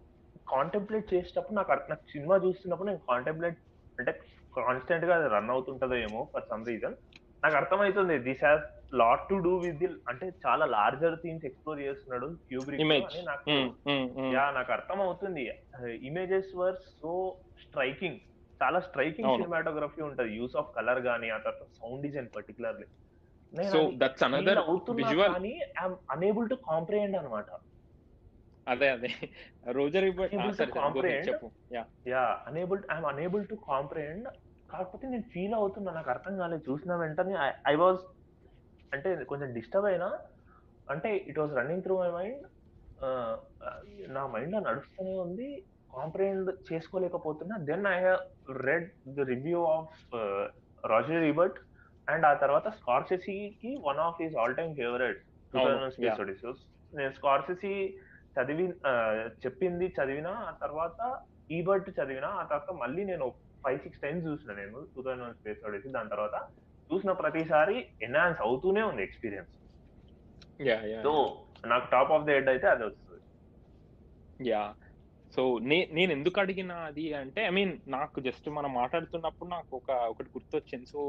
[0.46, 3.58] కాంటెంప్లేట్ చేసేటప్పుడు నాకు అర్- నాకు సినిమా చూస్తున్నప్పుడు నేను కాంటెంప్లేట్
[3.98, 4.12] అంటే
[4.58, 6.96] కాన్స్టెంట్గా రన్ అవుతుంటదో ఏమో ఫర్ సమ్ రీజన్
[7.42, 8.64] నాకు అర్థమవుతుంది this has
[8.94, 12.82] lot to do with the అంటే చాలా లార్జర్ థీమ్స్ ఎక్స్ప్లోర్ చేస్తున్నాడు క్యూబ్రిక్
[13.28, 13.54] నాకు.
[14.34, 15.44] యా నాకు అర్థం అవుతుంది
[16.02, 17.12] ఇమేజెస్ వర్ సో
[17.62, 18.18] స్ట్రైకింగ్
[18.60, 19.28] చాలా స్ట్రైకింగ్.
[19.38, 20.30] సినిమాటోగ్రఫీ ఉంటది.
[20.36, 22.86] యూస్ ఆఫ్ కలర్ గానీ ఆ తర్వాత sound design particularly
[23.52, 24.60] so that's another
[25.00, 27.48] visual కానీ ఐఎమ్ అనేబుల్ టు కాంప్రిహెండ్ అనమాట
[28.66, 29.08] అదే అదే.
[29.70, 30.04] రోజర్.
[31.28, 31.48] చెప్పు.
[31.72, 31.82] Yeah.
[32.08, 34.28] Yeah unable I'm unable to comprehend
[34.70, 36.62] కాకపోతే నేను ఫీల్ అవుతున్నా నాకు అర్థం కాలేదు.
[36.70, 37.34] చూసిన వెంటనే
[37.68, 38.00] ఐ వాజ్
[38.92, 40.08] అంటే కొంచెం డిస్టర్బ్ అయినా
[40.88, 42.44] అంటే it was running through my mind
[44.08, 45.48] నా మైండ్లో నడుస్తూనే ఉంది.
[45.92, 47.56] Comprehend చేసుకోలేకపోతున్నా.
[47.70, 47.98] Then I
[48.66, 48.86] read
[49.16, 49.98] the review of
[50.84, 51.58] Roger Ebert
[52.08, 55.20] and ఆ తర్వాత స్కార్సెసీకి one of his all time favourite
[56.92, 57.74] నేను స్కార్సెసీ
[58.36, 58.66] చదివి
[59.44, 61.00] చెప్పింది చదివినా ఆ తర్వాత
[61.56, 63.26] ఈబర్ట్ చదివినా ఆ తర్వాత మళ్ళీ నేను
[63.64, 66.36] ఫైవ్ సిక్స్ టైమ్స్ చూసిన నేను టూ థౌసండ్ స్పేస్ ఒడిసి దాని తర్వాత
[66.90, 67.76] చూసిన ప్రతిసారి
[68.06, 69.52] ఎన్హాన్స్ అవుతూనే ఉంది ఎక్స్పీరియన్స్
[71.04, 71.12] సో
[71.72, 73.20] నాకు టాప్ ఆఫ్ ద హెడ్ అయితే అది వస్తుంది.
[74.50, 74.62] యా
[75.32, 79.90] సో నే నేను ఎందుకు అడిగిన అది అంటే ఐ మీన్ నాకు జస్ట్ మనం మాట్లాడుతున్నప్పుడు నాకు ఒక
[80.12, 80.86] ఒకటి గుర్తొచ్చింది.
[80.94, 81.00] సో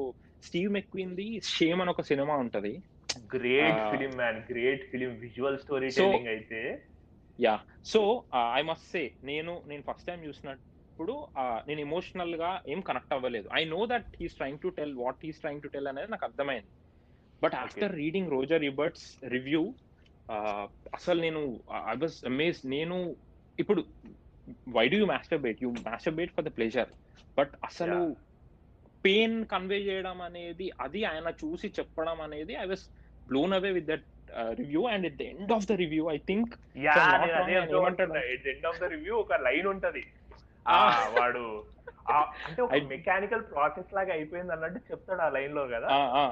[0.48, 2.74] స్టీవ్ మెక్వింది షేమ్ అని ఒక సినిమా ఉంటది.
[3.36, 3.82] Great.
[3.94, 6.62] Film man great film visual story telling అయితే
[7.40, 7.54] yeah.
[7.92, 8.00] So
[8.58, 11.14] I must say నేను నేను ఫస్ట్ టైం చూసినప్పుడు
[11.68, 13.48] నేను ఎమోషనల్గా ఏం కనెక్ట్ అవ్వలేదు.
[13.60, 16.72] I know that he's trying to tell what he's trying to tell అనేది నాకు అర్థమైంది.
[17.42, 19.64] But after reading Roger Ebert's review
[20.98, 21.42] అసలు నేను
[21.92, 22.98] ఐ వాజ్ అమేజ్ నేను
[23.60, 23.82] ఇప్పుడు
[24.78, 26.92] why do you masturbate you masturbate for the pleasure
[27.38, 28.00] but అసలు.
[29.06, 32.86] Pain convey చేయడం అనేది అది ఆయన చూసి చెప్పడం అనేది I was
[33.28, 34.06] blown away with that
[34.60, 36.54] review and at the end of the review I think
[38.54, 40.04] end of the review ఒక line ఉంటది.
[40.66, 40.90] Ah.
[41.20, 41.46] వాడు
[42.48, 45.88] అంటే ఒక మెకానికల్ ప్రాసెస్ లాగా అయిపోయింది అన్నట్టు చెప్తాడు ఆ లైన్లో కదా.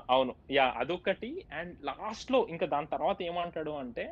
[0.09, 0.33] అవును.
[0.51, 1.29] యా అదొకటి.
[1.51, 4.05] అండ్ లాస్ట్లో ఇంకా దాని తర్వాత ఏమంటాడు అంటే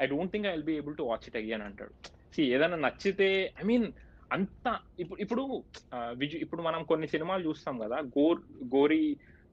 [0.00, 1.94] I don't think I will be able to watch it Ayaan అంటాడు.
[2.34, 3.28] సి ఏదైనా నచ్చితే
[3.60, 3.86] ఐ మీన్
[4.32, 4.66] అంత
[4.98, 5.42] ఇప్పుడు ఇప్పుడు
[6.38, 8.40] ఇప్పుడు మనం కొన్ని సినిమాలు చూస్తాం కదా గోర్
[8.74, 9.04] గోరీ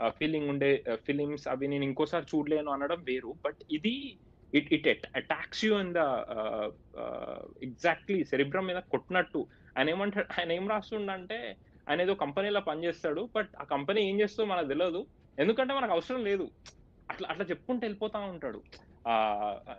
[0.02, 3.36] ఫీలింగ్ ఉండే ఫిలిమ్స్ అవి నేను ఇంకోసారి చూడలేను అనడం వేరు.
[3.46, 4.20] బట్ ఇది
[4.54, 5.98] it it attacks you in the
[7.64, 9.48] exactly cerebrum మీద కొట్టినట్టు.
[9.78, 11.58] ఆయన ఏమంటాడు ఆయన ఏం రాస్తుండంటే
[11.90, 13.30] ఆయన ఏదో కంపెనీలో పనిచేస్తాడు.
[13.36, 15.08] బట్ ఆ కంపెనీ ఏం చేస్తుందో మనకు తెలియదు
[15.40, 16.52] ఎందుకంటే మనకు అవసరం లేదు.
[17.10, 18.64] అట్లా అట్లా చెప్పుకుంటూ వెళ్ళిపోతా ఉంటాడు.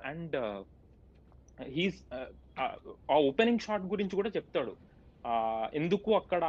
[0.04, 0.64] అండ్
[1.62, 2.04] హీస్
[2.58, 4.76] ఆ ఓపెనింగ్ షాట్ గురించి కూడా చెప్తాడు.
[5.74, 6.44] ఎందుకు అక్కడ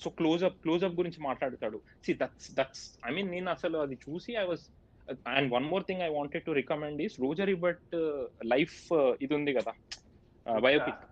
[0.00, 1.80] సో క్లోజ్అప్ క్లోజ్అప్ గురించి మాట్లాడతాడు.
[2.04, 4.64] See that's that's I mean నేను అసలు అది చూసి I was
[5.28, 7.94] and one more thing I wanted to recommend is Roger Ebert
[8.44, 8.78] life
[9.22, 9.72] ఇది ఉంది కదా
[10.60, 11.04] బయోపిక్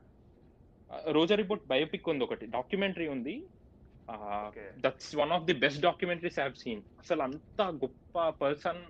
[1.08, 3.34] రోజరీ బట్ బయోపిక్ ఉంది ఒకటి డాక్యుమెంటరీ ఉంది.
[4.78, 8.80] That's one of the best documentaries I seen అసలు అంత గొప్ప పర్సన్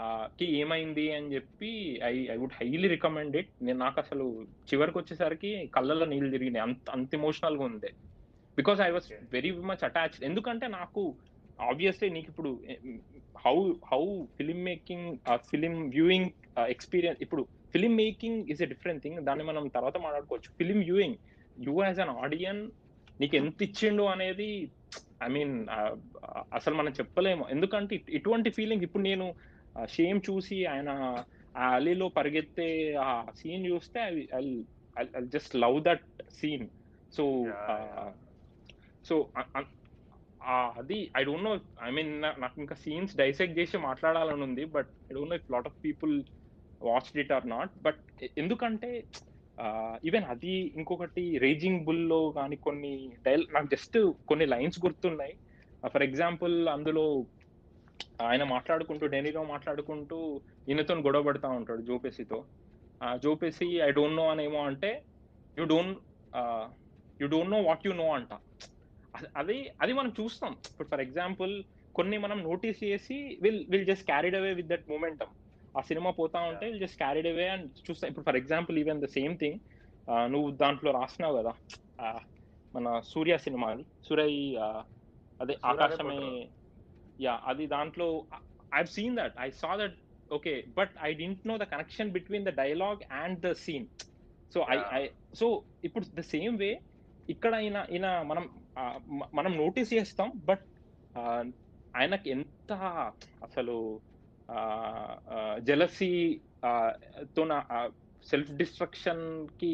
[0.00, 5.66] కి ఏమైంది అని చెప్పి I I would highly recommend it నేను నాకు అసలు చివరికి వచ్చేసరికి
[5.66, 6.62] కళ్ళల్లో నీళ్ళు తిరిగినాయి.
[6.62, 7.86] అంత అంత ఎమోషనల్గా ఉంది.
[8.56, 9.12] Because I was.
[9.32, 11.14] Very much attached ఎందుకంటే నాకు
[11.60, 12.58] ఆబ్వియస్లీ నీకు ఇప్పుడు
[13.46, 19.44] how how film making film viewing experience ఇప్పుడు film making is a different thing దాన్ని
[19.44, 20.52] మనం తర్వాత మాట్లాడుకోవచ్చు.
[20.58, 21.14] Film viewing
[21.60, 22.70] you as an audience
[23.20, 24.70] నీకు ఎంత ఇచ్చిండు అనేది
[25.22, 25.66] ఐ మీన్
[26.54, 27.46] అసలు మనం చెప్పలేము.
[27.50, 29.34] ఎందుకంటే ఇట్- ఇటువంటి ఫీలింగ్ ఇప్పుడు నేను
[29.84, 30.90] షేమ్ చూసి ఆయన
[31.56, 34.00] ఆ అలీలో పరిగెత్తే ఆ సీన్ చూస్తే
[34.34, 34.64] I
[35.20, 36.02] just love that
[36.32, 36.68] scene
[37.16, 37.46] so.
[39.04, 39.28] So
[40.76, 45.14] అది I don't know I mean నాకు ఇంకా సీన్స్ డైసెక్ట్ చేసి మాట్లాడాలని ఉంది but I
[45.14, 46.24] don't know if lot of people
[46.82, 48.00] watch it or not but
[48.38, 49.04] ఎందుకంటే
[50.04, 55.34] ఈవెన్ అది ఇంకొకటి రేజింగ్ బుల్లో కానీ కొన్ని డైల్ నాకు జస్ట్ కొన్ని లైన్స్ గుర్తున్నాయి
[55.88, 57.26] ఫర్ ఎగ్జాంపుల్ అందులో
[58.26, 60.18] ఆయన మాట్లాడుకుంటూ డెనీలో మాట్లాడుకుంటూ
[60.68, 62.38] ఈయనతో గొడవ పడతా ఉంటాడు జోపేసితో
[63.24, 64.90] Joe Pesci I don't know అనేమో అంటే
[65.56, 65.98] you don't
[67.20, 68.32] you don't know what you know అంట.
[69.40, 70.52] అది అది మనం చూస్తాం.
[70.70, 71.52] ఇప్పుడు ఫర్ ఎగ్జాంపుల్
[71.94, 75.30] కొన్ని మనం నోటీస్ చేసి we'll we'll just carried away with that momentum
[75.74, 78.08] ఆ సినిమా పోతా ఉంటే we'll just carried away and చూస్తాం.
[78.10, 79.58] ఇప్పుడు for example even the same thing
[80.34, 81.52] నువ్వు దాంట్లో రాసినావు కదా
[82.74, 84.24] మన సూర్య సినిమా అది సూర్య
[85.40, 86.16] అదే ఆకాశమే.
[87.18, 88.08] యా అది దాంట్లో
[88.74, 89.96] I seen that I saw that
[90.30, 93.86] okay but I didn't know the connection between the dialogue and the scene
[94.54, 94.78] so I.
[94.92, 95.02] I
[95.34, 95.46] so
[95.84, 96.70] ఇప్పుడు the same way
[97.28, 98.44] ఇక్కడ ఈయన ఈయన మనం
[99.34, 100.64] మనం నోటీస్ చేస్తాం బట్
[101.94, 102.72] ఆయనకి ఎంత
[103.42, 103.76] అసలు
[105.60, 106.12] జెలసీ
[107.36, 107.42] తో
[108.26, 109.72] సెల్ఫ్ డిస్ట్రక్షన్కి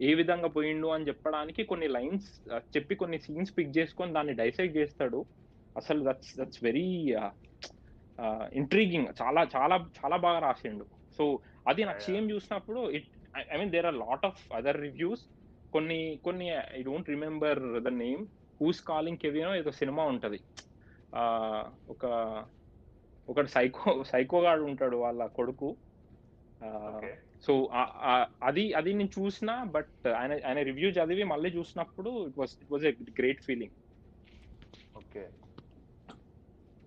[0.00, 2.28] ఏ విధంగా పోయిండు అని చెప్పడానికి కొన్ని లైన్స్
[2.76, 5.20] చెప్పి కొన్ని సీన్స్ పిక్ చేసుకొని దాన్ని డైసెక్ట్ చేస్తాడు.
[5.76, 7.16] అసలు దట్స్ దట్స్ వెరీ
[8.52, 10.86] ఇంట్రీగింగ్ చాలా చాలా చాలా బాగా రాసిండు.
[11.16, 12.00] సో అది నాకు.
[12.00, 13.08] సేమ్ చూసినప్పుడు it
[13.52, 15.20] I mean there are lot of other reviews
[15.72, 18.26] కొన్ని కొన్ని I don't remember the name
[18.60, 20.40] who's calling కెవినో ఏదో సినిమా ఉంటది.
[21.14, 22.06] ఆ, ఒక
[23.28, 25.76] ఒకటి సైకో సైకోగాడు ఉంటాడు వాళ్ళ కొడుకు.
[27.46, 27.68] సో
[28.42, 32.84] అది అది నేను చూసిన బట్ ఆయన ఆయన రివ్యూ చదివి మళ్ళీ చూసినప్పుడు it was it was
[32.84, 33.72] a great feeling
[34.96, 35.28] okay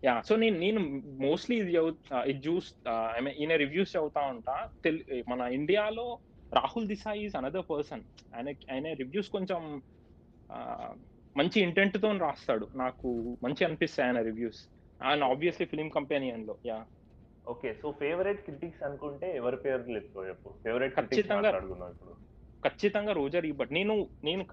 [0.06, 0.80] yeah so నేను నేను
[1.26, 1.74] మోస్ట్లీ ఇది
[2.32, 2.68] ఇది చూస్
[3.18, 4.56] ఐ మీన్ ఈయన రివ్యూస్ చదువుతా ఉంటా.
[4.84, 5.00] తెల్
[5.32, 6.08] మన ఇండియాలో
[6.52, 8.04] Rahul Desai is another person
[8.36, 9.62] ఆయన ఆయన రివ్యూస్ కొంచెం
[11.36, 12.66] మంచి ఇంటెంట్తో రాస్తాడు.
[12.76, 13.08] నాకు
[13.44, 14.62] మంచి అనిపిస్తాయి ఆయన రివ్యూస్
[15.00, 16.78] ఆయన obviously film కంపెనీయన్లో yeah.
[17.54, 19.58] Okay so favourite critics అనుకుంటే ఎవరి
[19.96, 20.50] చెప్పుకో చెప్పు.
[20.64, 21.50] ఫేవరెట్ ఖచ్చితంగా.
[22.64, 24.44] ఖచ్చితంగా రోజర్ ఈబట్ నేను నేను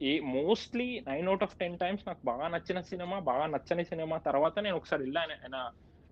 [0.00, 4.56] ఏ- mostly nine out of ten times నాకు బాగా నచ్చిన సినిమా బాగా నచ్చని సినిమా తర్వాత
[4.60, 5.58] నేను ఒకసారి వెళ్ళి ఆయన ఆయన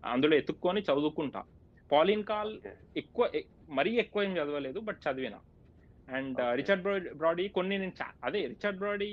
[0.05, 1.41] అందులో ఎత్తుక్కొని చదువుకుంటా
[1.91, 2.53] పాలిన్ కాల్.
[2.97, 3.25] ఎక్కువ
[3.71, 5.37] మరీ ఎక్కువ ఏం చదవలేదు బట్ చదివిన
[6.09, 6.41] అండ్.
[6.59, 6.83] రిచర్డ్
[7.17, 9.11] బ్రాడీ కొన్ని నేను అదే రిచర్డ్ బ్రాడీ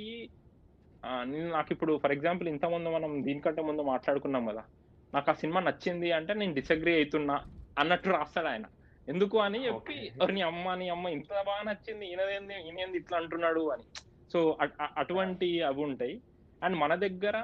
[1.52, 4.64] నాకు ఇప్పుడు ఫర్ ఎగ్జాంపుల్ ఇంతకుముందు మనం దీనికంటే ముందు మాట్లాడుకున్నాం కదా
[5.14, 7.36] నాకు ఆ సినిమా నచ్చింది అంటే నేను డిసగ్రీ అవుతున్నా
[7.78, 8.66] అన్నట్టు రాస్తాడు ఆయన
[9.08, 10.10] ఎందుకు అని చెప్పి Okay.
[10.24, 13.86] "ఒరి నీ అమ్మ నీ అమ్మ ఇంత బాగా నచ్చింది ఈయనదేంది ఈయనేంది ఇట్లా అంటున్నాడు అని
[14.32, 14.58] సో
[14.98, 16.16] అటువంటి అవి ఉంటాయి.
[16.64, 17.38] అండ్ మన దగ్గర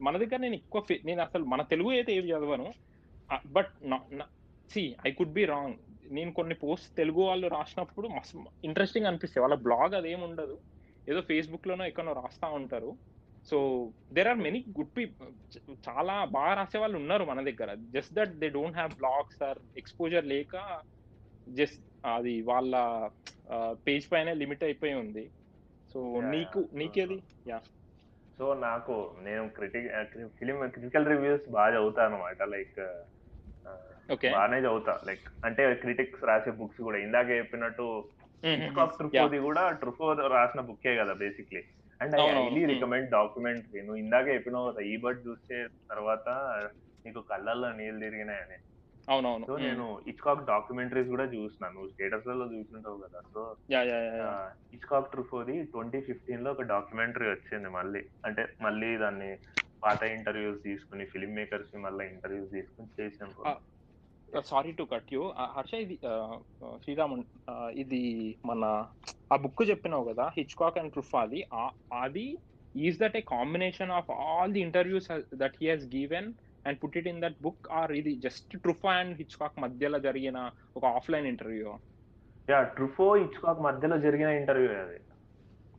[0.00, 2.68] మన దగ్గర నేను ఎక్కువ నేను అసలు మన తెలుగు అయితే ఏవి చదవను.
[3.46, 3.72] But
[4.72, 5.74] see I could be wrong.
[6.10, 9.42] నేను కొన్ని పోస్ట్ తెలుగు వాళ్ళు రాసినప్పుడు మస్తు ఇంట్రెస్టింగ్ అనిపిస్తాయి.
[9.42, 10.56] వాళ్ళ బ్లాగ్ అదేం ఉండదు.
[11.08, 12.90] ఏదో ఫేస్బుక్ లోనో ఎక్కడో రాస్తా ఉంటారు.
[13.50, 13.58] So
[14.12, 15.28] there are many good people
[15.88, 17.70] చాలా బాగా రాసే వాళ్ళు ఉన్నారు మన దగ్గర.
[17.94, 20.82] Just that they don't have blogs or exposure లేక
[21.48, 22.74] జస్ట్ అది వాళ్ళ
[23.86, 25.24] పేజ్ పైన లిమిట్ అయిపోయి ఉంది.
[25.92, 26.60] సో నీకు.
[26.74, 27.16] నీకేది?
[27.46, 27.58] యా.
[28.38, 29.88] సో నాకు నేను క్రిటిక్
[30.38, 32.80] ఫిలిం క్రిటికల్ రివ్యూస్ బాగా చదువుతాను అనమాట లైక్
[34.12, 34.28] ఓకే.
[34.30, 35.00] బాగానే చదువుతా.
[35.06, 37.86] లైక్ అంటే క్రిటిక్స్ రాసే బుక్స్ కూడా ఇందాక చెప్పినట్టు
[38.96, 41.62] ట్రుఫోది కూడా ట్రుఫో రాసిన బుక్కే కదా basically
[42.00, 42.26] and I.
[42.30, 42.62] Highly.
[42.64, 45.58] Recommend documentary నువ్వు ఇందాక చెప్పినావు కదా ఈ బర్డ్ చూస్తే
[45.90, 46.26] తర్వాత
[47.06, 48.58] నీకు కళ్ళల్లో నీళ్ళు తిరిగినాయని.
[49.10, 49.46] అవునవును.
[49.46, 51.68] సో నేను హిచ్కాక్ డాక్యుమెంటరీస్ కూడా చూసిన.
[51.68, 53.20] నువ్వు స్టేటస్లలో చూస్తుంటావు కదా.
[53.34, 53.56] సో
[54.72, 58.02] హిచ్కాక్ ట్రుఫోది ట్వంటీ ఫిఫ్టీన్లో ఒక డాక్యుమెంటరీ వచ్చింది మళ్ళీ.
[58.24, 59.38] అంటే మళ్ళీ దాన్ని
[59.84, 63.72] పాత ఇంటర్వ్యూస్ తీసుకుని ఫిల్మ్ మేకర్స్ని మళ్ళీ ఇంటర్వ్యూస్ తీసుకుని చేసాను.
[64.40, 65.98] Sorry to cut you Harsha ఇది
[66.76, 67.22] శ్రీరామన్
[67.70, 68.86] ఇది మన
[69.32, 72.38] ఆ బుక్ చెప్పినావు కదా హిచ్కాక్ అండ్ ట్రుఫాది ఆ- అది
[72.76, 76.32] is that a combination of all the interviews that he has given
[76.64, 80.38] and put it in that book or ఇది జస్ట్ ట్రుఫా అండ్ హిచ్కాక్ మధ్యలో జరిగిన
[80.76, 81.72] ఒక offline interview
[82.48, 84.98] yeah Truffaut Hitchcock మధ్యలో జరిగిన ఇంటర్వ్యూ అది.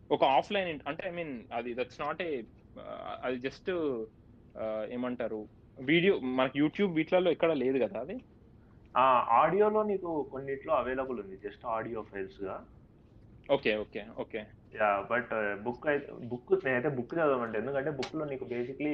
[0.09, 2.31] ఒక ఆఫ్లైన్ అంటే ఐ మీన్ అది దట్స్ నాట్ ఏ
[3.23, 3.69] అది జస్ట్
[4.95, 5.41] ఏమంటారు
[5.77, 8.15] వీడియో మనకి యూట్యూబ్ వీటిలలో ఎక్కడ లేదు కదా అది?
[9.39, 12.55] ఆడియోలో నీకు కొన్నిట్లో అవైలబుల్ ఉంది just audio ఫైల్స్గా.
[13.49, 14.41] Okay okay okay.
[14.79, 15.31] Yeah but
[15.65, 18.93] book అయితే బుక్ నేనైతే బుక్ చదవమంటే ఎందుకంటే బుక్లో నీకు బేసిక్లీ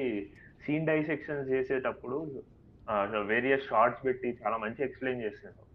[0.61, 2.17] సీన్ డైసెక్షన్స్ చేసేటప్పుడు
[3.27, 5.65] వేరియస్ షార్ట్స్ పెట్టి చాలా మంచి ఎక్స్ప్లెయిన్ చేస్తాను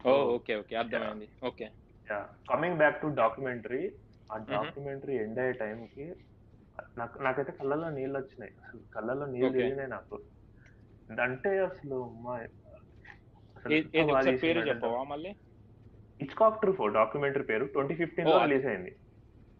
[0.00, 1.28] ఓ ఓకే ఓకే అర్థమైంది.
[1.44, 1.66] Okay.
[2.08, 2.18] Yeah
[2.50, 3.82] coming back to documentary
[4.30, 6.06] ఆ డాక్యుమెంటరీ ఎండ్ అయ్యే టైంకి
[6.98, 8.52] నాకు నాకైతే కళ్ళల్లో నీళ్ళు వచ్చినాయి.
[8.62, 9.52] అసలు కళ్ళల్లో నీళ్ళు.
[9.52, 10.16] తిరిగినాయి నాకు.
[11.08, 12.34] అంటే అసలు మా
[16.60, 18.92] ట్రూ ఫోర్ డాక్యుమెంటరీ పేరు ట్వంటీ ఫిఫ్టీన్లో రిలీజ్ అయింది.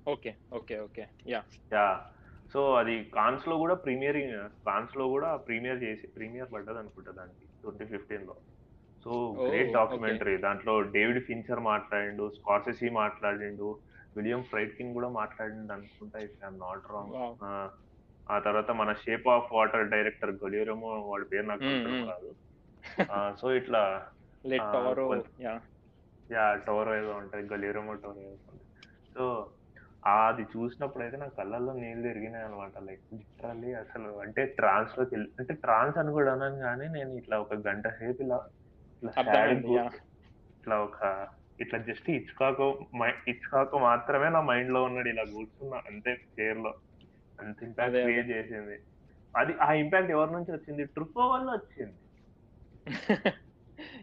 [0.07, 1.05] Okay okay okay.
[1.27, 1.41] Yeah
[1.73, 1.87] yeah
[2.53, 4.19] so అది కాన్స్లో కూడా ప్రీమియర్
[4.69, 8.37] కాన్స్లో కూడా ప్రీమియర్ చేసి ప్రీమియర్ పడ్డది అనుకుంటా దానికి ట్వంటీ ఫిఫ్టీన్లో
[9.05, 9.11] సో
[9.41, 9.73] గ్రేట్.
[9.77, 13.69] డాక్యుమెంటరీ దాంట్లో డేవిడ్ ఫిన్చర్ మాట్లాడిండు స్కార్సెసీ మాట్లాడిండు
[14.17, 17.15] విలియం ఫ్రైట్కిన్ కూడా మాట్లాడిండు అనుకుంటా ఇఫ్ ఐఎమ్ నాట్ రాంగ్.
[18.31, 21.69] ఆ తర్వాత మన షేప్ ఆఫ్ వాటర్ డైరెక్టర్ గొలియరమో వాడి పేరు నాకు.
[22.11, 22.31] రాదు
[23.41, 23.83] సో ఇట్లా
[25.47, 25.55] యా
[26.31, 28.65] యా టోరో ఏదో ఉంటుంది గలీరమో టోరో ఏదో ఉంటుంది
[29.15, 29.25] సో
[30.03, 35.55] అది చూసినప్పుడు అయితే నా కళ్ళల్లో నీళ్ళు తిరిగినాయి అనమాట లైక్ లిటరల్లీ అసలు అంటే ట్రాన్స్లోకి వెళ్ళి అంటే
[35.55, 38.39] ట్రాన్స్ అని కూడా అన్నాను కానీ నేను ఇట్లా ఒక గంట సేపు ఇలా
[39.03, 39.91] ఇట్లా
[40.59, 41.29] ఇట్లా ఒక
[41.61, 42.87] ఇట్లా జస్ట్ ఇచ్చుకాకు
[43.29, 45.09] ఇచ్చుకాకు మాత్రమే నా మైండ్లో ఉన్నాడు.
[45.09, 46.75] ఇలా కూర్చున్నా అంతే చైర్లో.
[47.39, 47.97] అంత ఇంపాక్ట్.
[47.97, 48.77] క్రియేట్ చేసింది.
[49.37, 50.85] అది ఆ ఇంపాక్ట్ ఎవరి నుంచి వచ్చింది?
[50.85, 51.99] ట్రుఫో వల్ల వచ్చింది.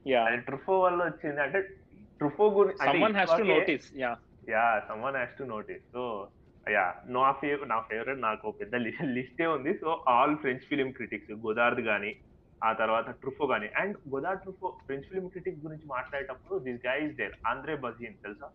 [0.08, 1.42] యా అది ట్రుఫో వల్ల వచ్చింది.
[1.42, 1.62] అంటే
[2.18, 3.78] ట్రుఫో గురించి
[4.48, 6.04] yeah someone has to notice so
[6.68, 6.86] yeah
[7.16, 8.76] నా ఫేవ నా ఫేవరెట్ నాకు పెద్ద
[9.18, 9.72] లిస్టే ఉంది.
[9.82, 12.12] So all French film critics Godard గాని
[12.62, 13.68] ఆ తర్వాత ట్రుఫో గాని.
[13.82, 18.48] And Godard Truffaut French film critic గురించి మాట్లాడేటప్పుడు this guy is there André Bazin తెలుసా?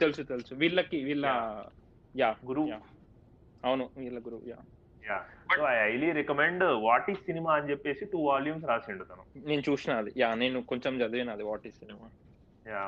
[0.00, 0.52] తెలుసు తెలుసు.
[0.54, 1.26] వీళ్ళకి వీళ్ళ
[2.14, 2.82] యా గురు Yeah.
[3.64, 4.58] అవును వీళ్ళ గురువు yeah.
[5.02, 5.16] Yeah
[5.56, 9.24] so I highly recommend what is cinema అని చెప్పేసి టూ వాల్యూమ్స్ రాసిండు తను.
[9.50, 10.10] నేను చూసిన అది.
[10.22, 12.06] యా నేను కొంచెం చదివిన అది what is cinema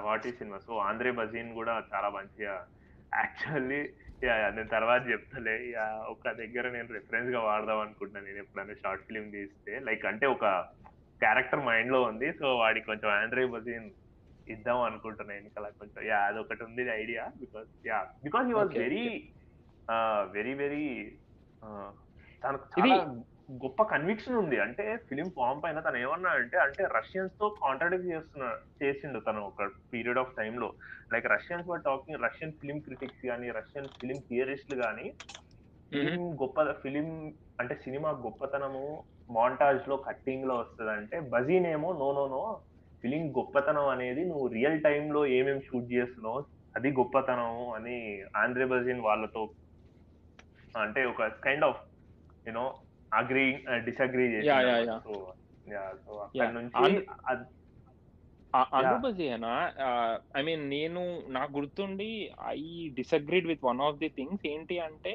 [0.07, 2.55] what is cinema so André Bazin కూడా చాలా మంచిగా
[3.21, 3.81] యాక్చువల్లీ
[4.27, 5.55] యా నేను తర్వాత చెప్తలే.
[6.13, 9.73] ఒక దగ్గర నేను రెఫరెన్స్గా వాడదాం అనుకుంటున్నాను నేను ఎప్పుడైనా షార్ట్ ఫిల్మ్ తీస్తే.
[9.89, 10.45] లైక్ అంటే ఒక
[11.23, 12.29] క్యారెక్టర్ మైండ్లో ఉంది.
[12.41, 13.89] సో వాడికి కొంచెం ఆండ్రే బజీన్
[14.55, 16.01] ఇద్దాం అనుకుంటున్నా వెనకాల కొంచెం.
[16.11, 19.07] యా అదొకటి ఉంది idea because yeah because he was very
[20.37, 20.87] very very
[22.43, 22.67] తనకు
[23.49, 24.57] గొప్ప కన్విక్షన్ ఉంది.
[24.61, 28.49] అంటే ఫిలిం ఫామ్ పైన తను ఏమన్నా అంటే అంటే రష్యన్స్తో కాంట్రాడిక్ట్ చేస్తున్నా
[28.83, 30.69] చేసిండు తను ఒక పీరియడ్ ఆఫ్ టైమ్లో.
[31.12, 35.07] Like Russians were talking Russian film critics కానీ రష్యన్ ఫిలిం థియరిస్టులు కానీ
[35.93, 37.07] ఫిలిం గొప్ప ఫిలిం
[37.61, 38.85] అంటే సినిమా గొప్పతనము
[39.31, 42.43] మాంటాజ్లో కట్టింగ్లో వస్తుంది అంటే బజీన్ ఏమో నో నో నో
[43.05, 46.41] ఫిలిం గొప్పతనం అనేది నువ్వు రియల్ టైమ్లో ఏమేమి షూట్ చేస్తున్నావు
[46.75, 47.97] అది గొప్పతనం అని
[48.37, 49.43] ఆంధ్రే బజీన్ వాళ్ళతో
[50.75, 51.81] అంటే ఒక kind of
[52.47, 52.65] you know
[53.12, 53.44] agree
[53.85, 54.26] disagree
[58.78, 59.52] అనుబజేనా
[60.36, 62.10] I mean నేను నాకు గుర్తుండి
[62.47, 62.60] I
[62.94, 65.12] disagreed with one of the things ఏంటి అంటే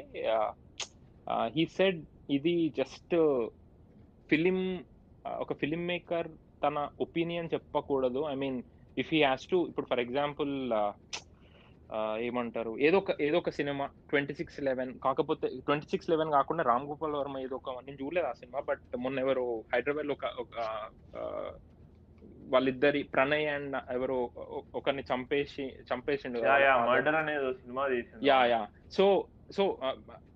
[1.55, 3.15] హీ సెడ్ ఇది జస్ట్
[4.29, 4.59] ఫిలిం
[5.25, 6.27] ఒక ఫిలిం మేకర్
[6.63, 8.27] తన ఒపీనియన్ చెప్పకూడదు.
[8.29, 8.63] I mean
[8.97, 10.53] if he has to ఇప్పుడు ఫర్ ఎగ్జాంపుల్
[12.27, 12.71] ఏమంటారు?
[12.79, 17.17] ఏదో ఒక ఏదో ఒక సినిమా ట్వంటీ సిక్స్ లెవెన్ కాకపోతే ట్వంటీ సిక్స్ లెవెన్ కాకుండా రామ్ గోపాల్
[17.19, 19.43] వర్మ ఏదో ఒక నేను చూడలేదు ఆ సినిమా బట్ మొన్న ఎవరో
[19.73, 20.15] హైదరాబాద్లో
[20.45, 20.55] ఒక
[22.49, 24.17] వాళ్ళిద్దరి ప్రణయ్ అండ్ ఎవరో
[24.75, 26.39] ఒకరిని చంపేసి చంపేసిండు
[28.27, 28.61] యా యా
[28.91, 29.05] సో
[29.51, 29.63] సో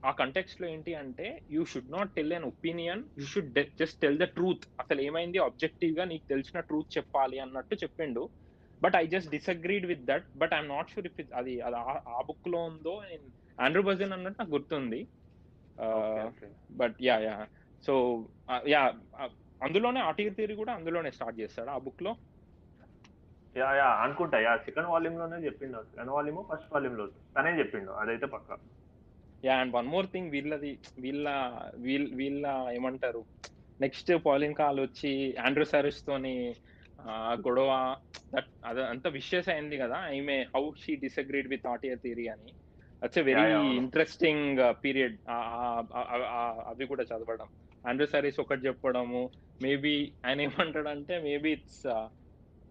[0.06, 3.52] ఆ కంటెక్స్ట్లో ఏంటి అంటే you should not tell an opinion you should
[3.82, 5.38] just tell the truth అసలు ఏమైంది?
[5.38, 8.24] ఆబ్జెక్టివ్గా నీకు తెలిసిన ట్రూత్ చెప్పాలి అన్నట్టు చెప్పిండు.
[8.82, 12.64] But I just disagreed with that but I'm not sure if అది అది ఆ- బుక్లో
[12.64, 13.04] ఉందో
[13.62, 15.08] ఆండ్రూ బజన్ అన్నట్టు నాకు గుర్తుంది.
[16.72, 17.48] But yeah yeah
[17.86, 18.26] so
[18.68, 18.94] yeah
[19.64, 22.16] అందులోనే ఆర్టికల్ థియరీ కూడా అందులోనే స్టార్ట్ చేస్తాడు ఆ బుక్లో
[23.58, 24.40] యా యా అనుకుంటా.
[24.40, 25.84] యా సెకండ్ వాల్యూమ్లోనే చెప్పిండు.
[25.84, 27.92] సెకండ్ వాల్యూమ్ ఫస్ట్ వాల్యూమ్లో తనే చెప్పిండు.
[27.92, 28.58] అదైతే పక్క.
[29.46, 33.26] Yeah and one more thing వీళ్ళది వీళ్ళ వీళ్ళ వీళ్ళ ఏమంటారు?
[33.82, 36.56] నెక్స్ట్ పాలిన్ కాల్ వచ్చి ఆండ్రూ సారిస్ తోని
[37.08, 37.14] ఆ,
[37.46, 37.72] గొడవ
[38.34, 40.00] దట్ అద అంత విషయస్ అయింది కదా.
[40.18, 42.52] ఈమె how she disagreed with auteur theory అని.
[43.02, 43.46] It's very.
[43.82, 45.18] ఇంట్రెస్టింగ్ పీరియడ్
[46.72, 47.50] అవి కూడా చదవడం.
[47.84, 49.22] ఆండ్రూ సారీస్ ఒకటి చెప్పడము.
[49.62, 49.94] మేబీ
[50.26, 51.86] ఆయన ఏమంటాడంటే maybe it's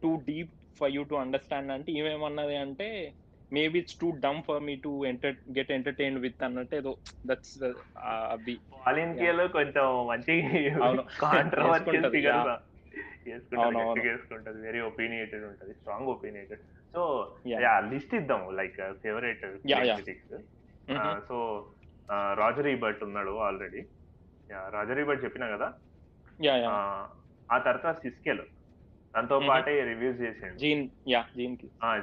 [0.02, 2.88] too deep for you to understand అంటే ఈమెమన్నది అంటే
[3.52, 6.92] maybe it's too dumb for me to enter get entertain with అన్నట్టు ఏదో
[7.24, 7.56] దట్స్
[8.34, 8.56] అవి.
[8.76, 10.36] పాలిన్ కేలో కొంచెం మంచి
[13.28, 16.62] గట్టిగా వేసుకుంటది వెరీ ఒపీనియేటెడ్ ఉంటది strong opinionated
[16.94, 17.02] so.
[17.62, 19.44] Yeah list ఇద్దాం like favourite
[21.28, 21.38] so
[22.40, 23.80] Roger Ebert ఉన్నాడు ఆల్రెడీ
[24.70, 25.68] రాజర్ ఈబర్ట్ చెప్పినా కదా?
[26.44, 26.76] యా ఆ,
[27.66, 28.42] తర్వాత సిస్కెల్
[29.14, 29.48] దాంతో Mhm.
[29.48, 30.56] పాటే రివ్యూస్ చేసిండు.
[30.58, 31.56] Gene yeah Gene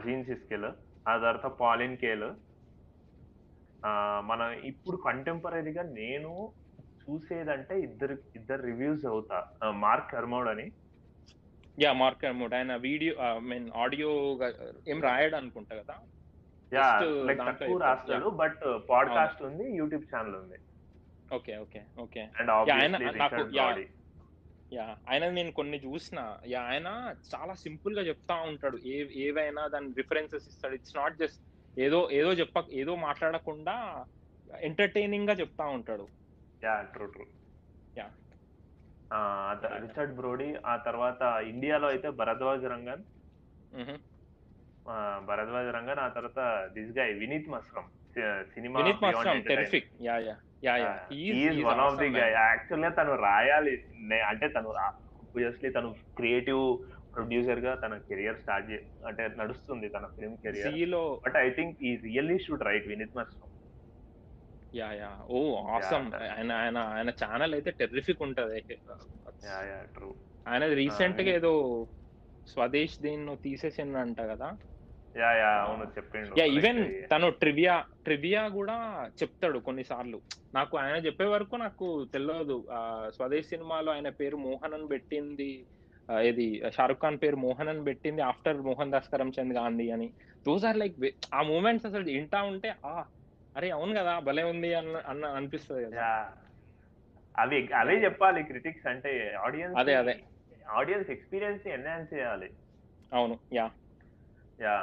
[0.04, 0.68] Gene Siskel
[1.06, 2.28] ఆ తర్వాత పాలిన్ కేల్
[4.24, 6.32] మన ఇప్పుడు కంటెంపరీగా నేను
[7.02, 9.40] చూసేదంటే ఇద్దరు ఇద్దరు రివ్యూస్ అవుతా.
[9.80, 10.66] మార్క్ హెర్మోడ్ అని.
[11.80, 14.40] యా మార్క్ అమౌంట్ ఆయన వీడియో ఐ మీన్ ఆడియో
[14.88, 15.95] ఏం రాయడు అనుకుంటా కదా?
[16.74, 17.00] యా
[17.52, 18.60] తక్కువ రాస్తాడు బట్
[18.90, 20.58] పాడ్కాస్ట్ ఉంది యూట్యూబ్ ఛానల్ ఉంది.
[21.36, 22.22] Okay okay okay.
[22.74, 23.88] ఆయన- నాకు-
[24.74, 26.38] యా ఆయన నేను కొన్ని చూసిన.
[26.48, 28.78] యా ఆయన చాలా సింపుల్గా చెప్తా ఉంటాడు.
[28.78, 30.74] ఏ ఏవైనా దాని రిఫరెన్సెస్ ఇస్తాడు.
[30.74, 31.41] ఇట్స్ నాట్ జస్ట్
[31.80, 34.06] ఏదో ఏదో చెప్ప ఏదో మాట్లాడకుండా
[34.62, 36.08] ఎంటర్టైనింగ్గా చెప్తా ఉంటాడు.
[36.64, 37.26] Yeah true true.
[39.84, 43.03] Richard Brody ఆ తర్వాత ఇండియాలో అయితే భరద్వాజ్ రంగన్.
[45.27, 46.40] భరద్వాజ్ రంగన్ ఆ తర్వాత
[46.73, 47.90] this guy Vineeth మస్కమ్
[48.56, 48.80] cinema
[51.69, 53.76] one of the guy యాక్చువల్గా తను రాయాలి.
[54.31, 56.64] అంటే తను ఆబ్వియస్లీ తను క్రియేటివ్
[57.15, 58.69] ప్రొడ్యూసర్గా తన కెరియర్ స్టార్ట్
[59.07, 60.69] అంటే నడుస్తుంది తన film career
[61.26, 63.49] but I think he really should write Vineeth మస్కమ్
[64.74, 65.10] yeah yeah.
[65.30, 65.40] Oh
[65.76, 66.08] awesome.
[66.30, 68.60] ఆయన ఆయన ఆయన ఛానల్ అయితే టెర్రిఫిక్ ఉంటది.
[69.44, 70.10] యా యా ట్రూ
[70.45, 71.52] ఆయన రీసెంట్గా ఏదో
[72.48, 74.48] స్వదేశ్ దీన్ని తీసేసిందంట కదా?
[75.16, 76.32] యా యా అవును చెప్పిండు.
[76.38, 76.80] యా Like, ఈవెన్
[77.12, 77.76] తను ట్రివియా
[78.06, 78.78] ట్రివియా కూడా
[79.20, 80.20] చెప్తాడు కొన్నిసార్లు.
[80.54, 82.58] నాకు ఆయన చెప్పే వరకు నాకు తెలియదు
[83.10, 85.52] స్వదేశ్ సినిమాలో ఆయన పేరు మోహన్ అని పెట్టింది.
[86.10, 90.08] ఆ, ఇది షారుఖ్ ఖాన్ పేరు మోహన్ అని పెట్టింది ఆఫ్టర్ మోహన్ దాస్ కరమ్చంద్ గాంధీ అని.
[90.45, 90.95] దోస్ ఆర్ లైక్
[91.34, 92.95] ఆ మూమెంట్స్ అసలు వింటా ఉంటే ఆ
[93.56, 96.08] అరే అవును కదా భలే ఉంది అన్న అన్న అనిపిస్తుంది కదా.
[97.36, 100.16] అవి అవే చెప్పాలి క్రిటిక్స్ అంటే ఆడియన్స్ అదే, అదే.
[100.72, 102.50] ఆడియన్స్ ఎక్స్పీరియన్స్ ఎన్హాన్స్ చేయాలి.
[103.12, 103.66] అవును యా.
[104.60, 104.76] యా.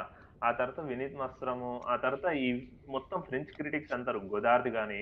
[0.43, 2.47] ఆ తర్వాత వినీత్ మస్త్రము ఆ తర్వాత ఈ
[2.87, 5.01] మొత్తం ఫ్రెంచ్ క్రిటిక్స్ అంటారు గోదార్ద్ గాని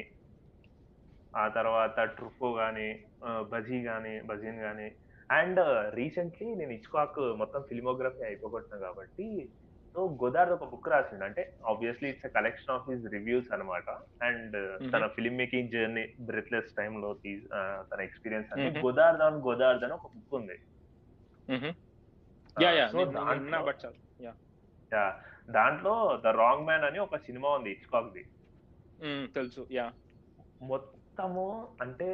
[1.34, 2.88] ఆ తర్వాత ట్రుఫో గాని
[3.52, 4.88] బజీ గాని బజీన్ గాని.
[5.30, 5.62] అండ్
[5.96, 9.28] రీసెంట్లీ నేను ఇచ్కాక్ మొత్తం ఫిల్మోగ్రఫీ అయిపోగొట్టిన కాబట్టి
[9.96, 11.24] సో గోదార్ద్ ఒక బుక్ రాసిండు.
[11.26, 13.88] అంటే obviously it's collection of his reviews అనమాట
[14.28, 14.56] అండ్
[14.92, 17.10] తన ఫిల్మ్ మేకింగ్ జర్నీ బ్రెత్లెస్ టైమ్లో
[17.90, 18.82] తన ఎక్స్పీరియన్స్ అని Mhm.
[18.84, 20.58] గోదార్ద్ ఆన్ గోదార్ద్ అని ఒక బుక్ ఉంది.
[22.56, 23.00] యా యా సో
[25.50, 25.94] దాంట్లో
[26.24, 28.24] ద రాంగ్ మ్యాన్ అని ఒక సినిమా ఉంది ఇచ్కాక్ ది
[29.36, 29.86] తెలుసు యా
[30.64, 31.46] మొత్తము
[31.84, 32.08] అంటే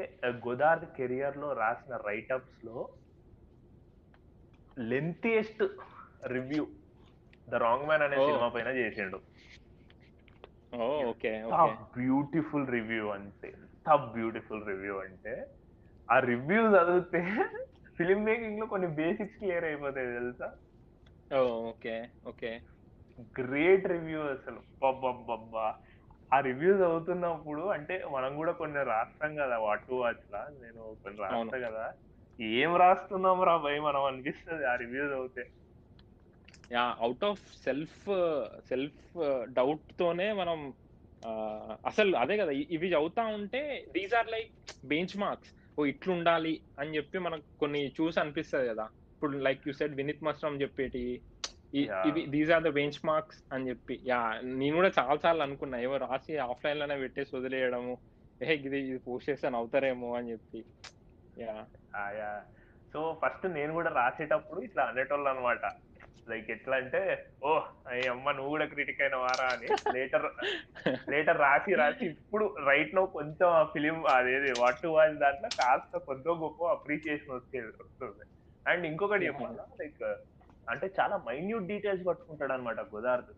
[0.43, 2.77] గోదార్ద్ కెరియర్లో రాసిన రైటప్స్లో
[4.88, 5.64] lengthiest
[6.27, 6.64] review
[7.47, 8.17] the wrong man అనే.
[8.27, 9.17] సినిమా పైన చేసిండు.
[11.95, 15.34] బ్యూటిఫుల్ రివ్యూ అంటే ఎంత బ్యూటిఫుల్ రివ్యూ అంటే
[16.09, 17.22] ఆ రివ్యూ చదివితే
[17.97, 20.49] ఫిల్మ్ మేకింగ్లో కొన్ని బేసిక్స్ క్లియర్ అయిపోతాయి తెలుసా?
[21.69, 21.95] Okay
[22.27, 22.51] okay.
[23.39, 24.59] గ్రేట్ రివ్యూ అసలు.
[24.81, 25.65] బబ్బా
[26.31, 30.41] ఆ రివ్యూస్ అవుతున్నప్పుడు అంటే మనం కూడా కొన్ని రాస్తాం కదా వాట్ టు వాచ్ లా.
[30.61, 31.57] నేను కొన్ని రాస్తా.
[31.67, 31.85] కదా.
[32.39, 35.43] ఏం రాస్తున్నాం రా భయ్ మనం అనిపిస్తుంది ఆ రివ్యూస్ అవుతే
[36.73, 38.05] out of self
[38.69, 39.03] self
[39.49, 40.59] doubt తోనే మనం
[41.85, 43.61] అసలు అదే కదా ఇవి చదువుతా ఉంటే
[43.95, 44.51] these are like
[44.83, 48.85] benchmarks ఓ ఇట్లుండాలి అని చెప్పి మనకు కొన్ని చూసి అనిపిస్తుంది కదా.
[49.13, 51.01] ఇప్పుడు లైక్ యూ సెడ్ వినిత్ మస్ట్రమ్ చెప్పేటి.
[52.07, 53.95] ఇవి these are the benchmarks అని చెప్పి.
[54.07, 57.95] యా నేను కూడా చాలా సార్లు అనుకున్నా ఏవో రాసి ఆఫ్లైన్లోనే పెట్టేసి వదిలేయడము
[58.41, 60.61] ఏ ఇది ఇది పోస్ట్ చేస్తాను అవుతారేమో అని చెప్పి.
[61.41, 61.55] యా.
[62.93, 65.65] సో ఫస్ట్ నేను కూడా రాసేటప్పుడు ఇట్లా అనేటోళ్ళు అనమాట
[66.27, 66.99] లైక్ ఎట్లా అంటే
[67.43, 67.49] ఓ
[68.13, 70.25] అమ్మ నువ్వు కూడా క్రిటిక్ అయిన వారా అని లేటర్
[71.09, 76.35] లేటర్ రాసి రాసి ఇప్పుడు రైట్ నో కొంచెం ఫిలిం అదేది వాట్ టు వాచ్ దాంట్లో కాస్త కొద్ది
[76.43, 78.25] గొప్ప అప్రిసియేషన్ వచ్చేది వస్తుంది.
[78.65, 80.03] అండ్ ఇంకొకటి చెప్పాలా లైక్
[80.67, 83.33] అంటే చాలా మైన్యూట్ డీటెయిల్స్ పట్టుకుంటాడు అనమాట గోదార్ద్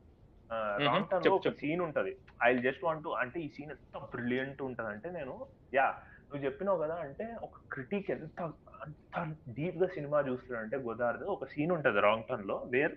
[0.81, 1.51] రాంగ్లో చెప్పు, ఒక.
[1.61, 2.11] సీన్ ఉంటది.
[2.43, 5.33] ఐ జస్ట్ వాంట్ టు అంటే ఈ సీన్ ఎంత బ్రిలియంట్ ఉంటది అంటే నేను
[5.73, 5.87] యా
[6.29, 8.39] నువ్వు చెప్పినావు కదా అంటే ఒక క్రిటిక్ ఎంత
[8.83, 12.95] అంత డీప్గా సినిమా చూస్తున్నాడు అంటే గోదార్ద్ ఒక సీన్ ఉంటది రాంగ్ టర్న్లో వేర్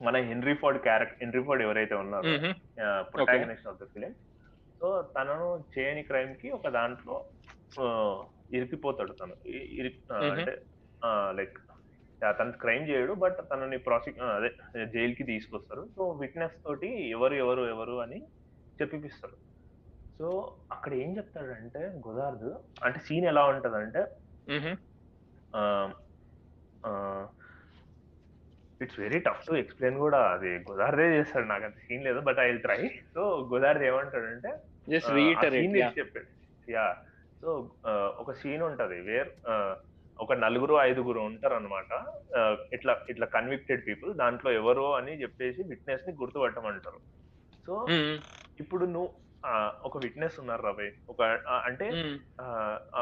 [0.00, 2.30] మన Henry Ford character Henry Ford ఎవరైతే ఉన్నారో
[3.12, 4.12] protagonist of the film
[4.80, 7.16] so తనను చేయని క్రైమ్కి ఒక దాంట్లో
[8.58, 9.34] ఇరికిపోతాడు తను.
[10.32, 10.54] అంటే
[11.38, 11.58] లైక్
[12.38, 14.50] తను క్రైమ్ చేయడు బట్ తనని ప్రాసిక్ అదే
[14.94, 15.82] జైల్కి తీసుకొస్తారు.
[15.96, 18.18] సో విట్నెస్ తోటి ఎవరు ఎవరు ఎవరు అని
[18.80, 19.36] చెప్పిపిస్తారు.
[20.18, 20.26] సో
[20.72, 22.50] అక్కడ ఏం చెప్తాడంటే గోదార్ద్
[22.86, 24.02] అంటే సీన్ ఎలా ఉంటదంటే
[28.84, 30.20] it's very tough to explain కూడా.
[30.34, 32.80] అది గోదార్దే చేస్తాడు నాకు అంత సీన్ లేదు but I will try
[33.14, 33.22] so
[33.52, 34.52] గోదార్ది ఏమంటాడంటే
[34.92, 35.24] జస్ట్ని
[36.00, 36.28] చెప్పాడు.
[36.76, 36.86] యా
[37.42, 37.48] సో
[38.22, 39.30] ఒక సీన్ ఉంటది వేర్
[40.24, 41.90] ఒక నలుగురు ఐదుగురు ఉంటారు అనమాట
[42.76, 47.00] ఇట్లా ఇట్లా కన్విక్టెడ్ పీపుల్ దాంట్లో ఎవరో అని చెప్పేసి విట్నెస్ని గుర్తుపట్టమంటారు.
[47.66, 47.72] సో
[48.62, 49.10] ఇప్పుడు నువ్వు
[49.82, 50.92] ఒక విట్నెస్ ఉన్నారు రవి.
[51.08, 51.22] ఒక
[51.64, 51.90] అంటే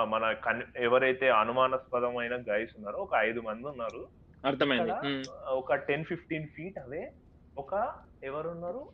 [0.05, 4.07] మన కన్ ఎవరైతే అనుమానాస్పదమైన గైస్ ఉన్నారో ఒక ఐదు మంది ఉన్నారు.
[4.47, 5.23] అర్థమైంది.
[5.49, 7.13] ఒక టెన్ ఫిఫ్టీన్ ఫీట్ అవే
[7.59, 7.95] ఒక
[8.25, 8.89] ఎవరున్నారు?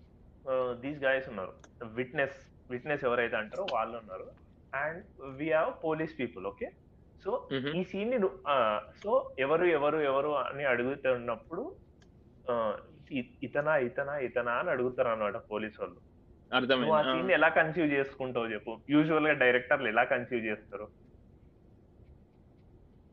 [0.81, 1.53] దీస్ గాయస్ ఉన్నారు.
[1.85, 2.37] విట్నెస్
[2.71, 4.27] విట్నెస్ ఎవరైతే అంటారో వాళ్ళు ఉన్నారు.
[4.75, 6.71] And we have police people okay?
[7.25, 7.49] So.
[7.77, 8.19] ఈ సీన్ని
[9.03, 11.75] సో ఎవరు ఎవరు ఎవరు అని అడుగుతున్నప్పుడు
[13.43, 16.14] ఇతనా ఇతనా ఇతనా అని అడుగుతారు అనమాట పోలీస్ వాళ్ళు
[16.57, 18.73] నువ్వు ఆ సీన్ ఎలా కన్సీవ్ చేసుకుంటావు చెప్పు?
[18.91, 20.87] యూజువల్గా డైరెక్టర్లు ఎలా కన్సీవ్ చేస్తారు?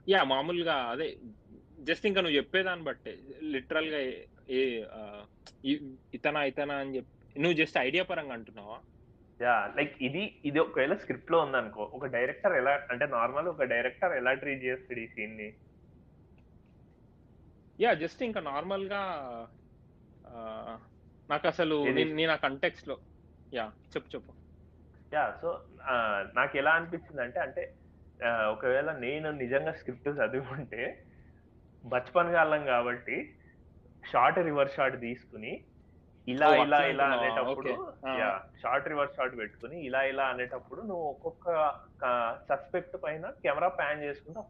[0.08, 1.08] యా మామూలుగా అదే
[1.82, 3.12] జస్ట్ ఇంకా నువ్వు చెప్పేదాన్ని బట్టే
[3.54, 4.00] లిటరల్గా
[4.56, 4.86] ఏ-
[6.16, 8.78] ఇతనా ఇతనా అని చెప్పి నువ్వు జస్ట్ ఐడియా పరంగా అంటున్నావా?
[9.40, 14.32] యా లైక్ ఇది ఇది ఒకవేళ స్క్రిప్ట్లో ఉందనుకో ఒక డైరెక్టర్ ఎలా అంటే నార్మల్ ఒక డైరెక్టర్ ఎలా
[14.42, 15.50] ట్రీట్ చేస్తాడు ఈ సీన్ని?
[17.80, 19.02] యా జస్ట్ ఇంకా నార్మల్గా
[21.30, 21.76] నాకు అసలు
[22.14, 22.96] నేను ఆ కంటెక్స్ట్లో
[23.52, 24.34] యా చెప్పు చెప్పు
[25.12, 25.50] యా సో
[26.36, 27.64] నాకు ఎలా అనిపించింది అంటే అంటే
[28.52, 30.82] ఒకవేళ నేను నిజంగా స్క్రిప్ట్ చదివి ఉంటే
[31.84, 33.16] బచ్పన్ కాలం కాబట్టి
[34.04, 35.52] షార్ట్ రివర్స్ షాట్ తీసుకుని
[36.28, 37.06] ఇలా ఇలా ఇలా?
[37.14, 37.72] అనేటప్పుడు
[38.62, 41.48] షార్ట్ రివర్స్ షాట్ పెట్టుకుని ఇలా ఇలా అనేటప్పుడు నువ్వు ఒక్కొక్క
[42.50, 44.42] సస్పెక్ట్ పైన కెమెరా ప్యాన్ చేసుకుంటూ.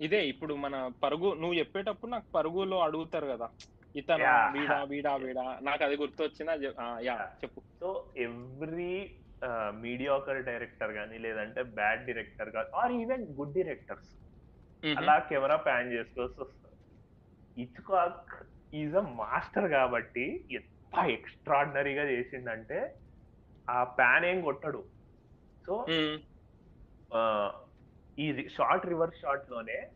[0.00, 3.48] ఇదే ఇప్పుడు మన పరుగు నువ్వు చెప్పేటప్పుడు నాకు పరుగులో అడుగుతారు కదా
[3.94, 4.24] ఇతను.
[4.52, 5.58] వీడా వీడా వీడా.
[5.62, 5.96] నాకు అది
[6.78, 7.60] ఆ, యా చెప్పు.
[7.80, 9.16] సో ఎవ్రీ
[9.74, 14.10] మీడియాకర్ డైరెక్టర్ కానీ లేదంటే బ్యాడ్ డైరెక్టర్ కానీ ఆర్ ఈవెన్ గుడ్ డైరెక్టర్స్.
[14.98, 16.76] అలా కెమెరా ప్యాన్ చేసుకోవాల్సి వస్తుంది
[17.62, 18.34] ఇచ్కాక్
[18.74, 22.94] ఈజ్ అ మాస్టర్ కాబట్టి ఎంత ఎక్స్ట్రాడినరీగా చేసిందంటే
[23.70, 24.84] ఆ ప్యాన్ ఏం కొట్టడు.
[25.66, 25.84] సో.
[28.18, 29.90] ఈ షార్ట్ రివర్స్ షాట్లోనే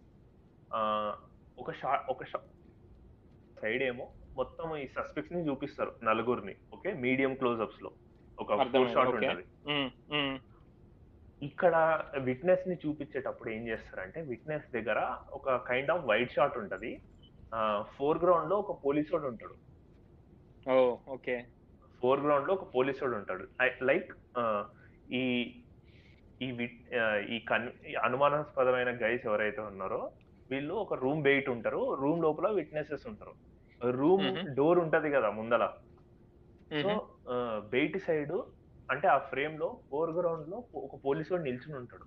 [1.59, 2.25] ఒక షాట్ ఒక
[3.65, 6.93] సైడ్ ఏమో మొత్తం ఈ సస్పెక్ట్స్ని చూపిస్తారు నలుగురిని ఓకే?
[6.93, 7.91] మీడియం క్లోజ్అప్స్లో.
[8.39, 9.09] ఒక ఫోర్ షాట్.
[9.09, 9.45] ఉంటది.
[11.43, 11.75] ఇక్కడ
[12.19, 14.99] విట్నెస్ని చూపించేటప్పుడు ఏం చేస్తారంటే విట్నెస్ దగ్గర
[15.31, 16.91] ఒక కైండ్ ఆఫ్ వైట్ షాట్ ఉంటది.
[17.97, 19.57] ఫోర్ గ్రౌండ్లో ఒక పోలీస్ వాడు ఉంటాడు.
[21.09, 21.37] ఓకే.
[22.03, 23.47] ఫోర్ గ్రౌండ్లో ఒక పోలీస్ వాడు ఉంటాడు.
[23.83, 24.13] లైక్
[25.13, 25.23] ఈ
[26.43, 30.11] ఈ కన్ ఈ అనుమానాస్పదమైన గైస్ ఎవరైతే ఉన్నారో
[30.51, 31.95] వీళ్ళు ఒక రూమ్ బయట ఉంటారు.
[31.95, 33.54] రూమ్ లోపల విట్నెసెస్ ఉంటారు.
[33.91, 34.27] రూమ్.
[34.57, 35.65] డోర్ ఉంటది కదా ముందల.
[36.83, 36.91] సో
[37.73, 38.33] బయటి సైడ్
[38.91, 42.07] అంటే ఆ ఫ్రేమ్లో ఫోర్ గ్రౌండ్లో ఒక పోలీస్ వాడు నిల్చుని ఉంటాడు.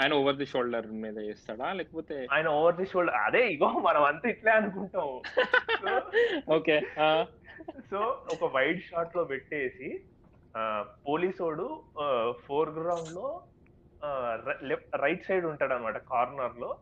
[0.00, 4.28] ఆయన ఓవర్ ది షోల్డర్ మీద చేస్తాడా లేకపోతే ఆయన ఓవర్ ది షోల్డర్ అదే ఇగో మనం అంతా
[4.28, 5.08] ఇట్లే అనుకుంటాం.
[6.56, 6.76] ఓకే
[7.90, 7.98] సో
[8.34, 9.88] ఒక వైడ్ షాట్లో పెట్టేసి
[11.08, 11.66] పోలీసోడు
[12.46, 13.42] ఫోర్ గ్రౌండ్లో
[14.96, 16.76] రైట్ సైడ్ ఉంటాడు అనమాట కార్నర్లో.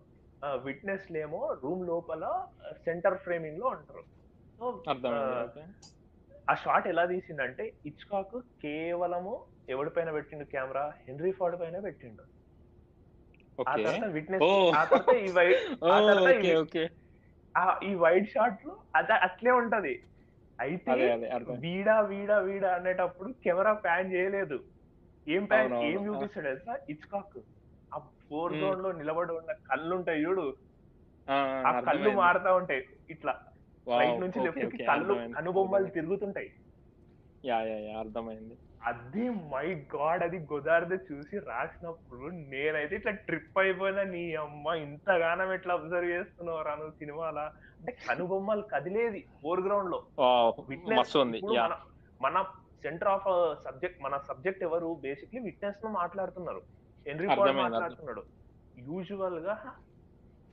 [0.64, 2.24] విట్నెస్ లేమో రూమ్ లోపల
[2.86, 4.02] సెంటర్ ఫ్రేమింగ్లో ఉంటారు
[4.58, 4.66] సో
[6.48, 9.34] ఆ షాట్ ఎలా తీసిందంటే ఇచ్కాక్ కేవలము
[9.68, 12.24] ఎవడి పైన పెట్టిండు కెమెరా హెన్రీ ఫార్డ్ పైన పెట్టిండు.
[13.58, 14.50] ఆ తర్వాత విట్నెస్ ఓ.
[14.72, 15.54] ఆ తర్వాత ఈ వైడ్
[15.86, 16.26] ఆ తర్వాత
[16.62, 16.84] ఓకే
[17.86, 19.94] ఈ- వైడ్ షాట్లో అద అట్లే ఉంటది.
[20.58, 20.90] అయితే
[21.62, 24.58] వీడా వీడా వీడా అనేటప్పుడు కెమెరా ప్యాన్ చేయలేదు.
[25.26, 25.72] ఏం ప్యాన్.
[25.88, 26.48] ఏం చూపిస్తాడు
[26.94, 27.38] ఇచ్కాక్
[28.32, 28.52] ఫోర్.
[28.56, 30.54] గ్రౌండ్లో నిలబడి ఉన్న కళ్ళు ఉంటాయి చూడు.
[31.30, 32.10] ఆ, కళ్ళు.
[32.10, 33.32] మారుతా ఉంటాయి ఇట్లా.
[33.98, 35.90] రైట్ నుంచి లెఫ్ట్ కళ్ళు కనుబొమ్మలు అర్థమైంది.
[35.90, 36.50] తిరుగుతుంటాయి.
[37.44, 38.56] యా యా యా అర్థమైంది.
[38.82, 45.74] అది మై గాడ్ అది గోదావరి చూసి రాసినప్పుడు నేనైతే ఇట్లా ట్రిప్ అయిపోయినా నీ అమ్మ ఇంతగానం ఎట్లా
[45.74, 47.42] అబ్జర్వ్ చేస్తున్నావు రా నువ్వు సినిమాలా?
[47.80, 51.78] అంటే కనుబొమ్మలు కదిలేది ఫోర్ గ్రౌండ్లో మన
[52.22, 52.44] మన
[52.82, 54.98] సెంటర్ ఆఫ్ సబ్జెక్ట్ మన సబ్జెక్ట్ ఎవరు?
[55.02, 56.62] బేసిక్లీ విట్నెస్ను మాట్లాడుతున్నారు.
[57.06, 58.22] హెన్రీ ఫార్డ్ మాట్లాడుతున్నాడు.
[58.76, 59.54] యూజువల్గా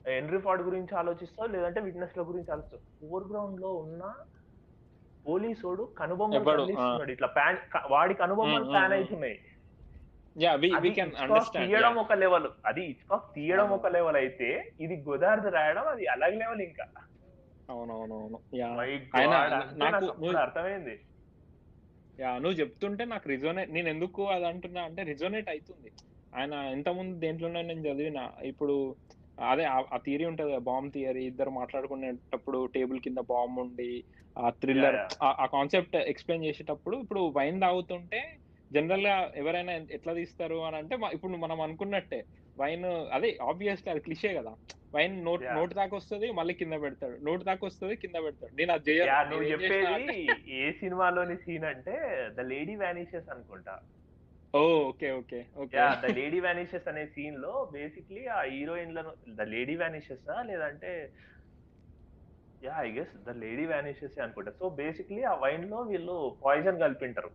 [0.05, 2.83] హెన్రీ ఫార్డ్ గురించి ఆలోచిస్తావు లేదంటే విట్నెస్ ల గురించి ఆలోచిస్తావు.
[2.99, 4.03] ఫోర్ గ్రౌండ్లో ఉన్న
[5.25, 6.65] పోలీసోడు కనుబొమ్మలు
[7.15, 7.57] ఇట్లా ప్యాన్
[7.91, 8.93] వాడి కనుబొమ్మలు ప్యాన్.
[8.93, 9.37] అవుతున్నాయి
[11.55, 13.67] తీయడం ఒక లెవెల్ అది ఇచ్కాక్ తీయడం.
[13.77, 14.49] ఒక లెవెల్ అయితే
[14.79, 16.85] ఇది గోదావరి రాయడం అది అలాగే లెవెల్ ఇంకా.
[17.69, 18.37] అవునవునవును.
[20.43, 20.95] అర్థమైంది.
[22.19, 25.89] యా నువ్వు చెప్తుంటే నాకు రిజోనేట్ నేను ఎందుకు అది అంటున్నా అంటే రిజోనేట్ అవుతుంది.
[26.35, 28.31] ఆయన ఇంతకుముందు దేంట్లోనే నేను చదివిన.
[28.43, 28.95] ఇప్పుడు
[29.49, 31.25] అదే ఆ- థియరీ ఉంటది బాంబ్ థియరీ.
[31.25, 34.03] ఇద్దరు మాట్లాడుకునేటప్పుడు టేబుల్ కింద బాంబ్ ఉండి
[34.39, 34.95] ఆ థ్రిల్లర్.
[35.23, 38.35] ఆ కాన్సెప్ట్ ఎక్స్ప్లెయిన్ చేసేటప్పుడు ఇప్పుడు వైన్ తాగుతుంటే
[38.73, 42.25] జనరల్గా ఎవరైనా ఎట్లా తీస్తారు అని అంటే ఇప్పుడు మనం అనుకున్నట్టే
[42.59, 44.53] వైన్ అదే ఆబ్వియస్లీ అది క్లిషే కదా.
[44.95, 45.43] Wine note.
[45.43, 47.17] నోట్ దాకా వస్తుంది మళ్ళీ కింద పెడతాడు.
[47.23, 48.55] నోట్ దాకా వస్తుంది కింద పెడతాడు.
[48.55, 51.99] నేను అది నువ్వు చెప్పేది ఏ సినిమాలోని సీన్ అంటే
[52.37, 53.79] ద లేడీ వానిషెస్ అనుకుంటా.
[54.53, 60.91] Okay okay okay the lady vanishes అనే సీన్లో బేసిక్లీ ఆ హీరోయిన్లను ద లేడీ వానిషెస్ లేదంటే
[62.61, 64.51] yeah I guess the lady vanishes అనుకుంటా.
[64.51, 67.29] సో బేసిక్లీ ఆ వైన్లో వీళ్ళు పాయిజన్ కలిపింటారు.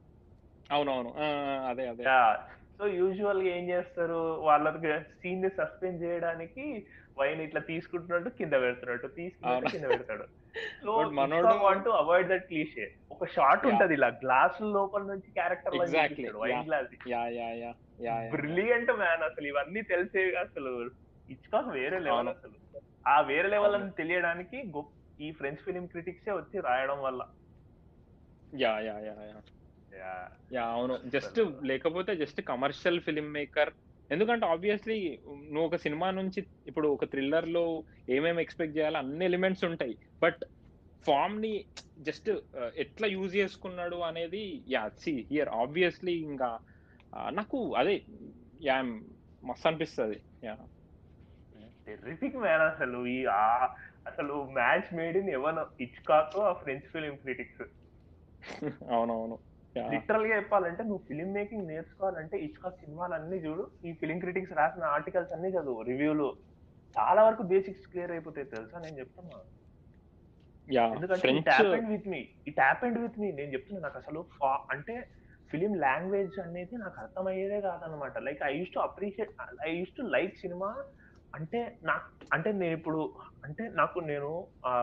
[0.70, 1.10] అవునవును.
[1.70, 2.04] అదే అదే.
[2.78, 4.20] సో యూజువల్గా ఏం చేస్తారు?
[4.40, 6.64] వాళ్ళకి సీన్ని సస్పెండ్ చేయడానికి
[7.18, 9.72] వైన్ ఇట్లా తీసుకుంటున్నట్టు కింద పెడుతున్నట్టు తీసుకున్నట్టు.
[9.72, 10.26] కింద పెడతాడు.
[11.16, 13.70] మనోడు- వాంట్ అవాయిడ్ దట్ క్లీషే ఒక షార్ట్ Yeah.
[13.70, 15.74] ఉంటది ఇలా గ్లాస్ లోపల నుంచి character
[16.42, 16.64] wine.
[16.66, 17.70] Glass yeah yeah yeah
[18.00, 18.30] yeah yeah.
[18.32, 20.72] Brilliant man అసలు ఇవన్నీ తెలిసే అసలు
[21.28, 22.30] ఇచ్చుకోక వేరే లెవెల్.
[22.30, 22.54] అసలు
[23.06, 23.76] ఆ వేరే లెవెల్.
[23.76, 24.58] అని తెలియడానికి
[25.18, 27.22] ఈ ఫ్రెంచ్ ఫిలిం క్రిటిక్సే వచ్చి రాయడం వల్ల
[28.58, 30.14] yeah yeah yeah yeah.
[30.52, 33.70] Yeah అవును జస్ట్ లేకపోతే జస్ట్ కమర్షియల్ ఫిల్మ్ మేకర్
[34.10, 34.96] ఎందుకంటే ఆబ్వియస్లీ
[35.52, 37.64] నువ్వు ఒక సినిమా నుంచి ఇప్పుడు ఒక థ్రిల్లర్లో
[38.10, 39.94] ఏమేమి ఎక్స్పెక్ట్ చేయాలో అన్ని ఎలిమెంట్స్ ఉంటాయి.
[40.22, 40.42] బట్
[41.06, 41.54] ఫామ్ని
[41.98, 42.28] జస్ట్
[42.76, 46.50] ఎట్లా యూజ్ చేసుకున్నాడు అనేది యా సి హియర్ ఆబ్వియస్లీ ఇంకా
[47.30, 47.96] నాకు అదే
[48.62, 48.76] యా
[49.42, 50.54] మస్తు అనిపిస్తుంది యా
[51.86, 53.18] టెర్రిఫిక్ మ్యాన్ అసలు ఈ
[54.06, 57.62] అసలు match made in heaven Hitchcock ఆ ఫ్రెంచ్ ఫిలిం క్రిటిక్స్
[58.90, 59.36] అవునవును.
[59.94, 63.64] లిటరల్గా చెప్పాలంటే నువ్వు ఫిలిం మేకింగ్ నేర్చుకోవాలంటే ఇచ్కాక్ సినిమాలు అన్ని చూడు.
[63.86, 66.28] ఈ ఫిలిం క్రిటిక్స్ రాసిన ఆర్టికల్స్ అన్ని చదువు రివ్యూలు
[66.96, 68.78] చాలా వరకు బేసిక్స్ క్లియర్ అయిపోతాయి తెలుసా?
[68.84, 69.38] నేను చెప్తున్నా.
[70.96, 71.28] ఎందుకంటే
[71.92, 72.20] with me
[72.50, 74.20] it happened with me నేను చెప్తున్నా నాకు అసలు
[74.74, 74.94] అంటే
[75.50, 79.32] ఫిలిం లాంగ్వేజ్ అనేది నాకు అర్థమయ్యేదే కాదనమాట like I use to appreciate
[79.68, 80.70] I use to like cinema
[81.34, 83.00] అంటే నాకు అంటే నేను ఇప్పుడు
[83.44, 84.30] అంటే నాకు నేను
[84.66, 84.74] ఆ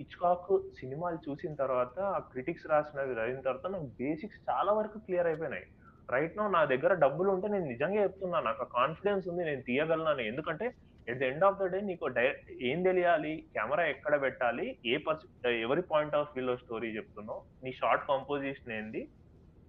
[0.00, 0.48] ఇచ్కాక్
[0.78, 5.66] సినిమాలు చూసిన తర్వాత ఆ క్రిటిక్స్ రాసినవి చదివిన తర్వాత నాకు బేసిక్స్ చాలా వరకు క్లియర్ అయిపోయినాయి.
[6.08, 10.66] రైట్ నో నా దగ్గర డబ్బులు ఉంటే నేను నిజంగా చెప్తున్నా నాకు కాన్ఫిడెన్స్ ఉంది నేను తీయగలను ఎందుకంటే
[11.06, 12.24] at the end of the day నీకు డై
[12.70, 15.24] ఏం తెలియాలి కెమెరా ఎక్కడ పెట్టాలి ఏ పర్స్
[15.62, 19.02] ఎవరి పాయింట్ ఆఫ్ వ్యూలో స్టోరీ చెప్తున్నావు నీ షార్ట్ కంపోజిషన్ ఏంది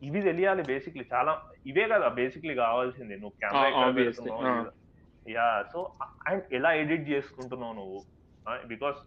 [0.01, 1.05] ఇవి తెలియాలి బేసిక్లీ.
[1.13, 1.31] చాలా
[1.65, 3.15] ఇవే కదా బేసిక్లీ కావాల్సింది.
[3.15, 4.43] నువ్వు కెమెరా ఎక్కడ పెడుతున్నావు.
[5.29, 5.79] యా సో
[6.27, 7.99] అండ్ ఎలా ఎడిట్ చేసుకుంటున్నావు నువ్వు?
[8.67, 8.99] బికాస్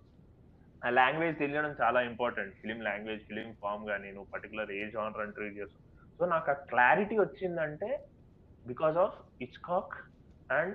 [0.83, 5.35] ఆ లాంగ్వేజ్ తెలియడం చాలా important film language film form కానీ నువ్వు పర్టికులర్ ఏ జానర్ అని
[5.37, 5.85] ట్రీట్ చేస్తావు
[6.21, 7.89] సో నాకు ఆ క్లారిటీ వచ్చిందంటే
[8.67, 9.95] because of Hitchcock
[10.51, 10.75] and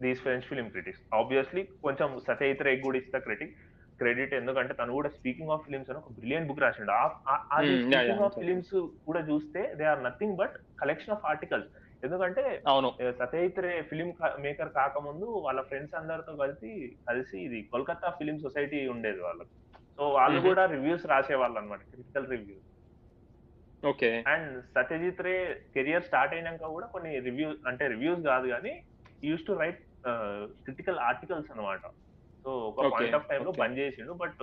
[0.00, 3.54] these French film critics obviously కొంచెం సత్యయిత్ రేగ్ కూడా ఇస్తా క్రిటిక్
[4.00, 6.92] క్రెడిట్ ఎందుకంటే తను కూడా స్పీకింగ్ ఆఫ్ ఫిలిమ్స్ అని ఒక బ్రిలియంట్ బుక్ రాసిండు.
[7.82, 8.36] Speaking of.
[8.38, 8.72] ఫిలిమ్స్
[9.06, 11.70] కూడా చూస్తే they are nothing but collection of articles
[12.02, 12.88] ఎందుకంటే అవును.
[13.20, 14.08] సత్యజిత్ రే ఫిలిం
[14.44, 16.70] మేకర్ కాకముందు వాళ్ళ ఫ్రెండ్స్ అందరితో కలిసి
[17.08, 19.54] కలిసి ఇది కోల్కతా ఫిలిం సొసైటీ ఉండేది వాళ్ళకి.
[19.96, 20.38] సో వాళ్ళు.
[20.48, 22.68] కూడా రివ్యూస్ రాసేవాళ్ళు అనమాట critical reviews
[23.90, 24.10] okay.
[24.32, 25.34] And Satyajit Ray
[25.76, 28.72] career start అయినాక కూడా కొన్ని రివ్యూస్ అంటే రివ్యూస్ కాదు కానీ
[29.28, 29.80] used to write
[30.66, 31.84] critical articles అన్నమాట
[32.44, 33.50] సో ఒక పాయింట్ ఆఫ్ టైం లో.
[33.62, 34.40] బంద్ చేసిండు బట్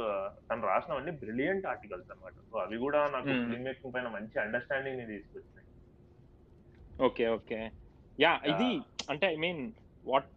[0.50, 3.32] తను రాసినవన్నీ బ్రిలియంట్ ఆర్టికల్స్ అన్నమాట సో అవి కూడా నాకు.
[3.42, 5.66] ఫిల్మ్ మేకింగ్ పైన మంచి అండర్స్టాండింగ్ని తీసుకొచ్చినాయి.
[7.00, 7.60] Okay okay.
[8.20, 8.70] యా ఇది
[9.12, 9.62] అంటే I mean
[10.06, 10.30] what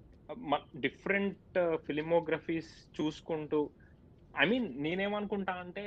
[0.80, 3.60] different filmographies చూసుకుంటూ
[4.34, 5.84] ఐ మీన్ నేనేమనుకుంటా అంటే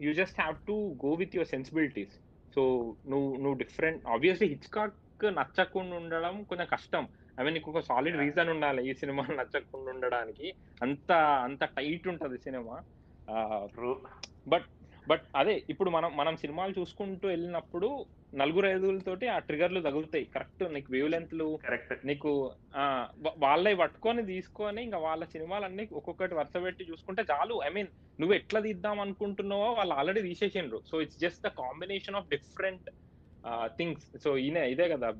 [0.00, 2.14] you just have to go with your sensibilities.
[2.54, 2.62] So
[3.06, 4.96] నువ్వు నువ్వు డిఫరెంట్ ఆబ్వియస్లీ హిచ్కాక్
[5.38, 7.04] నచ్చకుండా ఉండడం కొంచెం కష్టం.
[7.40, 8.18] ఐ మీన్ నీకు ఒక సాలిడ్.
[8.18, 10.48] రీజన్ ఉండాలి ఈ సినిమా నచ్చకుండా ఉండడానికి.
[10.82, 11.10] అంత
[11.46, 12.76] అంత టైట్ ఉంటది సినిమా.
[13.74, 13.90] ట్రూ.
[15.08, 20.24] బట్ అదే ఇప్పుడు మనం మనం సినిమాలు చూసుకుంటూ వెళ్ళినప్పుడు నలుగురు ఐదుగులతోటి ఆ ట్రిగర్లు తగులుతాయి.
[20.24, 22.06] కరెక్ట్ నీకు వేవ్ లెంత్లు కరెక్ట్.
[22.06, 27.60] నీకు ఆ వా- వాళ్ళవి పట్టుకొని తీసుకొని ఇంకా వాళ్ళ సినిమాలన్నీ ఒక్కొక్కటి వరుస పెట్టి చూసుకుంటే చాలు.
[27.64, 27.88] ఐ మీన్
[28.20, 30.82] నువ్వు ఎట్లా తీద్దాం అనుకుంటున్నావో వాళ్ళు already తీసేసిండ్రు.
[30.90, 32.90] So it's just the combination of different
[33.64, 35.10] things so ఈయన ఇదే కదా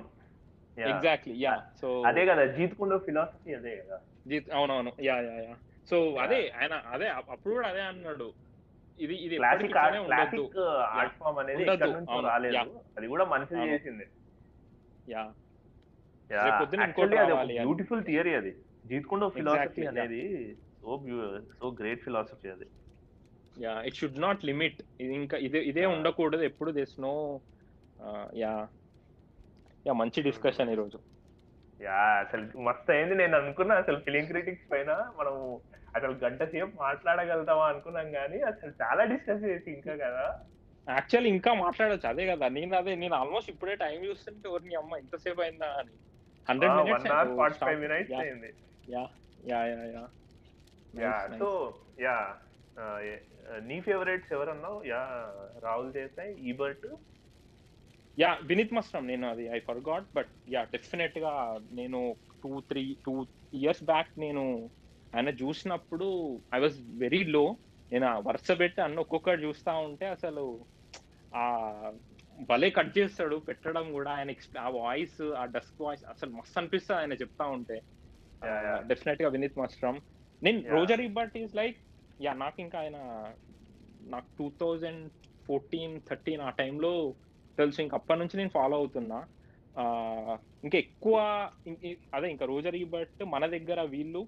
[0.78, 0.88] Yeah.
[0.88, 4.00] Exactly yeah so అదే కదా జీత్ కుండో ఫిలాసఫీ అదే కదా.
[4.26, 4.92] జీత్ అవునవును.
[5.00, 5.54] యా యా యా
[5.90, 8.32] సో అదే ఆయన అదే అప్- అప్పుడు కూడా అదే అన్నాడు.
[9.00, 9.72] ఇది ఇది క్లాసిక్
[10.04, 11.62] క్లాసిక్ ఆర్ట్ ఫామ్ అనేది.
[11.62, 12.20] ఎక్కడి నుంచో.
[12.20, 12.80] రాలేదు.
[12.98, 13.54] అది కూడా మనిషి.
[13.54, 14.06] చేసింది.
[15.08, 15.34] యా
[17.40, 17.58] అని.
[17.58, 18.56] బ్యూటిఫుల్ థియరీ అది.
[18.86, 19.86] Jeet Kune Do philosophy.
[19.86, 21.00] అనేది సో
[21.60, 22.66] సో గ్రేట్ ఫిలాసఫీ అది.
[23.60, 25.86] Yeah it should not limit ఇది ఇంకా ఇదే ఇదే.
[25.86, 26.42] ఉండకూడదు.
[26.42, 27.40] ఎప్పుడు దిస్ నో
[28.42, 28.52] యా.
[29.86, 30.98] యా మంచి డిస్కషన్ ఈరోజు.
[31.80, 33.14] యా అసలు మస్తు అయింది.
[33.20, 35.34] నేను అనుకున్నా అసలు ఫిలిం క్రిటిక్స్ పైన మనం
[35.96, 40.24] అసలు గంట సేపు మాట్లాడగలుగుతామా అనుకున్నాం కానీ అసలు చాలా డిస్కస్ చేసి ఇంకా కదా.
[40.86, 42.06] యాక్చువల్లీ ఇంకా మాట్లాడొచ్చు.
[42.08, 45.94] అదే కదా నేను అదే నేను ఆల్మోస్ట్ ఇప్పుడే టైం చూస్తుంటే ఎవరిని అమ్మ ఇంతసేపు అయిందా అని.
[46.46, 47.04] హండ్రెడ్ మినిట్స్
[47.82, 48.50] మినిట్స్ అయింది.
[48.88, 49.02] Yeah.
[49.50, 50.04] Yeah yeah yeah
[51.02, 51.12] yeah.
[51.40, 51.48] So
[52.00, 52.16] yeah
[53.62, 54.78] నీ favourites ఎవరన్నావు?
[54.86, 55.00] Yeah
[55.62, 56.86] Rahul Desai Ebert
[58.22, 61.32] yeah Vineet మస్టమ్ నేను అది I for got but yeah డెఫినెట్గా
[61.72, 62.00] నేను
[62.42, 63.14] two three two
[63.54, 64.44] years back నేను
[65.12, 66.08] ఆయన చూసినప్పుడు
[66.54, 67.44] ఐ వాజ్ వెరీ లో
[67.92, 70.44] నేను వరుస పెట్టి అన్న ఒక్కొక్కటి చూస్తా ఉంటే అసలు
[71.32, 71.42] ఆ
[72.48, 77.12] భలే కట్ చేస్తాడు పెట్టడం కూడా ఆయన ఆ వాయిస్ ఆ డస్క్ వాయిస్ అసలు మస్తు అనిపిస్తుంది ఆయన
[77.12, 77.76] చెప్తా ఉంటే.
[78.86, 79.98] డెఫినెట్గా వినీత్ మస్ట్రమ్
[80.42, 80.60] నేను.
[80.68, 81.78] Roger but is like
[82.20, 82.98] yeah నాకు ఇంకా ఆయన
[84.06, 85.04] నాకు టూ థౌజండ్
[85.46, 86.92] ఫోర్టీన్ థర్టీన్ ఆ టైంలో
[87.58, 87.78] తెలుసు.
[87.84, 89.18] ఇంక అప్పటి నుంచి నేను ఫాలో అవుతున్నా.
[90.64, 91.16] ఇంకా ఎక్కువ
[92.16, 94.22] అదే ఇంకా రోజర్ బట్ మన దగ్గర వీళ్ళు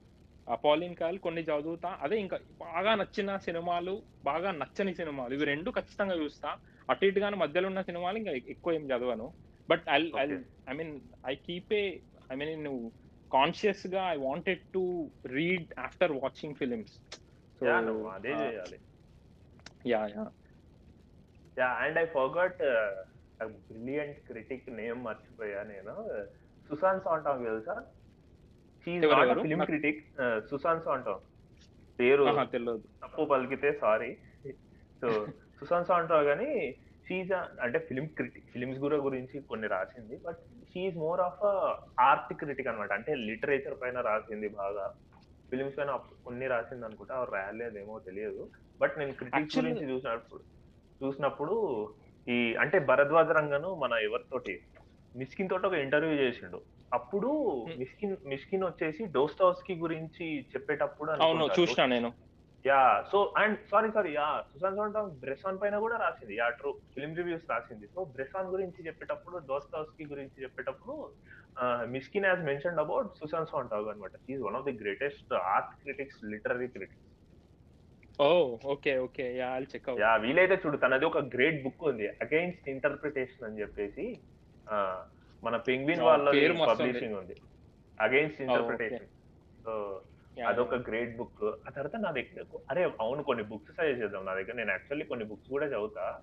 [0.65, 1.91] పాలిన్ కాల్ కొన్ని చదువుతా.
[2.05, 3.95] అదే ఇంకా బాగా నచ్చిన సినిమాలు
[4.25, 6.51] బాగా నచ్చని సినిమాలు ఇవి రెండు ఖచ్చితంగా చూస్తా.
[6.89, 9.29] అటు ఇటుగానే మధ్యలో ఉన్న సినిమాలు ఇంకా ఎక్కువ ఏం చదవను.
[9.69, 10.25] But I I.
[10.71, 10.93] I mean
[11.27, 11.85] I keep a
[12.33, 12.85] I mean నువ్వు
[13.31, 14.83] కాన్షియస్గా I wanted to
[15.37, 16.95] read after watching films
[17.61, 17.67] so
[18.17, 18.79] అదే చేయాలి.
[19.87, 20.25] Yeah yeah.
[21.57, 22.63] Yeah and I forgot
[23.43, 26.25] brilliant critic name మర్చిపోయా నేను.
[26.69, 27.85] సుశాంత్ సాంటాంగ్ తెలుసా?
[28.85, 30.07] Film critic
[30.51, 31.19] Susan Sontag.
[32.01, 34.17] పేరు తెలియదు తప్పు పలికితే సారీ
[35.01, 35.27] సో
[35.61, 36.75] సుశాంత్ సాంటాంగ్ అని
[37.09, 40.37] షీజ్ అంటే ఫిలిం క్రిటిక్ ఫిలిమ్స్ గుర గురించి కొన్ని రాసింది but
[40.75, 41.45] she more of
[42.01, 42.93] art critic అన్నమాట.
[42.93, 44.95] అంటే లిటరేచర్ పైన రాసింది బాగా.
[45.51, 48.49] ఫిలిమ్స్ పైన కొన్ని రాసింది అనుకుంటా రాయలేదేమో తెలియదు.
[48.81, 50.43] బట్ నేను క్రిటిక్స్ Actually- గురించి చూసినప్పుడు
[51.05, 51.55] చూసినప్పుడు
[52.29, 54.61] ఈ అంటే భరద్వాజ రంగను మన ఎవరితోటి?
[55.17, 56.61] మిస్కిన్ తోటి ఒక ఇంటర్వ్యూ చేసిండు.
[56.93, 57.29] అప్పుడు.
[57.79, 62.13] మిస్కిన్ మిస్కిన్ వచ్చేసి డోస్టావ్స్కీ గురించి చెప్పేటప్పుడు అవును చూసినా నేను.
[62.67, 66.37] Yeah so and sorry sorry yeah Susan Sontag Bresson పైన కూడా రాసింది.
[66.37, 66.73] Yeah true.
[66.95, 67.87] ఫిలిం రివ్యూస్ రాసింది.
[67.95, 71.11] సో బ్రెసాన్ గురించి చెప్పేటప్పుడు దోస్తావ్స్కి గురించి చెప్పేటప్పుడు
[71.87, 74.11] Mysskin has mention about Susan Sontag అనమాట.
[74.31, 77.14] Is one of the greatest art critics literary critics
[78.65, 82.09] okay okay yeah I'll check out yeah వీలైతే చూడు తనది ఒక గ్రేట్ బుక్ ఉంది.
[82.09, 84.19] అగైన్స్ ఇంటర్ప్రిటేషన్ అని చెప్పేసి
[85.45, 86.31] మన పెంగ్విన్ వాళ్ళ.
[86.69, 87.37] పబ్లిషింగ్ ఉంది.
[88.01, 89.07] అగైన్స్ ఇంటర్ప్రిటేషన్
[89.65, 90.03] సో
[90.47, 94.25] అదొక గ్రేట్ బుక్ ఆ తర్వాత నా దగ్గర అరే అవును కొన్ని బుక్స్ సజెస్ట్ చేద్దాం.
[94.25, 96.21] నా దగ్గర నేను యాక్చువల్లీ కొన్ని బుక్స్ కూడా చదువుతా.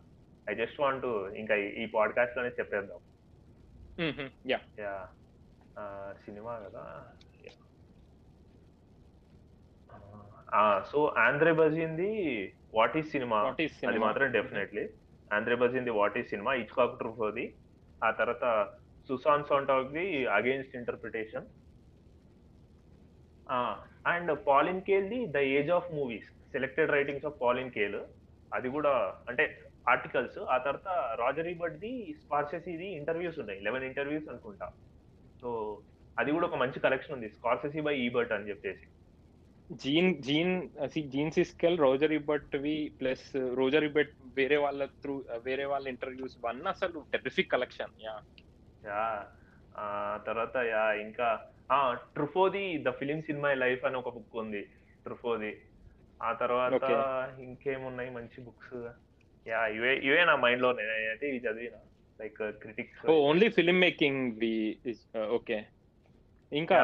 [0.50, 3.00] ఐ జస్ట్ వాంట్ ఇంకా ఈ- పాడ్కాస్ట్లోనే చెప్పేద్దాం.
[4.50, 5.08] యా యా
[6.26, 7.08] సినిమా కదా.
[10.91, 12.10] So Andre Bazin
[12.73, 13.56] what is cinema?
[13.88, 14.90] అది మాత్రం definitely.
[15.34, 16.53] Andre Bazin what is cinema?
[16.53, 17.56] Hitchcock Truffaut
[18.03, 18.73] ఆ తర్వాత
[19.07, 21.45] Susan Sontag the against interpretation
[24.07, 27.99] and Pauline Kael the the age of movies selected writings of Pauline Kael
[28.53, 29.60] అది కూడా అంటే
[29.90, 33.60] articles ఆ తర్వాత రాజరీ బట్ ది స్పార్సెసీది ఇంటర్వ్యూస్ ఉన్నాయి.
[33.60, 34.72] లెవెన్ ఇంటర్వ్యూస్ అనుకుంటా.
[35.41, 35.80] సో
[36.19, 37.30] అది కూడా ఒక మంచి కలెక్షన్ ఉంది.
[37.30, 38.86] స్కార్సెసీ బై ఈబర్ట్ అని చెప్పేసి.
[39.80, 40.53] Gene Gene
[41.11, 45.14] Gene Siskel Roger Ebert వి ప్లస్ రోజర్ ఇబట్ వేరే వాళ్ళ త్రూ
[45.45, 48.15] వేరే వాళ్ళ ఇంటర్వ్యూస్ వన్ అసలు టెరిఫిక్ కలెక్షన్ యా
[48.84, 49.03] యా
[50.26, 51.27] తర్వాత యా ఇంకా
[51.69, 51.77] ఆ
[52.15, 54.64] Truffaut the films in my life అని ఒక బుక్ ఉంది
[55.06, 55.52] ట్రుఫోది
[56.19, 56.84] ఆ తర్వాత.
[57.41, 58.76] ఇంకేమున్నాయి మంచి బుక్స్
[59.45, 61.77] యా ఇవే ఇవే నా మైండ్లో నేనైతే ఇవి చదివిన.
[62.19, 64.52] Like critics only film making వి
[65.38, 65.57] ఓకే
[66.52, 66.80] ఇంకా.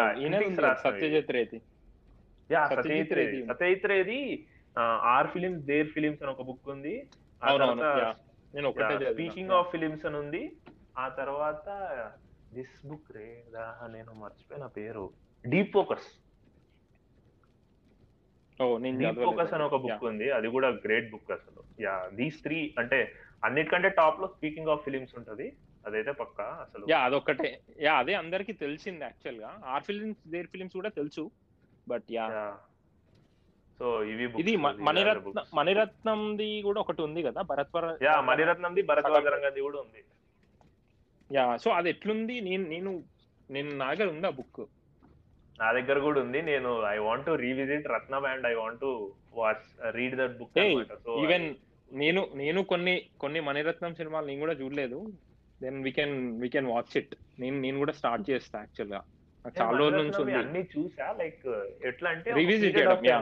[0.84, 1.59] సత్యజిత్ రేతి
[2.52, 3.48] యా సత్యజిత్ సత్యజిత్ రేది రేది.
[3.48, 4.19] సత్యజిత్ రేది
[5.14, 6.95] ఆర్ ఫిలిమ్స్ దేర్ ఫిలిమ్స్ అని ఒక బుక్ ఉంది.
[7.44, 8.15] ఆ తర్వాత
[9.14, 10.44] స్పీకింగ్ ఆఫ్ ఫిలిమ్స్ అని ఉంది.
[10.98, 11.68] ఆ తర్వాత
[12.53, 13.28] దిస్ బుక్ రే
[13.95, 15.06] నేను మర్చిపోయిన పేరు.
[15.45, 16.07] Deep focus.
[18.99, 20.28] డీప్ ఫోకస్ అని ఒక బుక్ ఉంది.
[20.38, 21.64] అది కూడా గ్రేట్ బుక్ అసలు.
[21.86, 22.99] యా దీస్ త్రీ అంటే
[23.45, 25.48] అన్నిటికంటే టాప్లో స్పీకింగ్ ఆఫ్ ఫిలిమ్స్ ఉంటది.
[25.86, 26.86] అదైతే పక్కా అసలు.
[26.90, 27.52] యా అదొక్కటే.
[27.82, 31.26] యా అదే అందరికి తెలిసింది యాక్చువల్గా ఆర్ ఫిలిమ్స్ దేర్ ఫిలిమ్స్ కూడా తెలుసు.
[31.91, 32.26] But yeah.
[33.80, 34.53] సో ఇవి ఇది
[34.88, 40.01] మణిరత్న మణిరత్నంది కూడా ఒకటి ఉంది కదా భరత్వర యా మణిరత్నంది భరద్వాజరంగది కూడా ఉంది.
[41.30, 42.35] యా సో అది ఎట్లుంది?
[42.47, 42.91] నేను నేను
[43.49, 44.64] నేను నా దగ్గర ఉంది ఆ బుక్?
[45.61, 46.39] నా దగ్గర కూడా ఉంది.
[46.51, 48.91] నేను I want to revisit Ratnam and I want to
[49.39, 50.59] watch read that book
[51.26, 51.47] even
[51.91, 54.99] నేను నేను కొన్ని కొన్ని మణిరత్నం సినిమాలు నేను కూడా చూడలేదు.
[55.61, 58.99] Then we can we can watch it నేను నేను కూడా స్టార్ట్ చేస్తా యాక్చువల్గా.
[58.99, 59.16] నాకు
[59.57, 60.34] చాలా రోజుల నుంచి ఉంది.
[60.44, 61.45] అన్ని చూసా లైక్
[61.90, 62.30] ఎట్లా అంటే
[63.10, 63.22] yeah.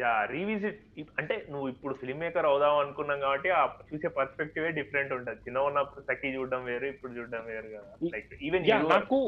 [0.00, 0.78] యా రీవిజిట్
[1.20, 5.40] అంటే నువ్వు ఇప్పుడు ఫిల్మ్ మేకర్ అవుదాం అనుకున్నాం కాబట్టి ఆ చూసే పర్స్పెక్టివ్ డిఫరెంట్ ఉంటుంది.
[5.46, 7.90] చిన్న ఉన్నప్పుడు సఖీ చూడడం వేరు ఇప్పుడు చూడడం వేరు కదా.
[8.14, 9.18] లైక్ ఈవెన్ యా నాకు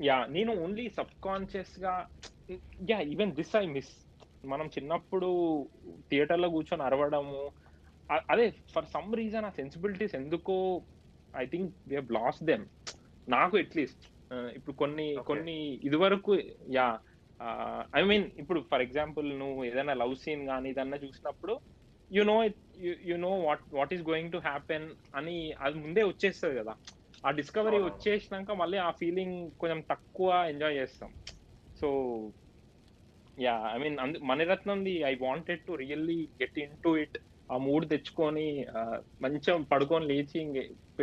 [0.00, 1.94] యా నేను ఓన్లీ సబ్ కాన్షియస్గా
[2.90, 3.90] yeah even this I miss
[4.52, 5.30] మనం చిన్నప్పుడు
[6.10, 7.42] థియేటర్లో కూర్చొని అరవడము.
[8.32, 10.56] అదే ఫర్ సమ్ రీజన్ ఆ సెన్సిబిలిటీస్ ఎందుకో
[11.42, 12.64] I think we have lost them
[13.28, 15.06] నాకు అట్లీస్ట్ ఇప్పుడు కొన్ని.
[15.26, 16.32] కొన్ని ఇదివరకు
[16.70, 16.88] యా
[17.96, 21.54] ఐ మీన్ ఇప్పుడు ఫర్ ఎగ్జాంపుల్ నువ్వు ఏదైనా లవ్ సీన్ కానీ ఏదన్నా చూసినప్పుడు
[22.10, 22.36] you know
[23.04, 26.74] you know what what is going to happen అని అది ముందే వచ్చేస్తుంది కదా.
[27.26, 27.78] ఆ డిస్కవరీ.
[27.82, 31.10] వచ్చేసినాక మళ్ళీ ఆ ఫీలింగ్ కొంచెం తక్కువ ఎంజాయ్ చేస్తాం.
[31.80, 31.88] So
[33.38, 37.18] yeah I mean మణిరత్నంది I wanted to really get in to it
[37.50, 38.46] ఆ మూడ్ తెచ్చుకొని
[39.22, 40.40] మంచిగా పడుకొని లేచి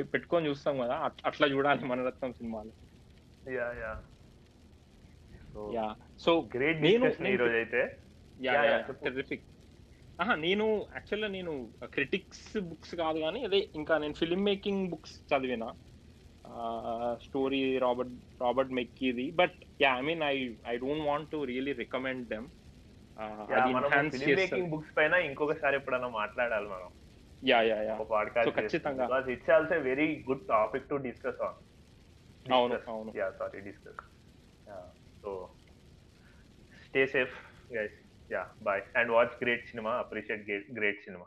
[0.03, 0.95] పెట్టుకొని చూస్తాం కదా.
[1.07, 2.71] అట్- అట్లా చూడాలి మణిరత్నం సినిమాలు.
[3.47, 3.91] Yeah yeah
[5.73, 5.85] yeah
[6.23, 7.81] so great నేను- డిస్కషన్ ఈ రోజు అయితే
[8.39, 8.77] యా యా.
[9.05, 9.45] టెరిఫిక్
[10.19, 10.65] ఆహా నేను
[10.95, 11.51] యాక్చువల్గా నేను
[11.93, 15.65] క్రిటిక్స్ బుక్స్ కాదు కానీ అదే ఇంకా నేను ఫిల్మ్ మేకింగ్ బుక్స్ చదివిన
[17.23, 22.23] story Robert Robert మెక్కీది but yeah I mean I I don't want to really recommend
[22.29, 22.47] them
[24.13, 26.89] film making books పైన ఇంకొకసారి ఎప్పుడైనా మాట్లాడాలి మనం.
[27.43, 27.95] యా యా యా
[28.57, 29.05] ఖచ్చితంగా.
[29.33, 31.57] It's also very good topic to discuss on
[32.47, 34.01] అవును అవును yeah sorry discuss
[35.23, 35.31] so
[36.85, 37.35] stay safe
[37.73, 37.97] guys
[38.29, 40.43] yeah bye and watch great cinema appreciate
[40.77, 41.25] great cinema